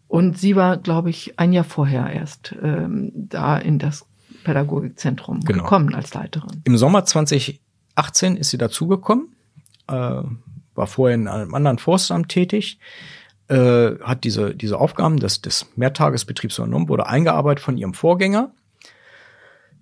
Und 0.08 0.38
sie 0.38 0.54
war, 0.54 0.76
glaube 0.76 1.10
ich, 1.10 1.38
ein 1.38 1.52
Jahr 1.52 1.64
vorher 1.64 2.10
erst 2.10 2.54
ähm, 2.62 3.10
da 3.14 3.56
in 3.56 3.78
das 3.78 4.06
Pädagogikzentrum 4.44 5.40
genau. 5.40 5.62
gekommen 5.64 5.94
als 5.94 6.14
Leiterin. 6.14 6.62
Im 6.64 6.76
Sommer 6.76 7.04
2018 7.04 8.36
ist 8.36 8.50
sie 8.50 8.58
dazugekommen, 8.58 9.34
äh, 9.88 9.94
war 10.74 10.86
vorher 10.86 11.16
in 11.16 11.26
einem 11.26 11.54
anderen 11.54 11.78
Forstamt 11.78 12.28
tätig, 12.28 12.78
äh, 13.48 13.98
hat 14.00 14.24
diese, 14.24 14.54
diese 14.54 14.78
Aufgaben 14.78 15.18
des, 15.18 15.40
des 15.40 15.66
Mehrtagesbetriebs 15.76 16.58
übernommen, 16.58 16.88
wurde 16.88 17.06
eingearbeitet 17.06 17.64
von 17.64 17.76
ihrem 17.76 17.94
Vorgänger. 17.94 18.52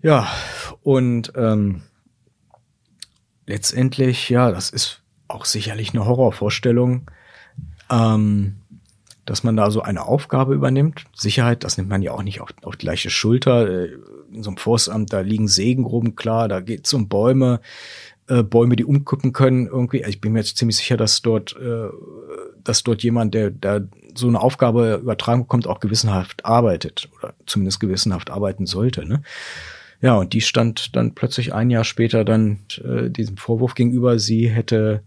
Ja, 0.03 0.27
und 0.83 1.33
ähm, 1.37 1.83
letztendlich, 3.47 4.29
ja, 4.29 4.51
das 4.51 4.70
ist 4.70 5.04
auch 5.35 5.45
sicherlich 5.45 5.93
eine 5.93 6.07
Horrorvorstellung, 6.07 7.11
ähm, 7.91 8.57
dass 9.26 9.43
man 9.43 9.57
da 9.57 9.70
so 9.70 9.82
eine 9.82 10.07
Aufgabe 10.07 10.55
übernimmt. 10.55 11.05
Sicherheit, 11.14 11.64
das 11.64 11.76
nimmt 11.76 11.89
man 11.89 12.03
ja 12.03 12.12
auch 12.12 12.22
nicht 12.22 12.41
auf, 12.41 12.51
auf 12.62 12.76
die 12.76 12.87
gleiche 12.87 13.11
Schulter. 13.11 13.68
Äh, 13.68 13.89
in 14.32 14.43
so 14.43 14.51
einem 14.51 14.57
Forstamt, 14.57 15.12
da 15.12 15.20
liegen 15.20 15.49
Segengruben 15.49 16.16
klar, 16.16 16.49
da 16.49 16.61
geht 16.61 16.87
es 16.87 16.95
um 16.95 17.09
Bäume, 17.09 17.61
äh, 18.26 18.43
Bäume, 18.43 18.74
die 18.76 18.85
umkippen 18.85 19.32
können 19.32 19.66
irgendwie. 19.66 20.03
Ich 20.03 20.20
bin 20.20 20.32
mir 20.32 20.41
jetzt 20.41 20.57
ziemlich 20.57 20.76
sicher, 20.76 20.97
dass 20.97 21.22
dort, 21.22 21.57
äh, 21.57 21.89
dass 22.62 22.82
dort 22.82 23.03
jemand, 23.03 23.35
der 23.35 23.51
da 23.51 23.80
so 24.14 24.28
eine 24.28 24.41
Aufgabe 24.41 25.01
übertragen 25.03 25.43
bekommt, 25.43 25.66
auch 25.66 25.80
gewissenhaft 25.80 26.45
arbeitet 26.45 27.09
oder 27.18 27.35
zumindest 27.47 27.80
gewissenhaft 27.80 28.30
arbeiten 28.30 28.66
sollte. 28.66 29.07
Ne? 29.07 29.22
Ja, 30.01 30.16
und 30.16 30.32
die 30.32 30.41
stand 30.41 30.97
dann 30.97 31.14
plötzlich 31.14 31.55
ein 31.55 31.70
Jahr 31.70 31.85
später 31.85 32.24
dann 32.24 32.61
äh, 32.85 33.11
diesem 33.11 33.37
Vorwurf 33.37 33.74
gegenüber, 33.74 34.18
sie 34.18 34.49
hätte 34.49 35.03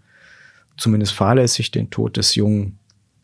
zumindest 0.77 1.13
fahrlässig 1.13 1.71
den 1.71 1.89
Tod 1.89 2.17
des 2.17 2.35
Jungen 2.35 2.79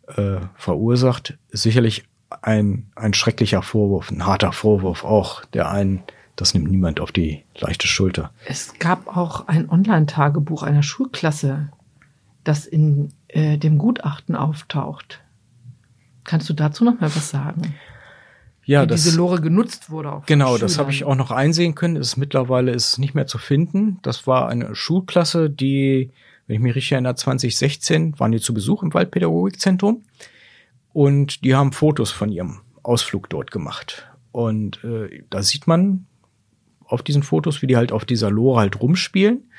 äh, 0.07 0.37
verursacht. 0.55 1.37
sicherlich 1.51 2.03
ein, 2.41 2.87
ein 2.95 3.13
schrecklicher 3.13 3.61
Vorwurf, 3.61 4.11
ein 4.11 4.25
harter 4.25 4.51
Vorwurf 4.51 5.03
auch, 5.03 5.45
der 5.45 5.69
einen, 5.69 6.03
das 6.35 6.53
nimmt 6.53 6.69
niemand 6.71 6.99
auf 6.99 7.11
die 7.11 7.43
leichte 7.57 7.87
Schulter. 7.87 8.31
Es 8.45 8.79
gab 8.79 9.15
auch 9.15 9.47
ein 9.47 9.69
Online-Tagebuch 9.69 10.63
einer 10.63 10.83
Schulklasse, 10.83 11.69
das 12.43 12.65
in 12.65 13.09
äh, 13.27 13.57
dem 13.57 13.77
Gutachten 13.77 14.35
auftaucht. 14.35 15.21
Kannst 16.23 16.49
du 16.49 16.53
dazu 16.53 16.83
noch 16.83 16.99
mal 16.99 17.15
was 17.15 17.29
sagen? 17.29 17.75
Ja, 18.65 18.83
Wie 18.83 18.87
das, 18.87 19.03
diese 19.03 19.17
Lore 19.17 19.41
genutzt 19.41 19.89
wurde 19.89 20.11
auch. 20.11 20.25
Genau, 20.25 20.57
das 20.57 20.77
habe 20.77 20.91
ich 20.91 21.03
auch 21.03 21.15
noch 21.15 21.31
einsehen 21.31 21.75
können. 21.75 21.97
Es 21.97 22.09
ist 22.09 22.17
mittlerweile 22.17 22.71
ist 22.71 22.97
nicht 22.97 23.13
mehr 23.13 23.27
zu 23.27 23.37
finden. 23.37 23.99
Das 24.03 24.25
war 24.25 24.47
eine 24.47 24.73
Schulklasse, 24.73 25.49
die 25.49 26.11
wenn 26.47 26.57
ich 26.57 26.61
mich 26.61 26.75
richtig 26.75 26.93
erinnere, 26.93 27.15
2016 27.15 28.19
waren 28.19 28.31
die 28.31 28.39
zu 28.39 28.53
Besuch 28.53 28.83
im 28.83 28.93
Waldpädagogikzentrum 28.93 30.03
und 30.91 31.43
die 31.43 31.55
haben 31.55 31.71
Fotos 31.71 32.11
von 32.11 32.31
ihrem 32.31 32.61
Ausflug 32.83 33.29
dort 33.29 33.51
gemacht. 33.51 34.07
Und 34.31 34.83
äh, 34.83 35.23
da 35.29 35.43
sieht 35.43 35.67
man 35.67 36.05
auf 36.85 37.01
diesen 37.01 37.23
Fotos, 37.23 37.61
wie 37.61 37.67
die 37.67 37.77
halt 37.77 37.91
auf 37.91 38.05
dieser 38.05 38.29
Lore 38.29 38.59
halt 38.59 38.81
rumspielen. 38.81 39.49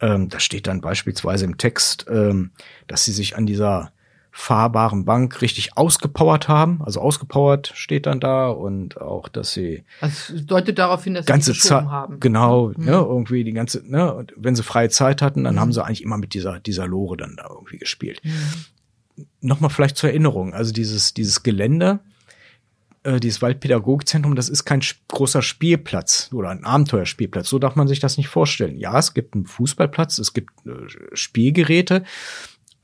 Ähm, 0.00 0.28
da 0.28 0.40
steht 0.40 0.66
dann 0.66 0.80
beispielsweise 0.80 1.44
im 1.44 1.58
Text, 1.58 2.06
ähm, 2.08 2.50
dass 2.86 3.04
sie 3.04 3.12
sich 3.12 3.36
an 3.36 3.46
dieser 3.46 3.92
fahrbaren 4.36 5.04
Bank 5.04 5.42
richtig 5.42 5.76
ausgepowert 5.76 6.48
haben. 6.48 6.82
Also 6.82 7.00
ausgepowert 7.00 7.70
steht 7.76 8.06
dann 8.06 8.18
da 8.18 8.48
und 8.48 9.00
auch, 9.00 9.28
dass 9.28 9.52
sie. 9.52 9.84
Also 10.00 10.34
es 10.34 10.44
deutet 10.44 10.76
darauf 10.76 11.04
hin, 11.04 11.14
dass 11.14 11.24
ganze 11.24 11.52
sie 11.52 11.60
geschoben 11.60 11.88
haben. 11.92 12.18
Genau, 12.18 12.72
mhm. 12.76 12.84
ne, 12.84 12.92
irgendwie 12.94 13.44
die 13.44 13.52
ganze, 13.52 13.88
ne, 13.88 14.12
und 14.12 14.34
wenn 14.36 14.56
sie 14.56 14.64
freie 14.64 14.90
Zeit 14.90 15.22
hatten, 15.22 15.44
dann 15.44 15.54
mhm. 15.54 15.60
haben 15.60 15.72
sie 15.72 15.84
eigentlich 15.84 16.02
immer 16.02 16.18
mit 16.18 16.34
dieser, 16.34 16.58
dieser 16.58 16.88
Lore 16.88 17.16
dann 17.16 17.36
da 17.36 17.46
irgendwie 17.48 17.78
gespielt. 17.78 18.20
Mhm. 18.24 19.26
Nochmal 19.40 19.70
vielleicht 19.70 19.96
zur 19.96 20.10
Erinnerung, 20.10 20.52
also 20.52 20.72
dieses, 20.72 21.14
dieses 21.14 21.44
Gelände, 21.44 22.00
äh, 23.04 23.20
dieses 23.20 23.40
Waldpädagogzentrum, 23.40 24.34
das 24.34 24.48
ist 24.48 24.64
kein 24.64 24.82
großer 25.06 25.42
Spielplatz 25.42 26.30
oder 26.32 26.48
ein 26.48 26.64
Abenteuerspielplatz. 26.64 27.48
So 27.48 27.60
darf 27.60 27.76
man 27.76 27.86
sich 27.86 28.00
das 28.00 28.16
nicht 28.16 28.28
vorstellen. 28.28 28.78
Ja, 28.78 28.98
es 28.98 29.14
gibt 29.14 29.34
einen 29.34 29.46
Fußballplatz, 29.46 30.18
es 30.18 30.32
gibt 30.32 30.50
äh, 30.66 30.88
Spielgeräte, 31.12 32.02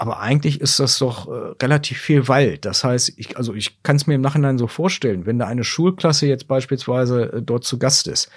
aber 0.00 0.18
eigentlich 0.18 0.62
ist 0.62 0.80
das 0.80 0.98
doch 0.98 1.28
äh, 1.28 1.52
relativ 1.62 1.98
viel 1.98 2.26
Wald. 2.26 2.64
Das 2.64 2.84
heißt, 2.84 3.12
ich, 3.18 3.36
also 3.36 3.52
ich 3.52 3.82
kann 3.82 3.96
es 3.96 4.06
mir 4.06 4.14
im 4.14 4.22
Nachhinein 4.22 4.56
so 4.56 4.66
vorstellen, 4.66 5.26
wenn 5.26 5.38
da 5.38 5.46
eine 5.46 5.62
Schulklasse 5.62 6.26
jetzt 6.26 6.48
beispielsweise 6.48 7.34
äh, 7.34 7.42
dort 7.42 7.64
zu 7.64 7.78
Gast 7.78 8.08
ist 8.08 8.30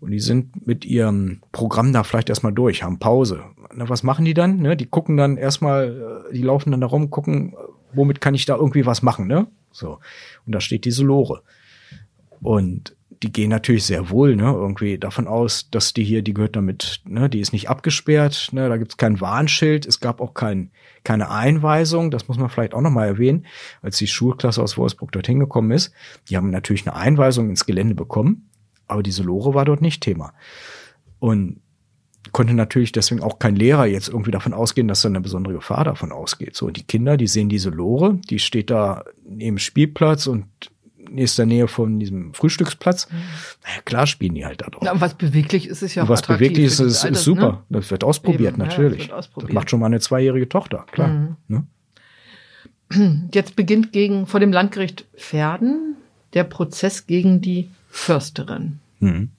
und 0.00 0.10
die 0.10 0.20
sind 0.20 0.66
mit 0.66 0.84
ihrem 0.84 1.40
Programm 1.52 1.94
da 1.94 2.04
vielleicht 2.04 2.28
erstmal 2.28 2.52
durch, 2.52 2.82
haben 2.82 2.98
Pause. 2.98 3.44
Na, 3.74 3.88
was 3.88 4.02
machen 4.02 4.26
die 4.26 4.34
dann? 4.34 4.58
Ne? 4.58 4.76
Die 4.76 4.84
gucken 4.84 5.16
dann 5.16 5.38
erstmal, 5.38 6.26
äh, 6.28 6.34
die 6.34 6.42
laufen 6.42 6.70
dann 6.70 6.82
da 6.82 6.86
rum, 6.86 7.08
gucken, 7.08 7.56
womit 7.94 8.20
kann 8.20 8.34
ich 8.34 8.44
da 8.44 8.56
irgendwie 8.56 8.84
was 8.84 9.00
machen, 9.00 9.26
ne? 9.26 9.46
So. 9.72 10.00
Und 10.44 10.54
da 10.54 10.60
steht 10.60 10.84
diese 10.84 11.02
Lore. 11.02 11.40
Und 12.42 12.94
die 13.22 13.32
gehen 13.32 13.50
natürlich 13.50 13.84
sehr 13.84 14.10
wohl, 14.10 14.36
ne, 14.36 14.44
irgendwie 14.44 14.98
davon 14.98 15.26
aus, 15.26 15.70
dass 15.70 15.94
die 15.94 16.04
hier, 16.04 16.22
die 16.22 16.34
gehört 16.34 16.56
damit, 16.56 17.00
ne, 17.06 17.28
die 17.28 17.40
ist 17.40 17.52
nicht 17.52 17.68
abgesperrt, 17.68 18.48
ne, 18.52 18.68
da 18.68 18.76
gibt's 18.76 18.96
kein 18.96 19.20
Warnschild, 19.20 19.86
es 19.86 20.00
gab 20.00 20.20
auch 20.20 20.34
kein, 20.34 20.70
keine 21.04 21.30
Einweisung, 21.30 22.10
das 22.10 22.28
muss 22.28 22.38
man 22.38 22.48
vielleicht 22.48 22.74
auch 22.74 22.80
nochmal 22.80 23.08
erwähnen, 23.08 23.46
als 23.82 23.98
die 23.98 24.06
Schulklasse 24.06 24.62
aus 24.62 24.76
Wolfsburg 24.76 25.12
dorthin 25.12 25.38
gekommen 25.38 25.70
ist, 25.70 25.92
die 26.28 26.36
haben 26.36 26.50
natürlich 26.50 26.86
eine 26.86 26.96
Einweisung 26.96 27.50
ins 27.50 27.66
Gelände 27.66 27.94
bekommen, 27.94 28.50
aber 28.86 29.02
diese 29.02 29.22
Lore 29.22 29.54
war 29.54 29.64
dort 29.64 29.80
nicht 29.80 30.02
Thema. 30.02 30.34
Und 31.18 31.60
konnte 32.32 32.54
natürlich 32.54 32.92
deswegen 32.92 33.22
auch 33.22 33.38
kein 33.38 33.56
Lehrer 33.56 33.86
jetzt 33.86 34.08
irgendwie 34.08 34.30
davon 34.30 34.54
ausgehen, 34.54 34.88
dass 34.88 35.02
da 35.02 35.08
eine 35.08 35.20
besondere 35.20 35.54
Gefahr 35.54 35.84
davon 35.84 36.12
ausgeht. 36.12 36.56
So, 36.56 36.70
die 36.70 36.82
Kinder, 36.82 37.16
die 37.16 37.26
sehen 37.26 37.48
diese 37.48 37.70
Lore, 37.70 38.18
die 38.28 38.38
steht 38.38 38.70
da 38.70 39.04
neben 39.24 39.58
Spielplatz 39.58 40.26
und 40.26 40.46
nächster 41.10 41.46
Nähe 41.46 41.68
von 41.68 41.98
diesem 41.98 42.34
Frühstücksplatz. 42.34 43.10
Mhm. 43.10 43.16
Naja, 43.64 43.80
klar 43.84 44.06
spielen 44.06 44.34
die 44.34 44.44
halt 44.44 44.60
da 44.60 44.66
drauf. 44.66 44.82
Ja, 44.82 44.92
und 44.92 45.00
was 45.00 45.14
beweglich 45.14 45.68
ist, 45.68 45.82
ist 45.82 45.94
ja 45.94 46.04
auch 46.04 46.08
was 46.08 46.22
beweglich 46.22 46.66
ist, 46.66 46.80
ist, 46.80 47.04
ist 47.04 47.24
super. 47.24 47.64
Ne? 47.68 47.78
Das 47.80 47.90
wird 47.90 48.04
ausprobiert, 48.04 48.54
Eben, 48.54 48.62
natürlich. 48.62 49.08
Ja, 49.08 49.08
das, 49.08 49.08
wird 49.08 49.18
ausprobiert. 49.18 49.50
das, 49.50 49.54
macht 49.54 49.70
schon 49.70 49.80
mal 49.80 49.86
eine 49.86 50.00
zweijährige 50.00 50.48
Tochter, 50.48 50.86
klar. 50.90 51.08
Mhm. 51.08 51.36
Ne? 51.48 51.66
Jetzt 53.32 53.56
beginnt 53.56 53.92
gegen 53.92 54.26
vor 54.26 54.40
dem 54.40 54.52
Landgericht 54.52 55.06
Pferden 55.16 55.96
der 56.34 56.44
Prozess 56.44 57.06
gegen 57.06 57.40
die 57.40 57.70
Försterin. 57.88 58.80
Mhm. 59.00 59.30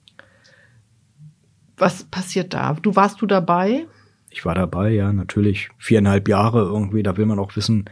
Was 1.76 2.04
passiert 2.04 2.54
da? 2.54 2.74
Du 2.80 2.96
warst 2.96 3.20
du 3.20 3.26
dabei? 3.26 3.86
Ich 4.30 4.44
war 4.44 4.54
dabei, 4.54 4.90
ja, 4.90 5.12
natürlich. 5.12 5.70
Viereinhalb 5.78 6.28
Jahre 6.28 6.60
irgendwie, 6.60 7.02
da 7.02 7.16
will 7.16 7.26
man 7.26 7.38
auch 7.38 7.54
wissen, 7.56 7.86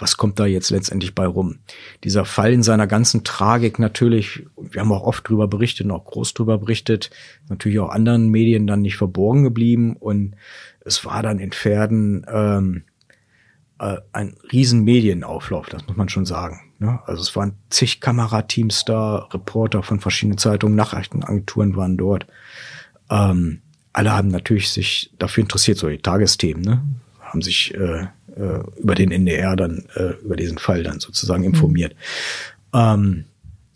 was 0.00 0.16
kommt 0.16 0.40
da 0.40 0.46
jetzt 0.46 0.70
letztendlich 0.70 1.14
bei 1.14 1.26
rum? 1.26 1.58
Dieser 2.04 2.24
Fall 2.24 2.52
in 2.52 2.62
seiner 2.62 2.86
ganzen 2.86 3.22
Tragik 3.22 3.78
natürlich, 3.78 4.46
wir 4.56 4.80
haben 4.80 4.92
auch 4.92 5.02
oft 5.02 5.28
drüber 5.28 5.46
berichtet 5.46 5.86
und 5.86 5.92
auch 5.92 6.04
groß 6.04 6.34
drüber 6.34 6.58
berichtet, 6.58 7.10
natürlich 7.48 7.78
auch 7.78 7.90
anderen 7.90 8.28
Medien 8.30 8.66
dann 8.66 8.82
nicht 8.82 8.96
verborgen 8.96 9.44
geblieben 9.44 9.96
und 9.96 10.34
es 10.84 11.04
war 11.04 11.22
dann 11.22 11.38
in 11.38 11.52
Pferden 11.52 12.26
ähm, 12.32 12.82
äh, 13.78 13.98
ein 14.12 14.34
riesen 14.52 14.84
Medienauflauf, 14.84 15.68
das 15.68 15.86
muss 15.86 15.96
man 15.96 16.08
schon 16.08 16.26
sagen. 16.26 16.72
Ne? 16.78 17.00
Also 17.06 17.22
es 17.22 17.36
waren 17.36 17.54
zig 17.68 18.00
Kamerateams 18.00 18.84
da, 18.84 19.28
Reporter 19.32 19.82
von 19.82 20.00
verschiedenen 20.00 20.38
Zeitungen, 20.38 20.76
Nachrichtenagenturen 20.76 21.76
waren 21.76 21.96
dort. 21.96 22.26
Ähm, 23.10 23.60
alle 23.92 24.12
haben 24.12 24.28
natürlich 24.28 24.70
sich 24.70 25.12
dafür 25.18 25.42
interessiert, 25.42 25.78
so 25.78 25.88
die 25.88 25.98
Tagesthemen, 25.98 26.62
ne? 26.62 26.82
haben 27.20 27.42
sich 27.42 27.74
äh, 27.74 28.06
äh, 28.36 28.60
über 28.78 28.94
den 28.94 29.10
NDR 29.10 29.56
dann, 29.56 29.84
äh, 29.94 30.14
über 30.22 30.36
diesen 30.36 30.58
Fall 30.58 30.82
dann 30.82 31.00
sozusagen 31.00 31.44
informiert. 31.44 31.94
Mhm. 32.72 32.78
Ähm, 32.78 33.24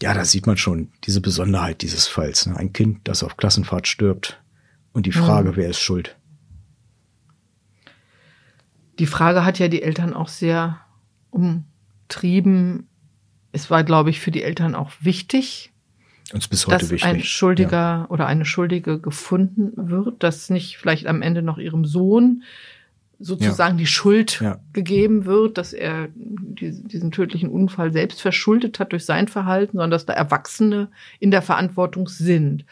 ja, 0.02 0.14
da 0.14 0.24
sieht 0.24 0.46
man 0.46 0.57
schon 0.57 0.88
diese 1.05 1.20
Besonderheit 1.20 1.82
dieses 1.82 2.07
Falls. 2.07 2.46
Ne? 2.46 2.57
Ein 2.57 2.72
Kind, 2.72 3.00
das 3.05 3.22
auf 3.22 3.36
Klassenfahrt 3.36 3.88
stirbt 3.88 4.40
und 4.92 5.07
die 5.07 5.12
Frage, 5.12 5.52
mhm. 5.52 5.57
wer 5.57 5.70
ist 5.70 5.80
schuld? 5.80 6.16
Die 8.98 9.07
Frage 9.07 9.44
hat 9.44 9.59
ja 9.59 9.68
die 9.68 9.82
Eltern 9.82 10.14
auch 10.14 10.28
sehr 10.28 10.78
umtrieben. 11.30 12.86
Es 13.52 13.70
war, 13.70 13.82
glaube 13.82 14.11
ich, 14.11 14.20
für 14.20 14.30
die 14.30 14.42
Eltern 14.42 14.74
auch 14.74 14.92
wichtig, 15.00 15.72
uns 16.32 16.48
bis 16.48 16.66
heute 16.66 16.78
dass 16.78 16.90
wichtig. 16.90 17.09
ein 17.09 17.22
Schuldiger 17.22 17.78
ja. 17.78 18.07
oder 18.09 18.26
eine 18.26 18.44
Schuldige 18.44 18.98
gefunden 19.00 19.72
wird, 19.90 20.22
dass 20.22 20.50
nicht 20.50 20.78
vielleicht 20.78 21.07
am 21.07 21.22
Ende 21.22 21.42
noch 21.42 21.59
ihrem 21.59 21.84
Sohn 21.84 22.44
sozusagen 23.19 23.75
ja. 23.75 23.79
die 23.79 23.87
Schuld 23.87 24.41
ja. 24.41 24.59
gegeben 24.73 25.25
wird, 25.25 25.59
dass 25.59 25.73
er 25.73 26.09
diesen 26.15 27.11
tödlichen 27.11 27.49
Unfall 27.49 27.93
selbst 27.93 28.21
verschuldet 28.21 28.79
hat 28.79 28.93
durch 28.93 29.05
sein 29.05 29.29
Verhalten, 29.29 29.73
sondern 29.73 29.91
dass 29.91 30.07
da 30.07 30.12
Erwachsene 30.12 30.91
in 31.21 31.31
der 31.31 31.43
Verantwortung 31.43 32.09
sind. 32.09 32.65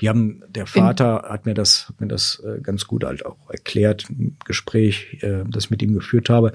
Die 0.00 0.08
haben, 0.08 0.42
der 0.48 0.66
Vater 0.66 1.24
in, 1.24 1.30
hat 1.30 1.46
mir 1.46 1.54
das, 1.54 1.88
hat 1.88 2.00
mir 2.00 2.08
das 2.08 2.42
äh, 2.44 2.60
ganz 2.60 2.86
gut 2.86 3.04
halt 3.04 3.24
auch 3.24 3.50
erklärt 3.50 4.06
im 4.10 4.36
Gespräch, 4.44 5.18
äh, 5.22 5.44
das 5.48 5.64
ich 5.64 5.70
mit 5.70 5.82
ihm 5.82 5.94
geführt 5.94 6.28
habe. 6.28 6.52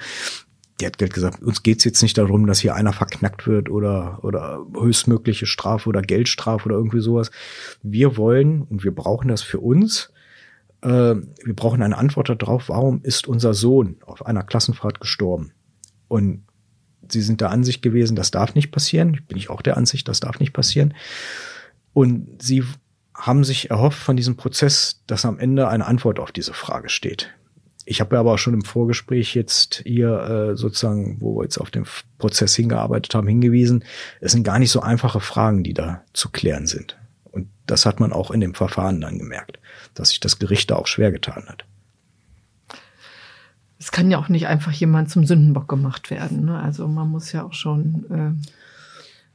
Der 0.79 0.87
hat 0.89 1.13
gesagt, 1.13 1.43
uns 1.43 1.61
geht's 1.61 1.83
jetzt 1.83 2.01
nicht 2.01 2.17
darum, 2.17 2.47
dass 2.47 2.59
hier 2.59 2.73
einer 2.73 2.91
verknackt 2.93 3.45
wird 3.45 3.69
oder, 3.69 4.23
oder 4.23 4.65
höchstmögliche 4.75 5.45
Strafe 5.45 5.87
oder 5.87 6.01
Geldstrafe 6.01 6.65
oder 6.65 6.75
irgendwie 6.75 7.01
sowas. 7.01 7.29
Wir 7.83 8.17
wollen 8.17 8.63
und 8.63 8.83
wir 8.83 8.93
brauchen 8.93 9.27
das 9.27 9.43
für 9.43 9.59
uns. 9.59 10.11
Äh, 10.81 11.15
wir 11.15 11.55
brauchen 11.55 11.81
eine 11.81 11.97
Antwort 11.97 12.29
darauf, 12.29 12.69
warum 12.69 13.01
ist 13.03 13.27
unser 13.27 13.53
Sohn 13.53 13.97
auf 14.05 14.25
einer 14.25 14.43
Klassenfahrt 14.43 14.99
gestorben? 14.99 15.53
Und 16.07 16.43
sie 17.09 17.21
sind 17.21 17.41
der 17.41 17.51
Ansicht 17.51 17.81
gewesen, 17.81 18.15
das 18.15 18.31
darf 18.31 18.55
nicht 18.55 18.71
passieren. 18.71 19.21
Bin 19.27 19.37
ich 19.37 19.49
auch 19.49 19.61
der 19.61 19.77
Ansicht, 19.77 20.07
das 20.07 20.19
darf 20.19 20.39
nicht 20.39 20.53
passieren. 20.53 20.93
Und 21.93 22.41
sie 22.41 22.63
haben 23.13 23.43
sich 23.43 23.69
erhofft 23.69 23.99
von 23.99 24.15
diesem 24.15 24.37
Prozess, 24.37 25.01
dass 25.07 25.25
am 25.25 25.39
Ende 25.39 25.67
eine 25.67 25.85
Antwort 25.85 26.19
auf 26.19 26.31
diese 26.31 26.53
Frage 26.53 26.89
steht. 26.89 27.29
Ich 27.85 27.99
habe 27.99 28.17
aber 28.17 28.33
auch 28.33 28.37
schon 28.37 28.53
im 28.53 28.63
Vorgespräch 28.63 29.35
jetzt 29.35 29.81
hier 29.85 30.51
äh, 30.51 30.55
sozusagen, 30.55 31.19
wo 31.19 31.37
wir 31.37 31.43
jetzt 31.43 31.57
auf 31.57 31.71
den 31.71 31.85
Prozess 32.19 32.55
hingearbeitet 32.55 33.13
haben, 33.15 33.27
hingewiesen, 33.27 33.83
es 34.21 34.31
sind 34.31 34.43
gar 34.43 34.59
nicht 34.59 34.71
so 34.71 34.81
einfache 34.81 35.19
Fragen, 35.19 35.63
die 35.63 35.73
da 35.73 36.03
zu 36.13 36.29
klären 36.29 36.67
sind. 36.67 36.97
Und 37.23 37.47
das 37.65 37.85
hat 37.85 37.99
man 37.99 38.13
auch 38.13 38.31
in 38.31 38.39
dem 38.39 38.53
Verfahren 38.53 39.01
dann 39.01 39.17
gemerkt, 39.17 39.59
dass 39.93 40.09
sich 40.09 40.19
das 40.19 40.39
Gericht 40.39 40.71
da 40.71 40.75
auch 40.75 40.87
schwer 40.87 41.11
getan 41.11 41.45
hat. 41.47 41.65
Es 43.79 43.91
kann 43.91 44.11
ja 44.11 44.19
auch 44.19 44.29
nicht 44.29 44.47
einfach 44.47 44.71
jemand 44.71 45.09
zum 45.09 45.25
Sündenbock 45.25 45.67
gemacht 45.67 46.11
werden. 46.11 46.45
Ne? 46.45 46.59
Also 46.59 46.87
man 46.87 47.09
muss 47.09 47.31
ja 47.31 47.43
auch 47.43 47.53
schon 47.53 48.05
äh 48.11 48.51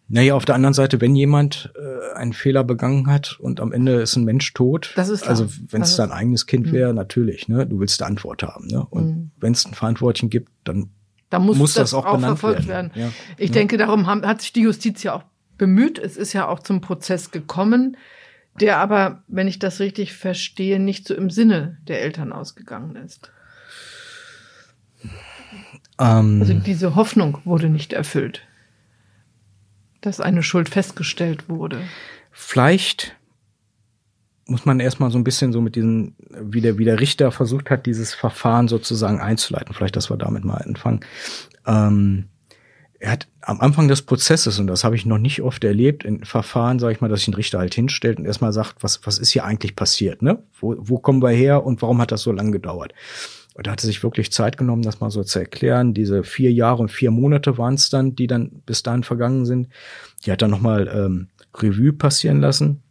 naja, 0.09 0.35
auf 0.35 0.45
der 0.45 0.55
anderen 0.55 0.75
Seite, 0.75 1.01
wenn 1.01 1.17
jemand 1.17 1.73
äh, 1.75 2.15
einen 2.15 2.33
Fehler 2.33 2.63
begangen 2.63 3.09
hat 3.09 3.39
und 3.41 3.61
am 3.61 3.73
Ende 3.73 3.95
ist 3.95 4.15
ein 4.15 4.25
Mensch 4.25 4.53
tot, 4.53 4.93
das 4.95 5.09
ist 5.09 5.27
also 5.27 5.49
wenn 5.69 5.83
es 5.83 5.97
dein 5.97 6.13
eigenes 6.13 6.47
Kind 6.47 6.71
wäre, 6.71 6.91
mhm. 6.91 6.97
natürlich, 6.97 7.49
ne, 7.49 7.67
du 7.67 7.81
willst 7.81 8.01
eine 8.01 8.11
Antwort 8.11 8.45
haben, 8.45 8.69
ne? 8.69 8.87
Und 8.89 9.07
mhm. 9.07 9.31
wenn 9.41 9.53
es 9.53 9.67
einen 9.67 9.75
Verantwortlichen 9.75 10.31
gibt, 10.31 10.53
dann 10.63 10.91
da 11.31 11.41
muss, 11.41 11.59
muss 11.59 11.75
das, 11.75 11.91
das, 11.91 11.95
auch, 11.95 12.07
auch 12.07 12.21
verfolgt 12.21 12.69
werden. 12.69 12.95
werden. 12.95 13.09
Ja. 13.09 13.35
Ich 13.37 13.49
ja. 13.49 13.55
denke, 13.55 13.79
darum 13.79 14.07
haben, 14.07 14.25
hat 14.25 14.43
sich 14.43 14.53
die 14.53 14.61
Justiz 14.61 15.03
ja 15.03 15.15
auch 15.15 15.25
bemüht. 15.59 15.99
Es 15.99 16.17
ist 16.17 16.33
ja 16.33 16.47
auch 16.47 16.61
zum 16.61 16.81
Prozess 16.81 17.33
gekommen, 17.33 17.97
der 18.61 18.79
aber, 18.79 19.23
wenn 19.29 19.49
ich 19.49 19.59
das 19.59 19.81
richtig 19.81 20.15
verstehe, 20.15 20.79
nicht 20.79 21.07
so 21.07 21.15
im 21.15 21.31
Sinne 21.31 21.79
der 21.89 22.03
Eltern 22.03 22.33
ausgegangen 22.33 22.97
ist. 22.97 23.31
Ähm, 25.99 26.41
also 26.41 26.55
diese 26.55 26.95
Hoffnung 26.95 27.39
wurde 27.45 27.69
nicht 27.69 27.93
erfüllt 27.93 28.43
dass 30.07 30.21
eine 30.21 30.43
Schuld 30.43 30.69
festgestellt 30.69 31.49
wurde. 31.49 31.81
Vielleicht 32.31 33.17
muss 34.47 34.65
man 34.65 34.79
erstmal 34.79 35.11
so 35.11 35.19
ein 35.19 35.25
bisschen 35.25 35.53
so 35.53 35.61
mit 35.61 35.75
diesen, 35.75 36.15
wie 36.41 36.61
der, 36.61 36.79
wie 36.79 36.85
der 36.85 37.01
Richter 37.01 37.33
versucht 37.33 37.69
hat, 37.71 37.87
dieses 37.87 38.15
Verfahren 38.15 38.69
sozusagen 38.69 39.21
einzuleiten. 39.21 39.75
Vielleicht, 39.75 39.97
dass 39.97 40.09
wir 40.09 40.17
damit 40.17 40.45
mal 40.45 40.59
anfangen. 40.59 41.01
Ähm, 41.67 42.29
er 42.99 43.13
hat 43.13 43.29
am 43.43 43.61
Anfang 43.61 43.89
des 43.89 44.03
Prozesses, 44.03 44.59
und 44.59 44.67
das 44.67 44.85
habe 44.85 44.97
ich 44.97 45.07
noch 45.07 45.19
nicht 45.19 45.43
oft 45.43 45.63
erlebt, 45.65 46.05
in 46.05 46.25
Verfahren, 46.25 46.79
sage 46.79 46.95
ich 46.95 47.01
mal, 47.01 47.09
dass 47.09 47.21
sich 47.21 47.29
ein 47.29 47.35
Richter 47.35 47.59
halt 47.59 47.75
hinstellt 47.75 48.19
und 48.19 48.25
erstmal 48.25 48.53
sagt, 48.53 48.83
was, 48.83 49.07
was 49.07 49.19
ist 49.19 49.31
hier 49.31 49.45
eigentlich 49.45 49.77
passiert, 49.77 50.23
ne? 50.23 50.43
Wo, 50.59 50.75
wo 50.79 50.99
kommen 50.99 51.23
wir 51.23 51.31
her 51.31 51.65
und 51.65 51.83
warum 51.83 52.01
hat 52.01 52.13
das 52.13 52.23
so 52.23 52.33
lange 52.33 52.53
gedauert? 52.53 52.93
Und 53.55 53.67
da 53.67 53.73
hatte 53.73 53.87
sich 53.87 54.03
wirklich 54.03 54.33
Zeit 54.33 54.59
genommen, 54.59 54.83
das 54.83 55.01
mal 55.01 55.11
so 55.11 55.25
zu 55.25 55.39
erklären. 55.39 55.95
Diese 55.95 56.25
vier 56.25 56.53
Jahre 56.53 56.83
und 56.83 56.91
vier 56.91 57.11
Monate 57.11 57.57
waren 57.57 57.75
es 57.75 57.89
dann, 57.89 58.15
die 58.15 58.27
dann 58.27 58.63
bis 58.67 58.83
dahin 58.83 59.03
vergangen 59.03 59.47
sind. 59.47 59.69
Die 60.25 60.33
hat 60.33 60.43
dann 60.43 60.51
nochmal 60.51 60.89
ähm, 60.89 61.29
Revue 61.55 61.95
passieren 61.95 62.41
lassen, 62.41 62.83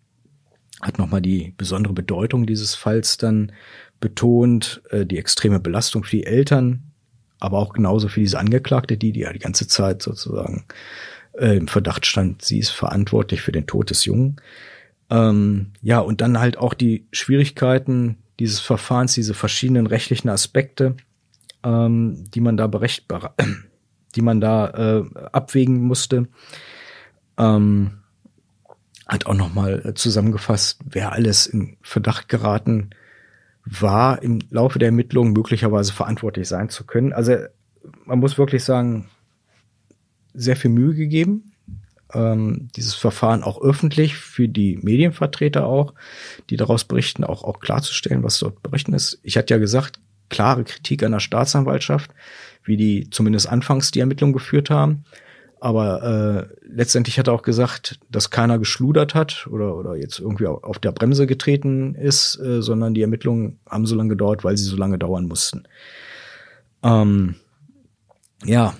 hat 0.81 0.97
nochmal 0.97 1.21
die 1.21 1.53
besondere 1.55 1.93
Bedeutung 1.93 2.47
dieses 2.47 2.73
Falls 2.73 3.17
dann 3.17 3.51
betont, 3.99 4.81
äh, 4.89 5.05
die 5.05 5.19
extreme 5.19 5.59
Belastung 5.59 6.03
für 6.03 6.17
die 6.17 6.25
Eltern, 6.25 6.91
aber 7.39 7.57
auch 7.59 7.73
genauso 7.73 8.07
für 8.07 8.19
diese 8.19 8.39
Angeklagte, 8.39 8.97
die, 8.97 9.11
die 9.11 9.21
ja 9.21 9.33
die 9.33 9.39
ganze 9.39 9.67
Zeit 9.67 10.01
sozusagen 10.01 10.65
äh, 11.33 11.57
im 11.57 11.67
Verdacht 11.67 12.05
stand, 12.05 12.43
sie 12.43 12.59
ist 12.59 12.69
verantwortlich 12.69 13.41
für 13.41 13.51
den 13.51 13.67
Tod 13.67 13.89
des 13.89 14.05
Jungen. 14.05 14.37
Ähm, 15.09 15.71
ja, 15.81 15.99
und 15.99 16.21
dann 16.21 16.39
halt 16.39 16.57
auch 16.57 16.73
die 16.73 17.05
Schwierigkeiten, 17.11 18.17
dieses 18.39 18.59
Verfahrens, 18.59 19.13
diese 19.13 19.33
verschiedenen 19.33 19.87
rechtlichen 19.87 20.29
Aspekte, 20.29 20.95
ähm, 21.63 22.23
die 22.33 22.41
man 22.41 22.57
da 22.57 22.67
berechtbar, 22.67 23.35
die 24.15 24.21
man 24.21 24.41
da 24.41 24.69
äh, 24.69 25.03
abwägen 25.31 25.81
musste, 25.81 26.27
ähm, 27.37 27.99
hat 29.07 29.25
auch 29.27 29.35
nochmal 29.35 29.81
äh, 29.85 29.93
zusammengefasst, 29.93 30.79
wer 30.89 31.11
alles 31.11 31.45
in 31.45 31.77
Verdacht 31.81 32.29
geraten 32.29 32.91
war, 33.65 34.21
im 34.21 34.39
Laufe 34.49 34.79
der 34.79 34.87
Ermittlungen 34.87 35.33
möglicherweise 35.33 35.91
verantwortlich 35.91 36.47
sein 36.47 36.69
zu 36.69 36.85
können. 36.85 37.13
Also 37.13 37.35
man 38.05 38.19
muss 38.19 38.37
wirklich 38.37 38.63
sagen, 38.63 39.09
sehr 40.33 40.55
viel 40.55 40.71
Mühe 40.71 40.93
gegeben, 40.93 41.53
ähm, 42.13 42.69
dieses 42.75 42.93
Verfahren 42.93 43.43
auch 43.43 43.61
öffentlich 43.61 44.15
für 44.15 44.47
die 44.47 44.77
Medienvertreter 44.81 45.65
auch, 45.65 45.93
die 46.49 46.57
daraus 46.57 46.83
berichten, 46.83 47.23
auch, 47.23 47.43
auch 47.43 47.59
klarzustellen, 47.59 48.23
was 48.23 48.39
dort 48.39 48.61
berichten 48.61 48.93
ist. 48.93 49.19
Ich 49.23 49.37
hatte 49.37 49.53
ja 49.53 49.59
gesagt, 49.59 49.99
klare 50.29 50.63
Kritik 50.63 51.03
an 51.03 51.11
der 51.11 51.19
Staatsanwaltschaft, 51.19 52.11
wie 52.63 52.77
die 52.77 53.09
zumindest 53.09 53.47
anfangs 53.47 53.91
die 53.91 53.99
Ermittlungen 53.99 54.33
geführt 54.33 54.69
haben. 54.69 55.05
Aber 55.65 56.03
äh, 56.03 56.55
letztendlich 56.61 57.17
hat 57.17 57.25
er 57.25 57.33
auch 57.33 57.41
gesagt, 57.41 57.99
dass 58.11 58.29
keiner 58.29 58.59
geschludert 58.59 59.15
hat 59.15 59.47
oder, 59.49 59.75
oder 59.75 59.95
jetzt 59.95 60.19
irgendwie 60.19 60.45
auf 60.45 60.77
der 60.77 60.91
Bremse 60.91 61.25
getreten 61.25 61.95
ist, 61.95 62.39
äh, 62.39 62.61
sondern 62.61 62.93
die 62.93 63.01
Ermittlungen 63.01 63.57
haben 63.67 63.87
so 63.87 63.95
lange 63.95 64.09
gedauert, 64.09 64.43
weil 64.43 64.55
sie 64.57 64.65
so 64.65 64.77
lange 64.77 64.99
dauern 64.99 65.25
mussten. 65.25 65.63
Ähm, 66.83 67.33
ja, 68.43 68.75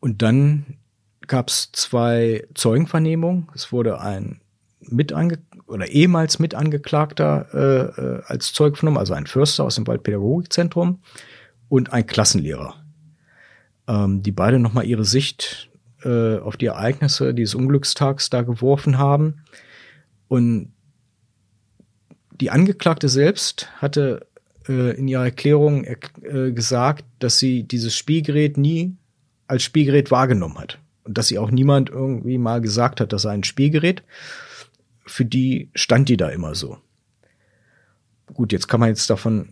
und 0.00 0.22
dann 0.22 0.78
gab 1.26 1.50
es 1.50 1.72
zwei 1.72 2.46
Zeugenvernehmungen. 2.54 3.48
Es 3.54 3.70
wurde 3.70 4.00
ein 4.00 4.40
Mitange 4.80 5.40
oder 5.66 5.88
ehemals 5.88 6.38
Mitangeklagter 6.38 7.48
äh, 7.52 8.00
äh, 8.00 8.22
als 8.24 8.54
Zeug 8.54 8.78
vernommen, 8.78 8.96
also 8.96 9.12
ein 9.12 9.26
Förster 9.26 9.64
aus 9.64 9.74
dem 9.74 9.86
Waldpädagogikzentrum 9.86 11.02
und 11.68 11.92
ein 11.92 12.06
Klassenlehrer, 12.06 12.76
ähm, 13.88 14.22
die 14.22 14.32
beide 14.32 14.58
nochmal 14.58 14.86
ihre 14.86 15.04
Sicht 15.04 15.70
äh, 16.02 16.38
auf 16.38 16.56
die 16.56 16.66
Ereignisse 16.66 17.34
dieses 17.34 17.54
Unglückstags 17.54 18.30
da 18.30 18.42
geworfen 18.42 18.98
haben. 18.98 19.42
Und 20.28 20.72
die 22.40 22.50
Angeklagte 22.50 23.08
selbst 23.08 23.70
hatte 23.80 24.26
äh, 24.68 24.96
in 24.96 25.08
ihrer 25.08 25.24
Erklärung 25.24 25.84
äh, 25.84 26.52
gesagt, 26.52 27.04
dass 27.18 27.38
sie 27.38 27.62
dieses 27.62 27.96
Spielgerät 27.96 28.56
nie 28.56 28.96
als 29.46 29.62
Spielgerät 29.62 30.10
wahrgenommen 30.10 30.58
hat. 30.58 30.78
Und 31.04 31.16
dass 31.16 31.28
sie 31.28 31.38
auch 31.38 31.50
niemand 31.50 31.88
irgendwie 31.88 32.38
mal 32.38 32.60
gesagt 32.60 33.00
hat, 33.00 33.12
dass 33.12 33.24
er 33.24 33.30
ein 33.30 33.44
Spielgerät. 33.44 34.02
Für 35.06 35.24
die 35.24 35.70
stand 35.74 36.08
die 36.08 36.16
da 36.16 36.28
immer 36.28 36.54
so. 36.54 36.78
Gut, 38.34 38.52
jetzt 38.52 38.66
kann 38.66 38.80
man 38.80 38.88
jetzt 38.88 39.08
davon 39.08 39.50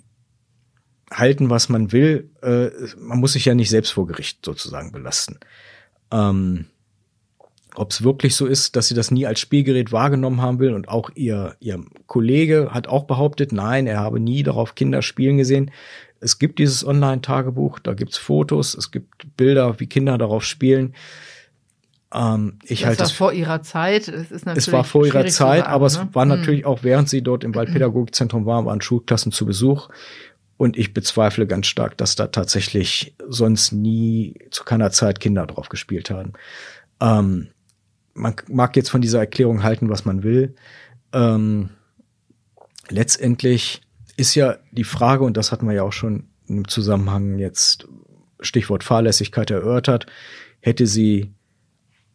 halten, 1.12 1.50
was 1.50 1.68
man 1.68 1.92
will. 1.92 2.30
Äh, 2.42 2.70
man 2.98 3.20
muss 3.20 3.34
sich 3.34 3.44
ja 3.44 3.54
nicht 3.54 3.70
selbst 3.70 3.92
vor 3.92 4.06
Gericht 4.06 4.44
sozusagen 4.44 4.92
belasten. 4.92 5.38
Ähm, 6.10 6.66
ob 7.74 7.90
es 7.90 8.04
wirklich 8.04 8.36
so 8.36 8.46
ist, 8.46 8.76
dass 8.76 8.88
sie 8.88 8.94
das 8.94 9.10
nie 9.10 9.26
als 9.26 9.40
Spielgerät 9.40 9.90
wahrgenommen 9.90 10.40
haben 10.40 10.60
will 10.60 10.74
und 10.74 10.88
auch 10.88 11.10
ihr, 11.14 11.56
ihr 11.58 11.84
Kollege 12.06 12.68
hat 12.70 12.86
auch 12.86 13.04
behauptet, 13.04 13.52
nein, 13.52 13.86
er 13.86 13.98
habe 13.98 14.20
nie 14.20 14.42
darauf 14.42 14.74
Kinder 14.74 15.02
spielen 15.02 15.38
gesehen. 15.38 15.72
Es 16.20 16.38
gibt 16.38 16.58
dieses 16.58 16.86
Online-Tagebuch, 16.86 17.80
da 17.80 17.94
gibt's 17.94 18.16
Fotos, 18.16 18.74
es 18.74 18.90
gibt 18.90 19.36
Bilder, 19.36 19.80
wie 19.80 19.86
Kinder 19.86 20.16
darauf 20.18 20.44
spielen. 20.44 20.94
Ähm, 22.14 22.58
ich 22.62 22.80
das 22.80 22.86
halte 22.86 22.98
war 23.00 23.06
es 23.06 23.12
vor 23.12 23.32
ihrer 23.32 23.62
Zeit. 23.62 24.08
Es, 24.08 24.30
ist 24.30 24.46
natürlich 24.46 24.68
es 24.68 24.72
war 24.72 24.84
vor 24.84 25.04
ihrer 25.04 25.22
Zeit, 25.26 25.32
sagen, 25.32 25.62
aber 25.62 25.86
ne? 25.86 25.86
es 25.86 26.14
war 26.14 26.24
natürlich 26.24 26.60
hm. 26.60 26.66
auch, 26.66 26.78
während 26.82 27.08
sie 27.08 27.22
dort 27.22 27.42
im 27.42 27.54
Waldpädagogikzentrum 27.56 28.46
waren, 28.46 28.66
waren 28.66 28.80
Schulklassen 28.80 29.32
zu 29.32 29.46
Besuch. 29.46 29.88
Und 30.56 30.76
ich 30.76 30.94
bezweifle 30.94 31.46
ganz 31.46 31.66
stark, 31.66 31.98
dass 31.98 32.16
da 32.16 32.28
tatsächlich 32.28 33.16
sonst 33.26 33.72
nie 33.72 34.38
zu 34.50 34.64
keiner 34.64 34.90
Zeit 34.90 35.18
Kinder 35.20 35.46
drauf 35.46 35.68
gespielt 35.68 36.10
haben. 36.10 36.32
Ähm, 37.00 37.48
man 38.14 38.36
mag 38.48 38.76
jetzt 38.76 38.90
von 38.90 39.00
dieser 39.00 39.18
Erklärung 39.18 39.62
halten, 39.64 39.88
was 39.88 40.04
man 40.04 40.22
will. 40.22 40.54
Ähm, 41.12 41.70
letztendlich 42.88 43.82
ist 44.16 44.34
ja 44.34 44.58
die 44.70 44.84
Frage, 44.84 45.24
und 45.24 45.36
das 45.36 45.50
hatten 45.50 45.66
wir 45.66 45.74
ja 45.74 45.82
auch 45.82 45.92
schon 45.92 46.28
im 46.46 46.68
Zusammenhang 46.68 47.38
jetzt 47.38 47.88
Stichwort 48.40 48.84
Fahrlässigkeit 48.84 49.50
erörtert, 49.50 50.06
hätte 50.60 50.86
sie 50.86 51.34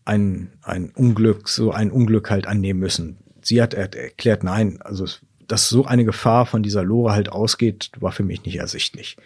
ein, 0.06 0.54
ein 0.62 0.92
Unglück, 0.92 1.50
so 1.50 1.72
ein 1.72 1.92
Unglück 1.92 2.30
halt 2.30 2.48
annehmen 2.48 2.80
müssen. 2.80 3.18
Sie 3.42 3.62
hat 3.62 3.74
erklärt, 3.74 4.44
nein, 4.44 4.82
also 4.82 5.06
dass 5.50 5.68
so 5.68 5.86
eine 5.86 6.06
Gefahr 6.06 6.46
von 6.46 6.64
dieser 6.64 6.84
Lore 6.84 7.12
halt 7.12 7.32
ausgeht, 7.32 7.92
war 8.00 8.12
für 8.12 8.24
mich 8.24 8.46
nicht 8.46 8.58
ersichtlich. 8.58 9.18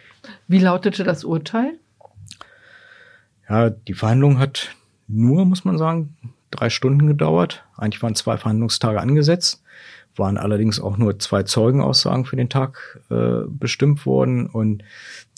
Wie 0.48 0.60
lautete 0.60 1.04
das 1.04 1.24
Urteil? 1.24 1.74
Ja, 3.48 3.70
die 3.70 3.94
Verhandlung 3.94 4.40
hat 4.40 4.70
nur, 5.08 5.46
muss 5.46 5.66
man 5.66 5.78
sagen, 5.78 6.16
drei 6.50 6.70
Stunden 6.70 7.08
gedauert. 7.08 7.66
Eigentlich 7.76 8.02
waren 8.02 8.16
zwei 8.16 8.38
Verhandlungstage 8.38 9.02
angesetzt, 9.02 9.64
waren 10.16 10.38
allerdings 10.38 10.80
auch 10.80 10.98
nur 10.98 11.20
zwei 11.20 11.44
Zeugenaussagen 11.44 12.26
für 12.26 12.38
den 12.38 12.50
Tag 12.50 13.02
äh, 13.10 13.42
bestimmt 13.48 14.06
worden 14.06 14.48
und 14.48 14.84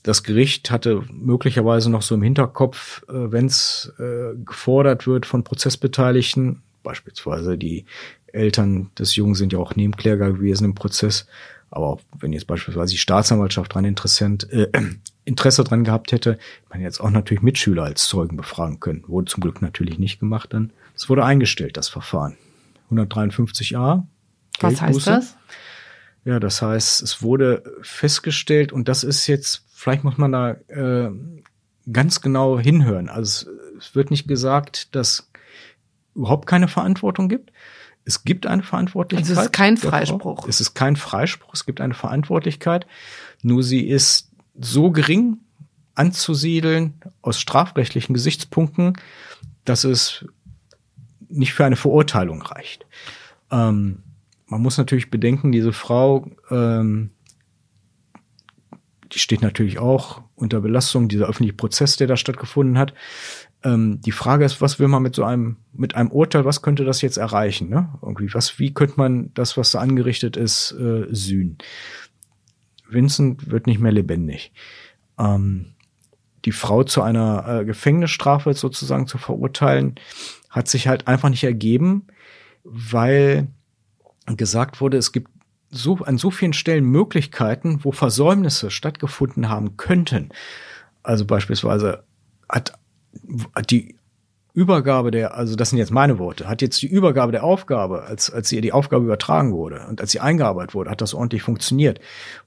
das 0.04 0.22
Gericht 0.22 0.70
hatte 0.70 1.02
möglicherweise 1.12 1.90
noch 1.90 2.04
so 2.04 2.14
im 2.14 2.22
Hinterkopf, 2.22 3.02
äh, 3.10 3.32
wenn 3.32 3.48
es 3.48 3.92
äh, 3.98 4.36
gefordert 4.46 5.08
wird 5.08 5.26
von 5.26 5.44
Prozessbeteiligten, 5.44 6.62
beispielsweise 6.84 7.58
die 7.58 7.86
Eltern 8.36 8.92
des 8.98 9.16
Jungen 9.16 9.36
sind 9.36 9.54
ja 9.54 9.60
auch 9.60 9.76
Nebenkläger 9.76 10.32
gewesen 10.32 10.66
im 10.66 10.76
Prozess, 10.76 11.28
aber 11.72 11.88
auch 11.88 12.02
wenn 12.20 12.34
jetzt 12.34 12.48
beispielsweise 12.48 12.92
die 12.92 12.98
Staatsanwaltschaft 12.98 13.74
dran 13.74 13.86
interessant, 13.86 14.50
äh, 14.52 14.68
Interesse 15.26 15.64
dran 15.64 15.84
gehabt 15.84 16.12
hätte, 16.12 16.38
man 16.70 16.82
jetzt 16.82 17.00
auch 17.00 17.10
natürlich 17.10 17.42
Mitschüler 17.42 17.84
als 17.84 18.08
Zeugen 18.08 18.38
befragen 18.38 18.80
können. 18.80 19.04
Wurde 19.08 19.32
zum 19.32 19.42
Glück 19.42 19.62
natürlich 19.62 19.98
nicht 19.98 20.20
gemacht 20.20 20.54
dann. 20.54 20.72
Es 20.96 21.10
wurde 21.10 21.26
eingestellt, 21.26 21.78
das 21.78 21.90
Verfahren. 21.90 22.38
153a. 22.92 24.04
Was 24.60 24.82
heißt 24.82 25.08
das? 25.08 25.38
Ja, 26.24 26.40
das 26.40 26.62
heißt, 26.62 27.02
es 27.02 27.22
wurde 27.22 27.64
festgestellt 27.82 28.72
und 28.72 28.88
das 28.88 29.04
ist 29.04 29.28
jetzt, 29.28 29.66
vielleicht 29.74 30.04
muss 30.04 30.18
man 30.18 30.32
da 30.32 30.52
äh, 30.68 31.12
ganz 31.92 32.22
genau 32.22 32.60
hinhören. 32.60 33.10
Also 33.10 33.50
es, 33.78 33.88
es 33.88 33.96
wird 33.96 34.12
nicht 34.12 34.28
gesagt, 34.28 34.96
dass 34.96 35.30
überhaupt 36.16 36.48
keine 36.48 36.68
Verantwortung 36.68 37.30
gibt. 37.30 37.52
Es 38.06 38.24
gibt 38.24 38.46
eine 38.46 38.62
Verantwortlichkeit. 38.64 39.30
Also 39.30 39.42
es 39.42 39.48
ist 39.48 39.54
kein 39.54 39.78
Freispruch. 39.78 40.48
Es 40.48 40.62
ist 40.62 40.76
kein 40.76 40.96
Freispruch. 40.96 41.54
Es 41.54 41.66
gibt 41.66 41.82
eine 41.82 41.96
Verantwortlichkeit. 41.96 42.86
Nur 43.42 43.64
sie 43.64 43.82
ist 43.82 44.32
so 44.60 44.92
gering 44.92 45.38
anzusiedeln 45.96 47.02
aus 47.22 47.40
strafrechtlichen 47.40 48.14
Gesichtspunkten, 48.14 48.94
dass 49.64 49.84
es 49.84 50.26
nicht 51.28 51.54
für 51.54 51.66
eine 51.66 51.78
Verurteilung 51.78 52.42
reicht. 52.42 52.86
Ähm, 53.52 54.04
man 54.48 54.62
muss 54.62 54.78
natürlich 54.78 55.10
bedenken, 55.10 55.52
diese 55.52 55.74
Frau, 55.74 56.30
ähm, 56.52 57.12
die 59.12 59.20
steht 59.20 59.42
natürlich 59.42 59.80
auch 59.80 60.22
unter 60.36 60.62
Belastung, 60.62 61.08
dieser 61.08 61.28
öffentliche 61.28 61.56
Prozess, 61.56 61.98
der 61.98 62.08
da 62.08 62.18
stattgefunden 62.18 62.78
hat. 62.78 62.94
Ähm, 63.66 64.00
die 64.02 64.12
Frage 64.12 64.46
ist, 64.46 64.62
was 64.62 64.80
will 64.80 64.88
man 64.88 65.02
mit 65.02 65.16
so 65.16 65.24
einem, 65.24 65.58
mit 65.74 65.96
einem 65.96 66.12
Urteil, 66.12 66.46
was 66.46 66.62
könnte 66.62 66.86
das 66.86 67.02
jetzt 67.02 67.18
erreichen? 67.18 67.68
Ne? 67.68 67.90
Irgendwie, 68.02 68.34
was, 68.34 68.60
wie 68.60 68.74
könnte 68.74 68.94
man 68.98 69.34
das, 69.34 69.58
was 69.58 69.72
da 69.72 69.80
angerichtet 69.80 70.38
ist, 70.38 70.72
äh, 70.80 71.08
sühnen? 71.10 71.58
Vincent 72.88 73.50
wird 73.50 73.66
nicht 73.66 73.80
mehr 73.80 73.92
lebendig. 73.92 74.54
Ähm, 75.18 75.74
die 76.46 76.52
Frau 76.52 76.84
zu 76.84 77.02
einer 77.02 77.62
äh, 77.62 77.66
Gefängnisstrafe 77.66 78.54
sozusagen 78.54 79.08
zu 79.08 79.18
verurteilen, 79.18 79.96
hat 80.52 80.68
sich 80.68 80.88
halt 80.88 81.08
einfach 81.08 81.30
nicht 81.30 81.44
ergeben, 81.44 82.06
weil 82.64 83.48
gesagt 84.28 84.80
wurde, 84.80 84.98
es 84.98 85.12
gibt 85.12 85.32
so, 85.72 85.98
an 85.98 86.18
so 86.20 86.30
vielen 86.30 86.54
Stellen 86.54 86.86
Möglichkeiten, 86.86 87.84
wo 87.84 87.92
Versäumnisse 87.92 88.70
stattgefunden 88.70 89.50
haben 89.50 89.76
könnten. 89.76 90.30
Also 91.04 91.26
beispielsweise 91.26 92.04
hat, 92.48 92.74
hat 92.74 92.85
die 93.70 93.96
Übergabe 94.54 95.12
der, 95.12 95.36
also 95.36 95.56
das 95.56 95.72
sind 95.72 95.80
jetzt 95.80 95.92
meine 95.92 96.18
Worte, 96.18 96.48
hat 96.48 96.62
jetzt 96.62 96.82
die 96.82 96.88
Übergabe 96.88 97.34
der 97.34 97.44
Aufgabe, 97.44 98.04
als, 98.04 98.32
als 98.32 98.52
ihr 98.52 98.62
die 98.62 98.72
Aufgabe 98.72 99.04
übertragen 99.04 99.52
wurde 99.52 99.86
und 99.90 100.00
als 100.00 100.12
sie 100.12 100.22
eingearbeitet 100.22 100.74
wurde, 100.74 100.90
hat 100.90 101.02
das 101.02 101.14
ordentlich 101.14 101.44
funktioniert. 101.44 102.00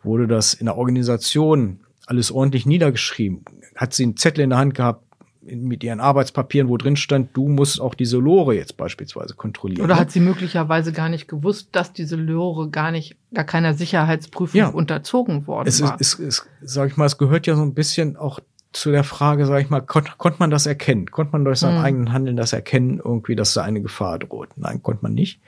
Wurde 0.03 0.27
das 0.27 0.55
in 0.55 0.67
der 0.67 0.77
Organisation 0.77 1.81
alles 2.07 2.33
ordentlich 2.33 2.65
niedergeschrieben? 2.65 3.45
Hat 3.77 3.93
sie 3.93 4.05
einen 4.05 4.17
Zettel 4.17 4.45
in 4.45 4.51
der 4.51 4.59
Hand 4.59 4.75
gehabt, 4.75 5.05
mit 5.51 5.83
ihren 5.85 6.01
Arbeitspapieren, 6.01 6.69
wo 6.69 6.77
drin 6.77 6.97
stand, 6.97 7.37
du 7.37 7.49
musst 7.49 7.81
auch 7.81 7.95
diese 7.95 8.19
Lore 8.19 8.55
jetzt 8.55 8.77
beispielsweise 8.77 9.35
kontrollieren. 9.35 9.83
Oder 9.83 9.97
hat 9.97 10.11
sie 10.11 10.21
möglicherweise 10.21 10.93
gar 10.93 11.09
nicht 11.09 11.29
gewusst, 11.29 11.69
dass 11.73 11.93
diese 11.93 12.17
Lore 12.17 12.71
gar 12.71 12.91
nicht, 12.91 13.17
gar 13.33 13.45
keiner 13.45 13.75
Sicherheitsprüfung 13.75 14.59
ja. 14.59 14.69
unterzogen 14.69 15.47
worden 15.47 15.69
es 15.69 15.83
war? 15.83 15.97
Es, 16.01 16.19
es, 16.19 16.21
es, 16.21 16.47
sag 16.63 16.91
ich 16.91 16.97
mal, 16.97 17.07
es 17.07 17.19
gehört 17.19 17.47
ja 17.47 17.55
so 17.55 17.63
ein 17.63 17.75
bisschen 17.75 18.17
auch 18.17 18.41
zu 18.73 18.91
der 18.91 19.05
Frage, 19.05 19.47
sag 19.47 19.63
ich 19.63 19.71
mal, 19.71 19.81
konnte 19.81 20.13
konnt 20.19 20.41
man 20.41 20.51
das 20.51 20.67
erkennen? 20.67 21.11
Konnte 21.11 21.33
man 21.33 21.45
durch 21.45 21.59
sein 21.59 21.77
hm. 21.77 21.85
eigenen 21.85 22.13
Handeln 22.13 22.37
das 22.37 22.53
erkennen, 22.53 23.01
irgendwie, 23.03 23.37
dass 23.37 23.55
da 23.55 23.63
eine 23.63 23.81
Gefahr 23.81 24.19
droht? 24.19 24.51
Nein, 24.57 24.83
konnte 24.83 25.03
man 25.03 25.15
nicht. 25.15 25.41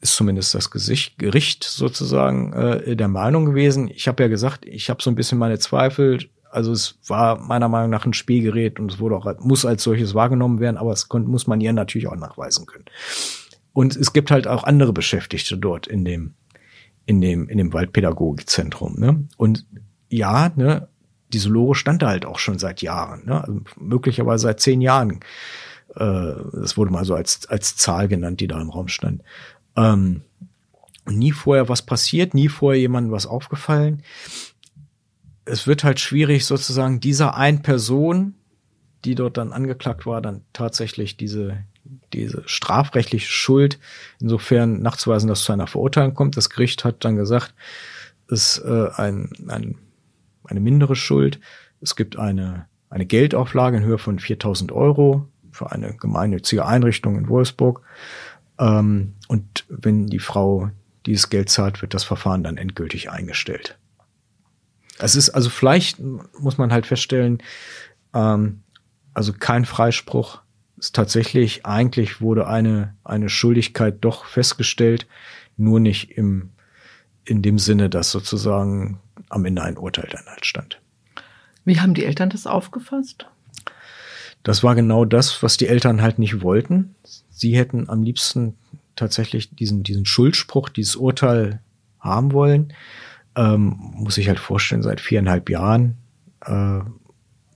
Ist 0.00 0.14
zumindest 0.14 0.54
das 0.54 0.70
Gesicht, 0.70 1.18
Gericht 1.18 1.64
sozusagen 1.64 2.52
äh, 2.52 2.96
der 2.96 3.08
Meinung 3.08 3.46
gewesen. 3.46 3.88
Ich 3.88 4.08
habe 4.08 4.22
ja 4.22 4.28
gesagt, 4.28 4.64
ich 4.64 4.90
habe 4.90 5.02
so 5.02 5.10
ein 5.10 5.14
bisschen 5.14 5.38
meine 5.38 5.58
Zweifel, 5.58 6.18
also 6.50 6.72
es 6.72 6.98
war 7.06 7.38
meiner 7.38 7.68
Meinung 7.68 7.90
nach 7.90 8.06
ein 8.06 8.12
Spielgerät 8.12 8.80
und 8.80 8.92
es 8.92 8.98
wurde 8.98 9.16
auch, 9.16 9.26
muss 9.40 9.64
als 9.64 9.82
solches 9.82 10.14
wahrgenommen 10.14 10.60
werden, 10.60 10.76
aber 10.76 10.92
es 10.92 11.08
konnte, 11.08 11.28
muss 11.28 11.46
man 11.46 11.60
ihr 11.60 11.72
natürlich 11.72 12.08
auch 12.08 12.16
nachweisen 12.16 12.66
können. 12.66 12.86
Und 13.72 13.96
es 13.96 14.12
gibt 14.12 14.30
halt 14.30 14.46
auch 14.46 14.64
andere 14.64 14.92
Beschäftigte 14.92 15.56
dort 15.56 15.86
in 15.86 16.04
dem, 16.04 16.34
in 17.06 17.20
dem, 17.20 17.48
in 17.48 17.58
dem 17.58 17.72
Waldpädagogikzentrum, 17.72 18.98
ne? 18.98 19.28
Und 19.36 19.66
ja, 20.08 20.50
ne, 20.56 20.88
diese 21.32 21.48
Lore 21.48 21.74
stand 21.74 22.02
da 22.02 22.08
halt 22.08 22.26
auch 22.26 22.38
schon 22.38 22.58
seit 22.58 22.82
Jahren, 22.82 23.24
ne? 23.24 23.42
Also 23.42 23.60
möglicherweise 23.78 24.42
seit 24.42 24.60
zehn 24.60 24.80
Jahren. 24.80 25.20
Äh, 25.94 26.34
das 26.52 26.76
wurde 26.76 26.92
mal 26.92 27.04
so 27.04 27.14
als, 27.14 27.46
als 27.48 27.76
Zahl 27.76 28.08
genannt, 28.08 28.40
die 28.40 28.48
da 28.48 28.60
im 28.60 28.70
Raum 28.70 28.88
stand. 28.88 29.22
Ähm, 29.76 30.22
nie 31.06 31.32
vorher 31.32 31.68
was 31.68 31.82
passiert, 31.82 32.34
nie 32.34 32.48
vorher 32.48 32.80
jemandem 32.80 33.12
was 33.12 33.26
aufgefallen 33.26 34.02
es 35.50 35.66
wird 35.66 35.84
halt 35.84 36.00
schwierig, 36.00 36.46
sozusagen 36.46 37.00
dieser 37.00 37.36
ein 37.36 37.62
Person, 37.62 38.34
die 39.04 39.14
dort 39.14 39.36
dann 39.36 39.52
angeklagt 39.52 40.06
war, 40.06 40.20
dann 40.20 40.42
tatsächlich 40.52 41.16
diese, 41.16 41.64
diese 42.12 42.42
strafrechtliche 42.46 43.28
Schuld 43.28 43.78
insofern 44.20 44.80
nachzuweisen, 44.82 45.28
dass 45.28 45.44
zu 45.44 45.52
einer 45.52 45.66
Verurteilung 45.66 46.14
kommt. 46.14 46.36
Das 46.36 46.50
Gericht 46.50 46.84
hat 46.84 47.04
dann 47.04 47.16
gesagt, 47.16 47.54
es 48.28 48.58
ist 48.58 48.64
äh, 48.64 48.88
ein, 48.96 49.30
ein, 49.48 49.76
eine 50.50 50.60
mindere 50.60 50.96
Schuld. 50.96 51.40
Es 51.80 51.96
gibt 51.96 52.18
eine, 52.18 52.66
eine 52.90 53.06
Geldauflage 53.06 53.78
in 53.78 53.84
Höhe 53.84 53.98
von 53.98 54.18
4000 54.18 54.72
Euro 54.72 55.26
für 55.50 55.72
eine 55.72 55.94
gemeinnützige 55.94 56.66
Einrichtung 56.66 57.16
in 57.16 57.28
Wolfsburg. 57.28 57.82
Ähm, 58.58 59.14
und 59.28 59.64
wenn 59.68 60.06
die 60.06 60.18
Frau 60.18 60.70
dieses 61.06 61.30
Geld 61.30 61.48
zahlt, 61.48 61.80
wird 61.82 61.94
das 61.94 62.04
Verfahren 62.04 62.42
dann 62.42 62.56
endgültig 62.56 63.10
eingestellt. 63.10 63.78
Es 64.98 65.16
ist 65.16 65.30
also 65.30 65.48
vielleicht 65.48 65.98
muss 65.98 66.58
man 66.58 66.72
halt 66.72 66.86
feststellen, 66.86 67.42
ähm, 68.12 68.62
also 69.14 69.32
kein 69.32 69.64
Freispruch, 69.64 70.42
es 70.78 70.92
tatsächlich, 70.92 71.66
eigentlich 71.66 72.20
wurde 72.20 72.46
eine, 72.46 72.94
eine 73.04 73.28
Schuldigkeit 73.28 73.98
doch 74.00 74.24
festgestellt, 74.24 75.06
nur 75.56 75.78
nicht 75.78 76.12
im, 76.12 76.50
in 77.24 77.42
dem 77.42 77.58
Sinne, 77.58 77.90
dass 77.90 78.10
sozusagen 78.10 78.98
am 79.30 79.44
Ende 79.44 79.62
ein 79.62 79.78
Urteil 79.78 80.08
dann 80.10 80.26
halt 80.26 80.44
stand. 80.44 80.80
Wie 81.64 81.80
haben 81.80 81.94
die 81.94 82.04
Eltern 82.04 82.30
das 82.30 82.46
aufgefasst? 82.46 83.26
Das 84.42 84.62
war 84.62 84.74
genau 84.74 85.04
das, 85.04 85.42
was 85.42 85.56
die 85.56 85.68
Eltern 85.68 86.02
halt 86.02 86.18
nicht 86.18 86.42
wollten. 86.42 86.94
Sie 87.30 87.56
hätten 87.56 87.88
am 87.88 88.02
liebsten 88.02 88.56
tatsächlich 88.96 89.54
diesen, 89.54 89.82
diesen 89.82 90.06
Schuldspruch, 90.06 90.68
dieses 90.68 90.96
Urteil 90.96 91.60
haben 91.98 92.32
wollen. 92.32 92.72
Ähm, 93.36 93.76
muss 93.94 94.18
ich 94.18 94.28
halt 94.28 94.38
vorstellen, 94.38 94.82
seit 94.82 95.00
viereinhalb 95.00 95.50
Jahren 95.50 95.96
äh, 96.44 96.80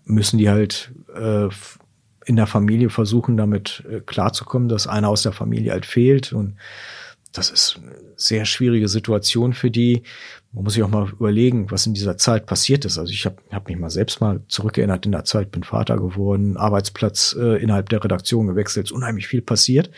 müssen 0.05 0.39
die 0.39 0.49
halt 0.49 0.93
äh, 1.15 1.49
in 2.27 2.37
der 2.37 2.47
Familie 2.47 2.91
versuchen, 2.91 3.37
damit 3.37 3.83
äh, 3.91 4.01
klarzukommen, 4.01 4.69
dass 4.69 4.87
einer 4.87 5.09
aus 5.09 5.23
der 5.23 5.33
Familie 5.33 5.73
halt 5.73 5.87
fehlt. 5.87 6.33
Und 6.33 6.57
das 7.35 7.51
ist 7.51 7.81
eine 7.83 7.97
sehr 8.17 8.45
schwierige 8.45 8.89
Situation 8.89 9.53
für 9.53 9.71
die. 9.71 10.03
Man 10.53 10.65
muss 10.65 10.75
sich 10.75 10.83
auch 10.85 10.89
mal 10.89 11.11
überlegen, 11.11 11.71
was 11.71 11.87
in 11.87 11.95
dieser 11.95 12.17
Zeit 12.17 12.47
passiert 12.47 12.85
ist. 12.85 12.97
Also 12.97 13.13
ich 13.13 13.27
habe 13.27 13.37
hab 13.51 13.69
mich 13.69 13.77
mal 13.77 13.91
selbst 13.91 14.21
mal 14.21 14.41
zurückerinnert 14.47 15.05
in 15.05 15.13
der 15.13 15.25
Zeit, 15.25 15.51
bin 15.51 15.65
Vater 15.65 15.97
geworden, 15.97 16.57
Arbeitsplatz 16.57 17.37
äh, 17.39 17.61
innerhalb 17.61 17.89
der 17.89 18.05
Redaktion 18.05 18.47
gewechselt, 18.47 18.87
ist 18.87 18.93
unheimlich 18.93 19.27
viel 19.27 19.43
passiert. 19.43 19.91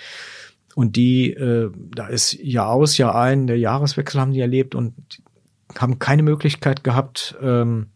Und 0.75 0.97
die, 0.97 1.33
äh, 1.33 1.71
da 1.95 2.07
ist 2.07 2.33
Jahr 2.35 2.71
aus, 2.71 2.97
Jahr 2.97 3.15
ein, 3.15 3.47
der 3.47 3.59
Jahreswechsel 3.59 4.21
haben 4.21 4.33
die 4.33 4.41
erlebt 4.41 4.75
und 4.75 4.95
haben 5.79 5.99
keine 5.99 6.23
Möglichkeit 6.23 6.85
gehabt, 6.85 7.37
ähm, 7.43 7.89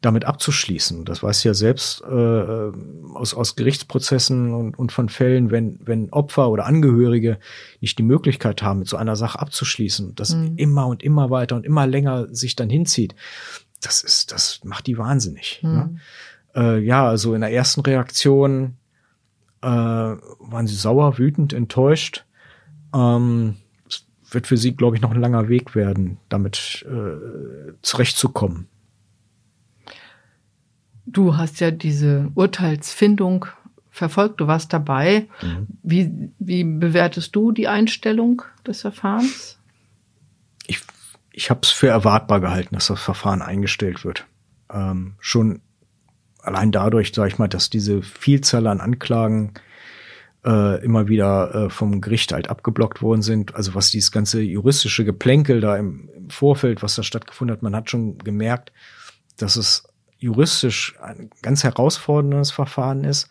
damit 0.00 0.24
abzuschließen. 0.24 1.04
Das 1.04 1.22
weiß 1.22 1.44
ja 1.44 1.52
selbst 1.52 2.02
äh, 2.02 2.70
aus, 3.14 3.34
aus 3.34 3.54
Gerichtsprozessen 3.54 4.54
und, 4.54 4.78
und 4.78 4.92
von 4.92 5.08
Fällen, 5.08 5.50
wenn, 5.50 5.78
wenn 5.84 6.10
Opfer 6.10 6.48
oder 6.48 6.64
Angehörige 6.64 7.38
nicht 7.80 7.98
die 7.98 8.02
Möglichkeit 8.02 8.62
haben, 8.62 8.80
mit 8.80 8.88
so 8.88 8.96
einer 8.96 9.16
Sache 9.16 9.38
abzuschließen, 9.38 10.14
das 10.14 10.34
mhm. 10.34 10.54
immer 10.56 10.86
und 10.86 11.02
immer 11.02 11.30
weiter 11.30 11.56
und 11.56 11.66
immer 11.66 11.86
länger 11.86 12.34
sich 12.34 12.56
dann 12.56 12.70
hinzieht, 12.70 13.14
das 13.82 14.02
ist, 14.02 14.32
das 14.32 14.60
macht 14.64 14.86
die 14.86 14.96
wahnsinnig. 14.96 15.60
Mhm. 15.62 15.70
Ne? 15.70 15.96
Äh, 16.54 16.78
ja, 16.78 17.06
also 17.06 17.34
in 17.34 17.42
der 17.42 17.52
ersten 17.52 17.82
Reaktion 17.82 18.76
äh, 19.60 19.66
waren 19.66 20.66
sie 20.66 20.76
sauer, 20.76 21.18
wütend, 21.18 21.52
enttäuscht. 21.52 22.24
Ähm, 22.94 23.56
es 23.86 24.04
wird 24.30 24.46
für 24.46 24.56
sie, 24.56 24.74
glaube 24.74 24.96
ich, 24.96 25.02
noch 25.02 25.10
ein 25.10 25.20
langer 25.20 25.48
Weg 25.48 25.74
werden, 25.74 26.18
damit 26.30 26.86
äh, 26.88 27.72
zurechtzukommen. 27.82 28.68
Du 31.12 31.36
hast 31.36 31.60
ja 31.60 31.70
diese 31.70 32.30
Urteilsfindung 32.34 33.46
verfolgt, 33.90 34.40
du 34.40 34.46
warst 34.46 34.72
dabei. 34.72 35.26
Mhm. 35.42 35.66
Wie, 35.82 36.30
wie 36.38 36.64
bewertest 36.64 37.34
du 37.34 37.52
die 37.52 37.68
Einstellung 37.68 38.42
des 38.66 38.82
Verfahrens? 38.82 39.58
Ich, 40.66 40.80
ich 41.32 41.50
habe 41.50 41.60
es 41.62 41.70
für 41.70 41.88
erwartbar 41.88 42.40
gehalten, 42.40 42.74
dass 42.74 42.86
das 42.86 43.00
Verfahren 43.00 43.42
eingestellt 43.42 44.04
wird. 44.04 44.26
Ähm, 44.72 45.14
schon 45.18 45.60
allein 46.38 46.70
dadurch, 46.72 47.12
sage 47.12 47.28
ich 47.28 47.38
mal, 47.38 47.48
dass 47.48 47.70
diese 47.70 48.02
Vielzahl 48.02 48.66
an 48.68 48.80
Anklagen 48.80 49.54
äh, 50.44 50.82
immer 50.84 51.08
wieder 51.08 51.54
äh, 51.54 51.70
vom 51.70 52.00
Gericht 52.00 52.32
halt 52.32 52.48
abgeblockt 52.48 53.02
worden 53.02 53.22
sind. 53.22 53.54
Also 53.54 53.74
was 53.74 53.90
dieses 53.90 54.12
ganze 54.12 54.40
juristische 54.40 55.04
Geplänkel 55.04 55.60
da 55.60 55.76
im, 55.76 56.08
im 56.16 56.30
Vorfeld, 56.30 56.82
was 56.82 56.94
da 56.94 57.02
stattgefunden 57.02 57.54
hat, 57.54 57.62
man 57.62 57.76
hat 57.76 57.90
schon 57.90 58.18
gemerkt, 58.18 58.72
dass 59.36 59.56
es 59.56 59.89
juristisch 60.20 60.94
ein 61.02 61.30
ganz 61.42 61.64
herausforderndes 61.64 62.50
Verfahren 62.50 63.04
ist. 63.04 63.28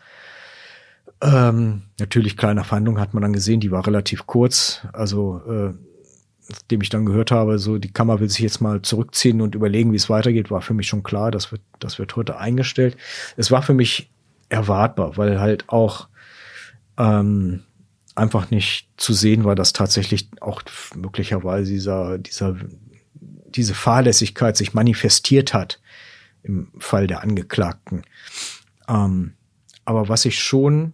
Ähm, 1.21 1.83
natürlich 1.99 2.37
kleine 2.37 2.63
Verhandlung 2.63 2.99
hat 2.99 3.13
man 3.13 3.23
dann 3.23 3.33
gesehen, 3.33 3.59
die 3.59 3.71
war 3.71 3.85
relativ 3.85 4.25
kurz. 4.25 4.81
Also 4.93 5.41
äh, 5.47 5.73
nachdem 6.49 6.81
ich 6.81 6.89
dann 6.89 7.05
gehört 7.05 7.31
habe, 7.31 7.59
so 7.59 7.77
die 7.77 7.91
Kammer 7.91 8.19
will 8.19 8.29
sich 8.29 8.39
jetzt 8.39 8.61
mal 8.61 8.81
zurückziehen 8.81 9.41
und 9.41 9.55
überlegen, 9.55 9.91
wie 9.91 9.97
es 9.97 10.09
weitergeht, 10.09 10.49
war 10.49 10.61
für 10.61 10.73
mich 10.73 10.87
schon 10.87 11.03
klar, 11.03 11.31
das 11.31 11.51
wird, 11.51 11.61
das 11.79 11.99
wird 11.99 12.15
heute 12.15 12.37
eingestellt. 12.37 12.97
Es 13.37 13.51
war 13.51 13.61
für 13.61 13.73
mich 13.73 14.09
erwartbar, 14.49 15.17
weil 15.17 15.39
halt 15.39 15.65
auch 15.67 16.07
ähm, 16.97 17.63
einfach 18.15 18.49
nicht 18.49 18.89
zu 18.97 19.13
sehen 19.13 19.43
war, 19.43 19.55
dass 19.55 19.73
tatsächlich 19.73 20.29
auch 20.41 20.63
möglicherweise 20.95 21.71
dieser, 21.71 22.17
dieser, 22.17 22.55
diese 23.13 23.75
Fahrlässigkeit 23.75 24.57
sich 24.57 24.73
manifestiert 24.73 25.53
hat 25.53 25.79
im 26.43 26.71
Fall 26.77 27.07
der 27.07 27.21
Angeklagten. 27.21 28.03
Ähm, 28.87 29.33
aber 29.85 30.09
was 30.09 30.25
ich 30.25 30.39
schon 30.39 30.93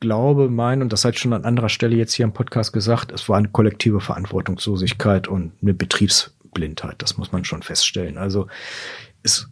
glaube, 0.00 0.48
mein, 0.48 0.82
und 0.82 0.92
das 0.92 1.04
hat 1.04 1.18
schon 1.18 1.32
an 1.32 1.44
anderer 1.44 1.68
Stelle 1.68 1.96
jetzt 1.96 2.12
hier 2.12 2.24
im 2.24 2.32
Podcast 2.32 2.72
gesagt, 2.72 3.12
es 3.12 3.28
war 3.28 3.38
eine 3.38 3.48
kollektive 3.48 4.00
Verantwortungslosigkeit 4.00 5.28
und 5.28 5.52
eine 5.62 5.74
Betriebsblindheit. 5.74 6.96
Das 6.98 7.16
muss 7.16 7.32
man 7.32 7.44
schon 7.44 7.62
feststellen. 7.62 8.18
Also 8.18 8.46
es 9.22 9.48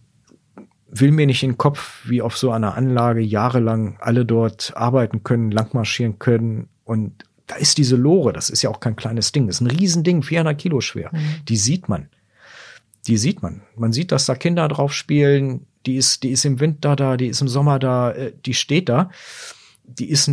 will 0.88 1.10
mir 1.10 1.26
nicht 1.26 1.42
in 1.42 1.52
den 1.52 1.58
Kopf, 1.58 2.02
wie 2.04 2.22
auf 2.22 2.36
so 2.36 2.50
einer 2.50 2.76
Anlage 2.76 3.20
jahrelang 3.20 3.96
alle 4.00 4.24
dort 4.24 4.72
arbeiten 4.76 5.24
können, 5.24 5.50
langmarschieren 5.50 6.18
können 6.18 6.68
und 6.84 7.24
da 7.46 7.56
ist 7.56 7.78
diese 7.78 7.96
Lore, 7.96 8.32
das 8.32 8.48
ist 8.48 8.62
ja 8.62 8.70
auch 8.70 8.80
kein 8.80 8.96
kleines 8.96 9.32
Ding, 9.32 9.46
das 9.46 9.56
ist 9.56 9.60
ein 9.60 9.66
Riesending, 9.66 10.22
400 10.22 10.56
Kilo 10.58 10.80
schwer. 10.80 11.10
Mhm. 11.12 11.44
Die 11.48 11.56
sieht 11.56 11.88
man 11.88 12.08
die 13.06 13.16
sieht 13.18 13.42
man. 13.42 13.62
Man 13.76 13.92
sieht, 13.92 14.12
dass 14.12 14.26
da 14.26 14.34
Kinder 14.34 14.68
drauf 14.68 14.92
spielen. 14.92 15.66
Die 15.86 15.96
ist, 15.96 16.22
die 16.22 16.30
ist 16.30 16.44
im 16.44 16.60
Winter 16.60 16.96
da, 16.96 17.16
die 17.16 17.28
ist 17.28 17.40
im 17.40 17.48
Sommer 17.48 17.78
da, 17.78 18.12
äh, 18.12 18.32
die 18.44 18.54
steht 18.54 18.88
da. 18.88 19.10
Die 19.84 20.08
ist 20.08 20.30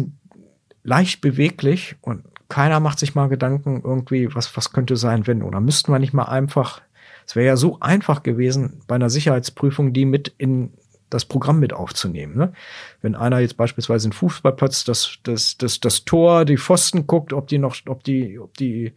leicht 0.83 1.21
beweglich 1.21 1.95
und 2.01 2.23
keiner 2.49 2.79
macht 2.79 2.99
sich 2.99 3.15
mal 3.15 3.27
Gedanken 3.27 3.81
irgendwie, 3.83 4.33
was, 4.33 4.55
was 4.57 4.73
könnte 4.73 4.97
sein, 4.97 5.27
wenn. 5.27 5.43
Oder 5.43 5.61
müssten 5.61 5.91
wir 5.91 5.99
nicht 5.99 6.13
mal 6.13 6.25
einfach, 6.25 6.81
es 7.25 7.35
wäre 7.35 7.47
ja 7.47 7.57
so 7.57 7.79
einfach 7.79 8.23
gewesen, 8.23 8.81
bei 8.87 8.95
einer 8.95 9.09
Sicherheitsprüfung 9.09 9.93
die 9.93 10.05
mit 10.05 10.33
in 10.37 10.73
das 11.09 11.25
Programm 11.25 11.59
mit 11.59 11.73
aufzunehmen. 11.73 12.35
Ne? 12.37 12.53
Wenn 13.01 13.15
einer 13.15 13.39
jetzt 13.39 13.57
beispielsweise 13.57 14.07
einen 14.07 14.13
Fußballplatz, 14.13 14.85
das, 14.85 15.17
das, 15.23 15.57
das, 15.57 15.79
das 15.79 16.05
Tor, 16.05 16.45
die 16.45 16.57
Pfosten 16.57 17.05
guckt, 17.05 17.33
ob 17.33 17.47
die 17.47 17.57
noch, 17.57 17.75
ob 17.87 18.03
die, 18.03 18.39
ob 18.39 18.55
die 18.57 18.93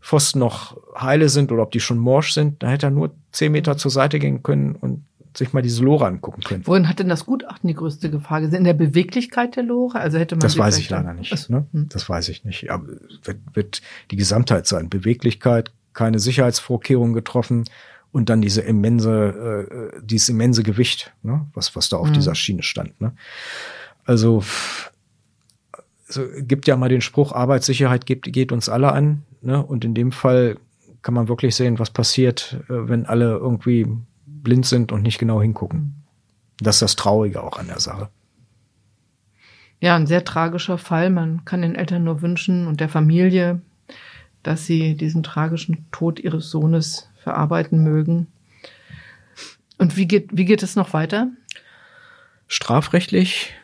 Pfosten 0.00 0.38
noch 0.38 0.76
heile 0.98 1.28
sind 1.28 1.52
oder 1.52 1.62
ob 1.62 1.72
die 1.72 1.80
schon 1.80 1.98
morsch 1.98 2.32
sind, 2.32 2.62
da 2.62 2.68
hätte 2.68 2.86
er 2.86 2.90
nur 2.90 3.14
zehn 3.32 3.52
Meter 3.52 3.76
zur 3.76 3.90
Seite 3.90 4.18
gehen 4.18 4.42
können 4.42 4.76
und 4.76 5.04
sich 5.36 5.52
mal 5.52 5.62
diese 5.62 5.82
Lore 5.82 6.06
angucken 6.06 6.42
können. 6.42 6.66
Worin 6.66 6.88
hat 6.88 6.98
denn 6.98 7.08
das 7.08 7.24
Gutachten 7.24 7.66
die 7.66 7.74
größte 7.74 8.10
Gefahr 8.10 8.42
gesehen? 8.42 8.58
In 8.58 8.64
der 8.64 8.74
Beweglichkeit 8.74 9.56
der 9.56 9.62
Lore? 9.62 9.98
Also 9.98 10.18
hätte 10.18 10.34
man 10.34 10.40
das 10.40 10.58
weiß 10.58 10.78
ich 10.78 10.90
leider 10.90 11.14
nicht. 11.14 11.48
Ne? 11.48 11.66
Hm. 11.72 11.88
Das 11.88 12.08
weiß 12.08 12.28
ich 12.28 12.44
nicht. 12.44 12.70
Aber 12.70 12.86
wird, 13.24 13.38
wird 13.54 13.82
die 14.10 14.16
Gesamtheit 14.16 14.66
sein. 14.66 14.90
Beweglichkeit, 14.90 15.72
keine 15.94 16.18
Sicherheitsvorkehrungen 16.18 17.14
getroffen 17.14 17.64
und 18.10 18.28
dann 18.28 18.42
diese 18.42 18.60
immense, 18.60 19.96
äh, 19.96 20.00
dieses 20.04 20.28
immense 20.28 20.62
Gewicht, 20.62 21.14
ne? 21.22 21.46
was, 21.54 21.74
was 21.76 21.88
da 21.88 21.96
auf 21.96 22.08
hm. 22.08 22.14
dieser 22.14 22.34
Schiene 22.34 22.62
stand. 22.62 23.00
Ne? 23.00 23.12
Also 24.04 24.42
also 26.16 26.28
gibt 26.42 26.66
ja 26.66 26.76
mal 26.76 26.88
den 26.88 27.00
Spruch, 27.00 27.32
Arbeitssicherheit 27.32 28.04
geht, 28.04 28.24
geht 28.24 28.52
uns 28.52 28.68
alle 28.68 28.92
an. 28.92 29.22
Ne? 29.42 29.64
Und 29.64 29.84
in 29.84 29.94
dem 29.94 30.12
Fall 30.12 30.56
kann 31.02 31.14
man 31.14 31.28
wirklich 31.28 31.54
sehen, 31.54 31.78
was 31.78 31.90
passiert, 31.90 32.58
äh, 32.68 32.88
wenn 32.88 33.06
alle 33.06 33.36
irgendwie 33.36 33.86
blind 34.26 34.66
sind 34.66 34.92
und 34.92 35.02
nicht 35.02 35.18
genau 35.18 35.42
hingucken. 35.42 36.04
Das 36.58 36.76
ist 36.76 36.82
das 36.82 36.96
Traurige 36.96 37.42
auch 37.42 37.58
an 37.58 37.66
der 37.66 37.80
Sache. 37.80 38.08
Ja, 39.80 39.96
ein 39.96 40.06
sehr 40.06 40.24
tragischer 40.24 40.78
Fall. 40.78 41.10
Man 41.10 41.44
kann 41.44 41.62
den 41.62 41.74
Eltern 41.74 42.04
nur 42.04 42.22
wünschen 42.22 42.68
und 42.68 42.80
der 42.80 42.88
Familie, 42.88 43.60
dass 44.44 44.64
sie 44.64 44.96
diesen 44.96 45.24
tragischen 45.24 45.86
Tod 45.90 46.20
ihres 46.20 46.50
Sohnes 46.50 47.08
verarbeiten 47.16 47.82
mögen. 47.82 48.28
Und 49.78 49.96
wie 49.96 50.06
geht, 50.06 50.28
wie 50.32 50.44
geht 50.44 50.62
es 50.62 50.76
noch 50.76 50.92
weiter? 50.92 51.28
Strafrechtlich 52.46 53.54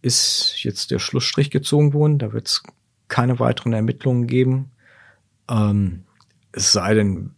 ist 0.00 0.62
jetzt 0.62 0.90
der 0.90 0.98
Schlussstrich 0.98 1.50
gezogen 1.50 1.92
worden. 1.92 2.18
Da 2.18 2.32
wird 2.32 2.46
es 2.46 2.62
keine 3.08 3.38
weiteren 3.38 3.74
Ermittlungen 3.74 4.26
geben. 4.26 4.70
Ähm, 5.50 6.04
es 6.52 6.72
sei 6.72 6.94
denn, 6.94 7.34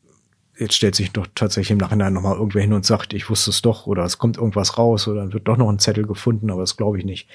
jetzt 0.57 0.75
stellt 0.75 0.95
sich 0.95 1.13
doch 1.13 1.27
tatsächlich 1.35 1.73
im 1.73 1.79
Nachhinein 1.79 2.13
nochmal 2.13 2.37
irgendwer 2.37 2.63
hin 2.63 2.73
und 2.73 2.85
sagt, 2.85 3.15
ich 3.15 3.29
wusste 3.31 3.51
es 3.51 3.63
doch 3.63 3.87
oder 3.87 4.05
es 4.05 4.19
kommt 4.19 4.37
irgendwas 4.37 4.79
raus 4.79 5.09
oder 5.09 5.21
dann 5.21 5.33
wird 5.33 5.49
doch 5.49 5.57
noch 5.57 5.69
ein 5.69 5.79
Zettel 5.79 6.07
gefunden, 6.07 6.51
aber 6.51 6.63
das 6.63 6.77
glaube 6.77 6.99
ich 6.99 7.05
nicht. 7.05 7.29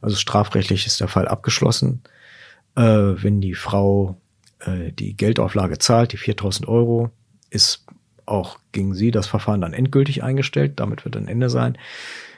Also 0.00 0.16
strafrechtlich 0.16 0.86
ist 0.86 1.00
der 1.00 1.08
Fall 1.08 1.28
abgeschlossen. 1.28 2.02
Äh, 2.76 2.82
wenn 2.82 3.40
die 3.40 3.54
Frau 3.54 4.20
äh, 4.60 4.92
die 4.92 5.16
Geldauflage 5.16 5.78
zahlt, 5.78 6.12
die 6.12 6.16
4000 6.16 6.68
Euro, 6.68 7.10
ist 7.50 7.86
auch 8.26 8.58
gegen 8.72 8.94
sie 8.94 9.10
das 9.10 9.26
Verfahren 9.26 9.60
dann 9.60 9.72
endgültig 9.72 10.22
eingestellt. 10.22 10.80
Damit 10.80 11.04
wird 11.04 11.16
ein 11.16 11.28
Ende 11.28 11.50
sein. 11.50 11.78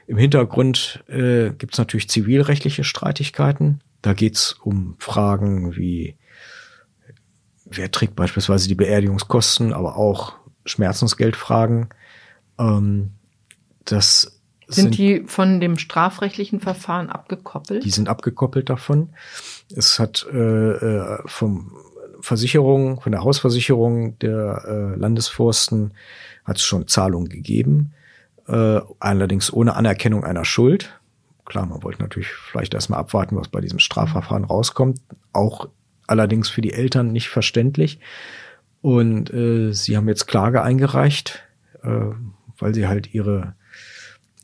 Im 0.06 0.16
Hintergrund 0.16 1.04
äh, 1.08 1.50
gibt 1.50 1.74
es 1.74 1.78
natürlich 1.78 2.08
zivilrechtliche 2.08 2.84
Streitigkeiten. 2.84 3.80
Da 4.02 4.12
geht 4.12 4.36
es 4.36 4.52
um 4.52 4.96
Fragen 4.98 5.76
wie, 5.76 6.16
wer 7.70 7.90
trägt 7.90 8.16
beispielsweise 8.16 8.68
die 8.68 8.74
Beerdigungskosten, 8.74 9.72
aber 9.72 9.96
auch 9.96 10.34
Schmerzensgeldfragen. 10.64 11.88
Ähm, 12.58 13.12
das 13.84 14.40
sind, 14.68 14.94
sind 14.94 14.98
die 14.98 15.22
von 15.26 15.60
dem 15.60 15.78
strafrechtlichen 15.78 16.60
Verfahren 16.60 17.10
abgekoppelt? 17.10 17.84
Die 17.84 17.90
sind 17.90 18.08
abgekoppelt 18.08 18.70
davon. 18.70 19.10
Es 19.74 19.98
hat 19.98 20.26
äh, 20.32 20.36
äh 20.36 21.18
vom 21.26 21.72
Versicherung, 22.20 23.00
von 23.00 23.12
der 23.12 23.24
Hausversicherung 23.24 24.18
der 24.18 24.64
äh, 24.66 24.98
Landesforsten 24.98 25.94
hat 26.44 26.56
es 26.56 26.62
schon 26.62 26.86
Zahlungen 26.86 27.28
gegeben, 27.28 27.92
äh, 28.46 28.80
allerdings 28.98 29.52
ohne 29.52 29.74
Anerkennung 29.74 30.24
einer 30.24 30.44
Schuld. 30.44 31.00
Klar, 31.46 31.66
man 31.66 31.82
wollte 31.82 32.02
natürlich 32.02 32.28
vielleicht 32.28 32.74
erstmal 32.74 33.00
abwarten, 33.00 33.36
was 33.36 33.48
bei 33.48 33.60
diesem 33.60 33.78
Strafverfahren 33.78 34.44
rauskommt. 34.44 35.00
Auch 35.32 35.68
allerdings 36.10 36.48
für 36.48 36.60
die 36.60 36.72
Eltern 36.72 37.12
nicht 37.12 37.28
verständlich. 37.28 38.00
Und 38.82 39.32
äh, 39.32 39.72
sie 39.72 39.96
haben 39.96 40.08
jetzt 40.08 40.26
Klage 40.26 40.62
eingereicht, 40.62 41.42
äh, 41.82 42.12
weil 42.58 42.74
sie 42.74 42.86
halt 42.86 43.14
ihre 43.14 43.54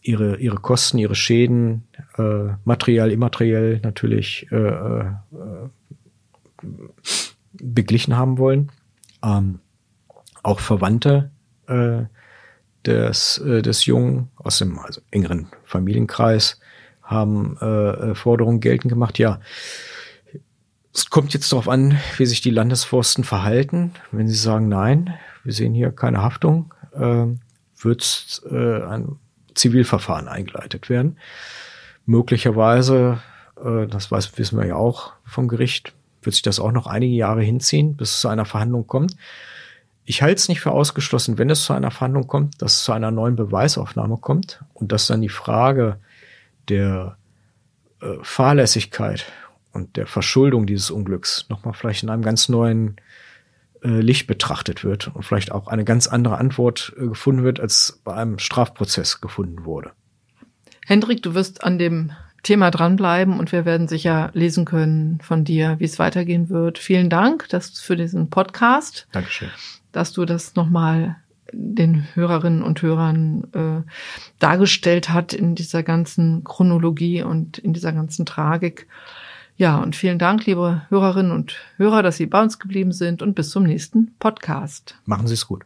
ihre 0.02 0.36
ihre 0.36 0.56
Kosten, 0.56 0.98
ihre 0.98 1.16
Schäden, 1.16 1.84
äh, 2.16 2.52
materiell, 2.64 3.10
immateriell 3.10 3.80
natürlich 3.82 4.46
äh, 4.52 4.56
äh, 4.56 5.12
beglichen 7.52 8.16
haben 8.16 8.38
wollen. 8.38 8.70
Ähm, 9.24 9.60
auch 10.42 10.60
Verwandte 10.60 11.30
äh, 11.66 12.04
des, 12.84 13.38
äh, 13.38 13.62
des 13.62 13.86
Jungen 13.86 14.28
aus 14.36 14.58
dem 14.58 14.78
also 14.78 15.00
engeren 15.10 15.48
Familienkreis 15.64 16.60
haben 17.02 17.56
äh, 17.58 18.14
Forderungen 18.14 18.60
geltend 18.60 18.90
gemacht. 18.90 19.18
Ja, 19.18 19.40
es 20.96 21.10
kommt 21.10 21.34
jetzt 21.34 21.52
darauf 21.52 21.68
an, 21.68 21.98
wie 22.16 22.24
sich 22.24 22.40
die 22.40 22.50
Landesforsten 22.50 23.22
verhalten. 23.22 23.92
Wenn 24.12 24.28
sie 24.28 24.34
sagen, 24.34 24.68
nein, 24.68 25.12
wir 25.44 25.52
sehen 25.52 25.74
hier 25.74 25.92
keine 25.92 26.22
Haftung, 26.22 26.72
äh, 26.94 27.26
wird 27.78 28.42
äh, 28.50 28.82
ein 28.82 29.16
Zivilverfahren 29.54 30.26
eingeleitet 30.26 30.88
werden. 30.88 31.18
Möglicherweise, 32.06 33.20
äh, 33.62 33.86
das 33.86 34.10
weiß, 34.10 34.38
wissen 34.38 34.58
wir 34.58 34.66
ja 34.66 34.76
auch 34.76 35.12
vom 35.26 35.48
Gericht, 35.48 35.92
wird 36.22 36.34
sich 36.34 36.42
das 36.42 36.58
auch 36.58 36.72
noch 36.72 36.86
einige 36.86 37.14
Jahre 37.14 37.42
hinziehen, 37.42 37.96
bis 37.96 38.14
es 38.14 38.20
zu 38.20 38.28
einer 38.28 38.46
Verhandlung 38.46 38.86
kommt. 38.86 39.16
Ich 40.06 40.22
halte 40.22 40.36
es 40.36 40.48
nicht 40.48 40.60
für 40.60 40.70
ausgeschlossen, 40.70 41.36
wenn 41.36 41.50
es 41.50 41.64
zu 41.64 41.74
einer 41.74 41.90
Verhandlung 41.90 42.26
kommt, 42.26 42.62
dass 42.62 42.78
es 42.78 42.84
zu 42.84 42.92
einer 42.92 43.10
neuen 43.10 43.36
Beweisaufnahme 43.36 44.16
kommt 44.16 44.64
und 44.72 44.92
dass 44.92 45.08
dann 45.08 45.20
die 45.20 45.28
Frage 45.28 45.98
der 46.70 47.18
äh, 48.00 48.14
Fahrlässigkeit 48.22 49.26
und 49.76 49.96
der 49.96 50.06
Verschuldung 50.06 50.66
dieses 50.66 50.90
Unglücks 50.90 51.46
nochmal 51.48 51.74
vielleicht 51.74 52.02
in 52.02 52.10
einem 52.10 52.22
ganz 52.22 52.48
neuen 52.48 52.96
äh, 53.82 54.00
Licht 54.00 54.26
betrachtet 54.26 54.82
wird 54.82 55.14
und 55.14 55.22
vielleicht 55.22 55.52
auch 55.52 55.68
eine 55.68 55.84
ganz 55.84 56.08
andere 56.08 56.38
Antwort 56.38 56.92
äh, 56.98 57.06
gefunden 57.06 57.44
wird, 57.44 57.60
als 57.60 58.00
bei 58.02 58.14
einem 58.14 58.38
Strafprozess 58.38 59.20
gefunden 59.20 59.64
wurde. 59.64 59.92
Hendrik, 60.86 61.22
du 61.22 61.34
wirst 61.34 61.62
an 61.62 61.78
dem 61.78 62.12
Thema 62.42 62.70
dranbleiben 62.70 63.38
und 63.38 63.52
wir 63.52 63.64
werden 63.64 63.88
sicher 63.88 64.30
lesen 64.32 64.64
können 64.64 65.20
von 65.20 65.44
dir, 65.44 65.76
wie 65.78 65.84
es 65.84 65.98
weitergehen 65.98 66.48
wird. 66.48 66.78
Vielen 66.78 67.10
Dank 67.10 67.48
dass 67.48 67.78
für 67.80 67.96
diesen 67.96 68.30
Podcast. 68.30 69.06
Dankeschön. 69.12 69.50
Dass 69.92 70.12
du 70.12 70.24
das 70.24 70.54
nochmal 70.54 71.16
den 71.52 72.06
Hörerinnen 72.14 72.62
und 72.62 72.82
Hörern 72.82 73.44
äh, 73.52 73.90
dargestellt 74.38 75.10
hat 75.10 75.32
in 75.32 75.54
dieser 75.54 75.82
ganzen 75.82 76.44
Chronologie 76.44 77.22
und 77.22 77.58
in 77.58 77.72
dieser 77.72 77.92
ganzen 77.92 78.26
Tragik. 78.26 78.86
Ja, 79.56 79.78
und 79.78 79.96
vielen 79.96 80.18
Dank, 80.18 80.44
liebe 80.44 80.82
Hörerinnen 80.90 81.32
und 81.32 81.56
Hörer, 81.78 82.02
dass 82.02 82.18
Sie 82.18 82.26
bei 82.26 82.42
uns 82.42 82.58
geblieben 82.58 82.92
sind 82.92 83.22
und 83.22 83.34
bis 83.34 83.48
zum 83.50 83.62
nächsten 83.62 84.14
Podcast. 84.18 84.96
Machen 85.06 85.26
Sie 85.26 85.34
es 85.34 85.46
gut. 85.46 85.64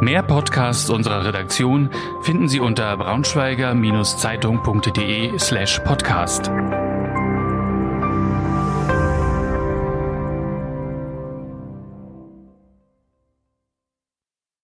Mehr 0.00 0.22
Podcasts 0.22 0.88
unserer 0.90 1.24
Redaktion 1.24 1.90
finden 2.22 2.48
Sie 2.48 2.60
unter 2.60 2.96
braunschweiger-zeitung.de 2.96 5.38
slash 5.38 5.80
podcast. 5.80 6.52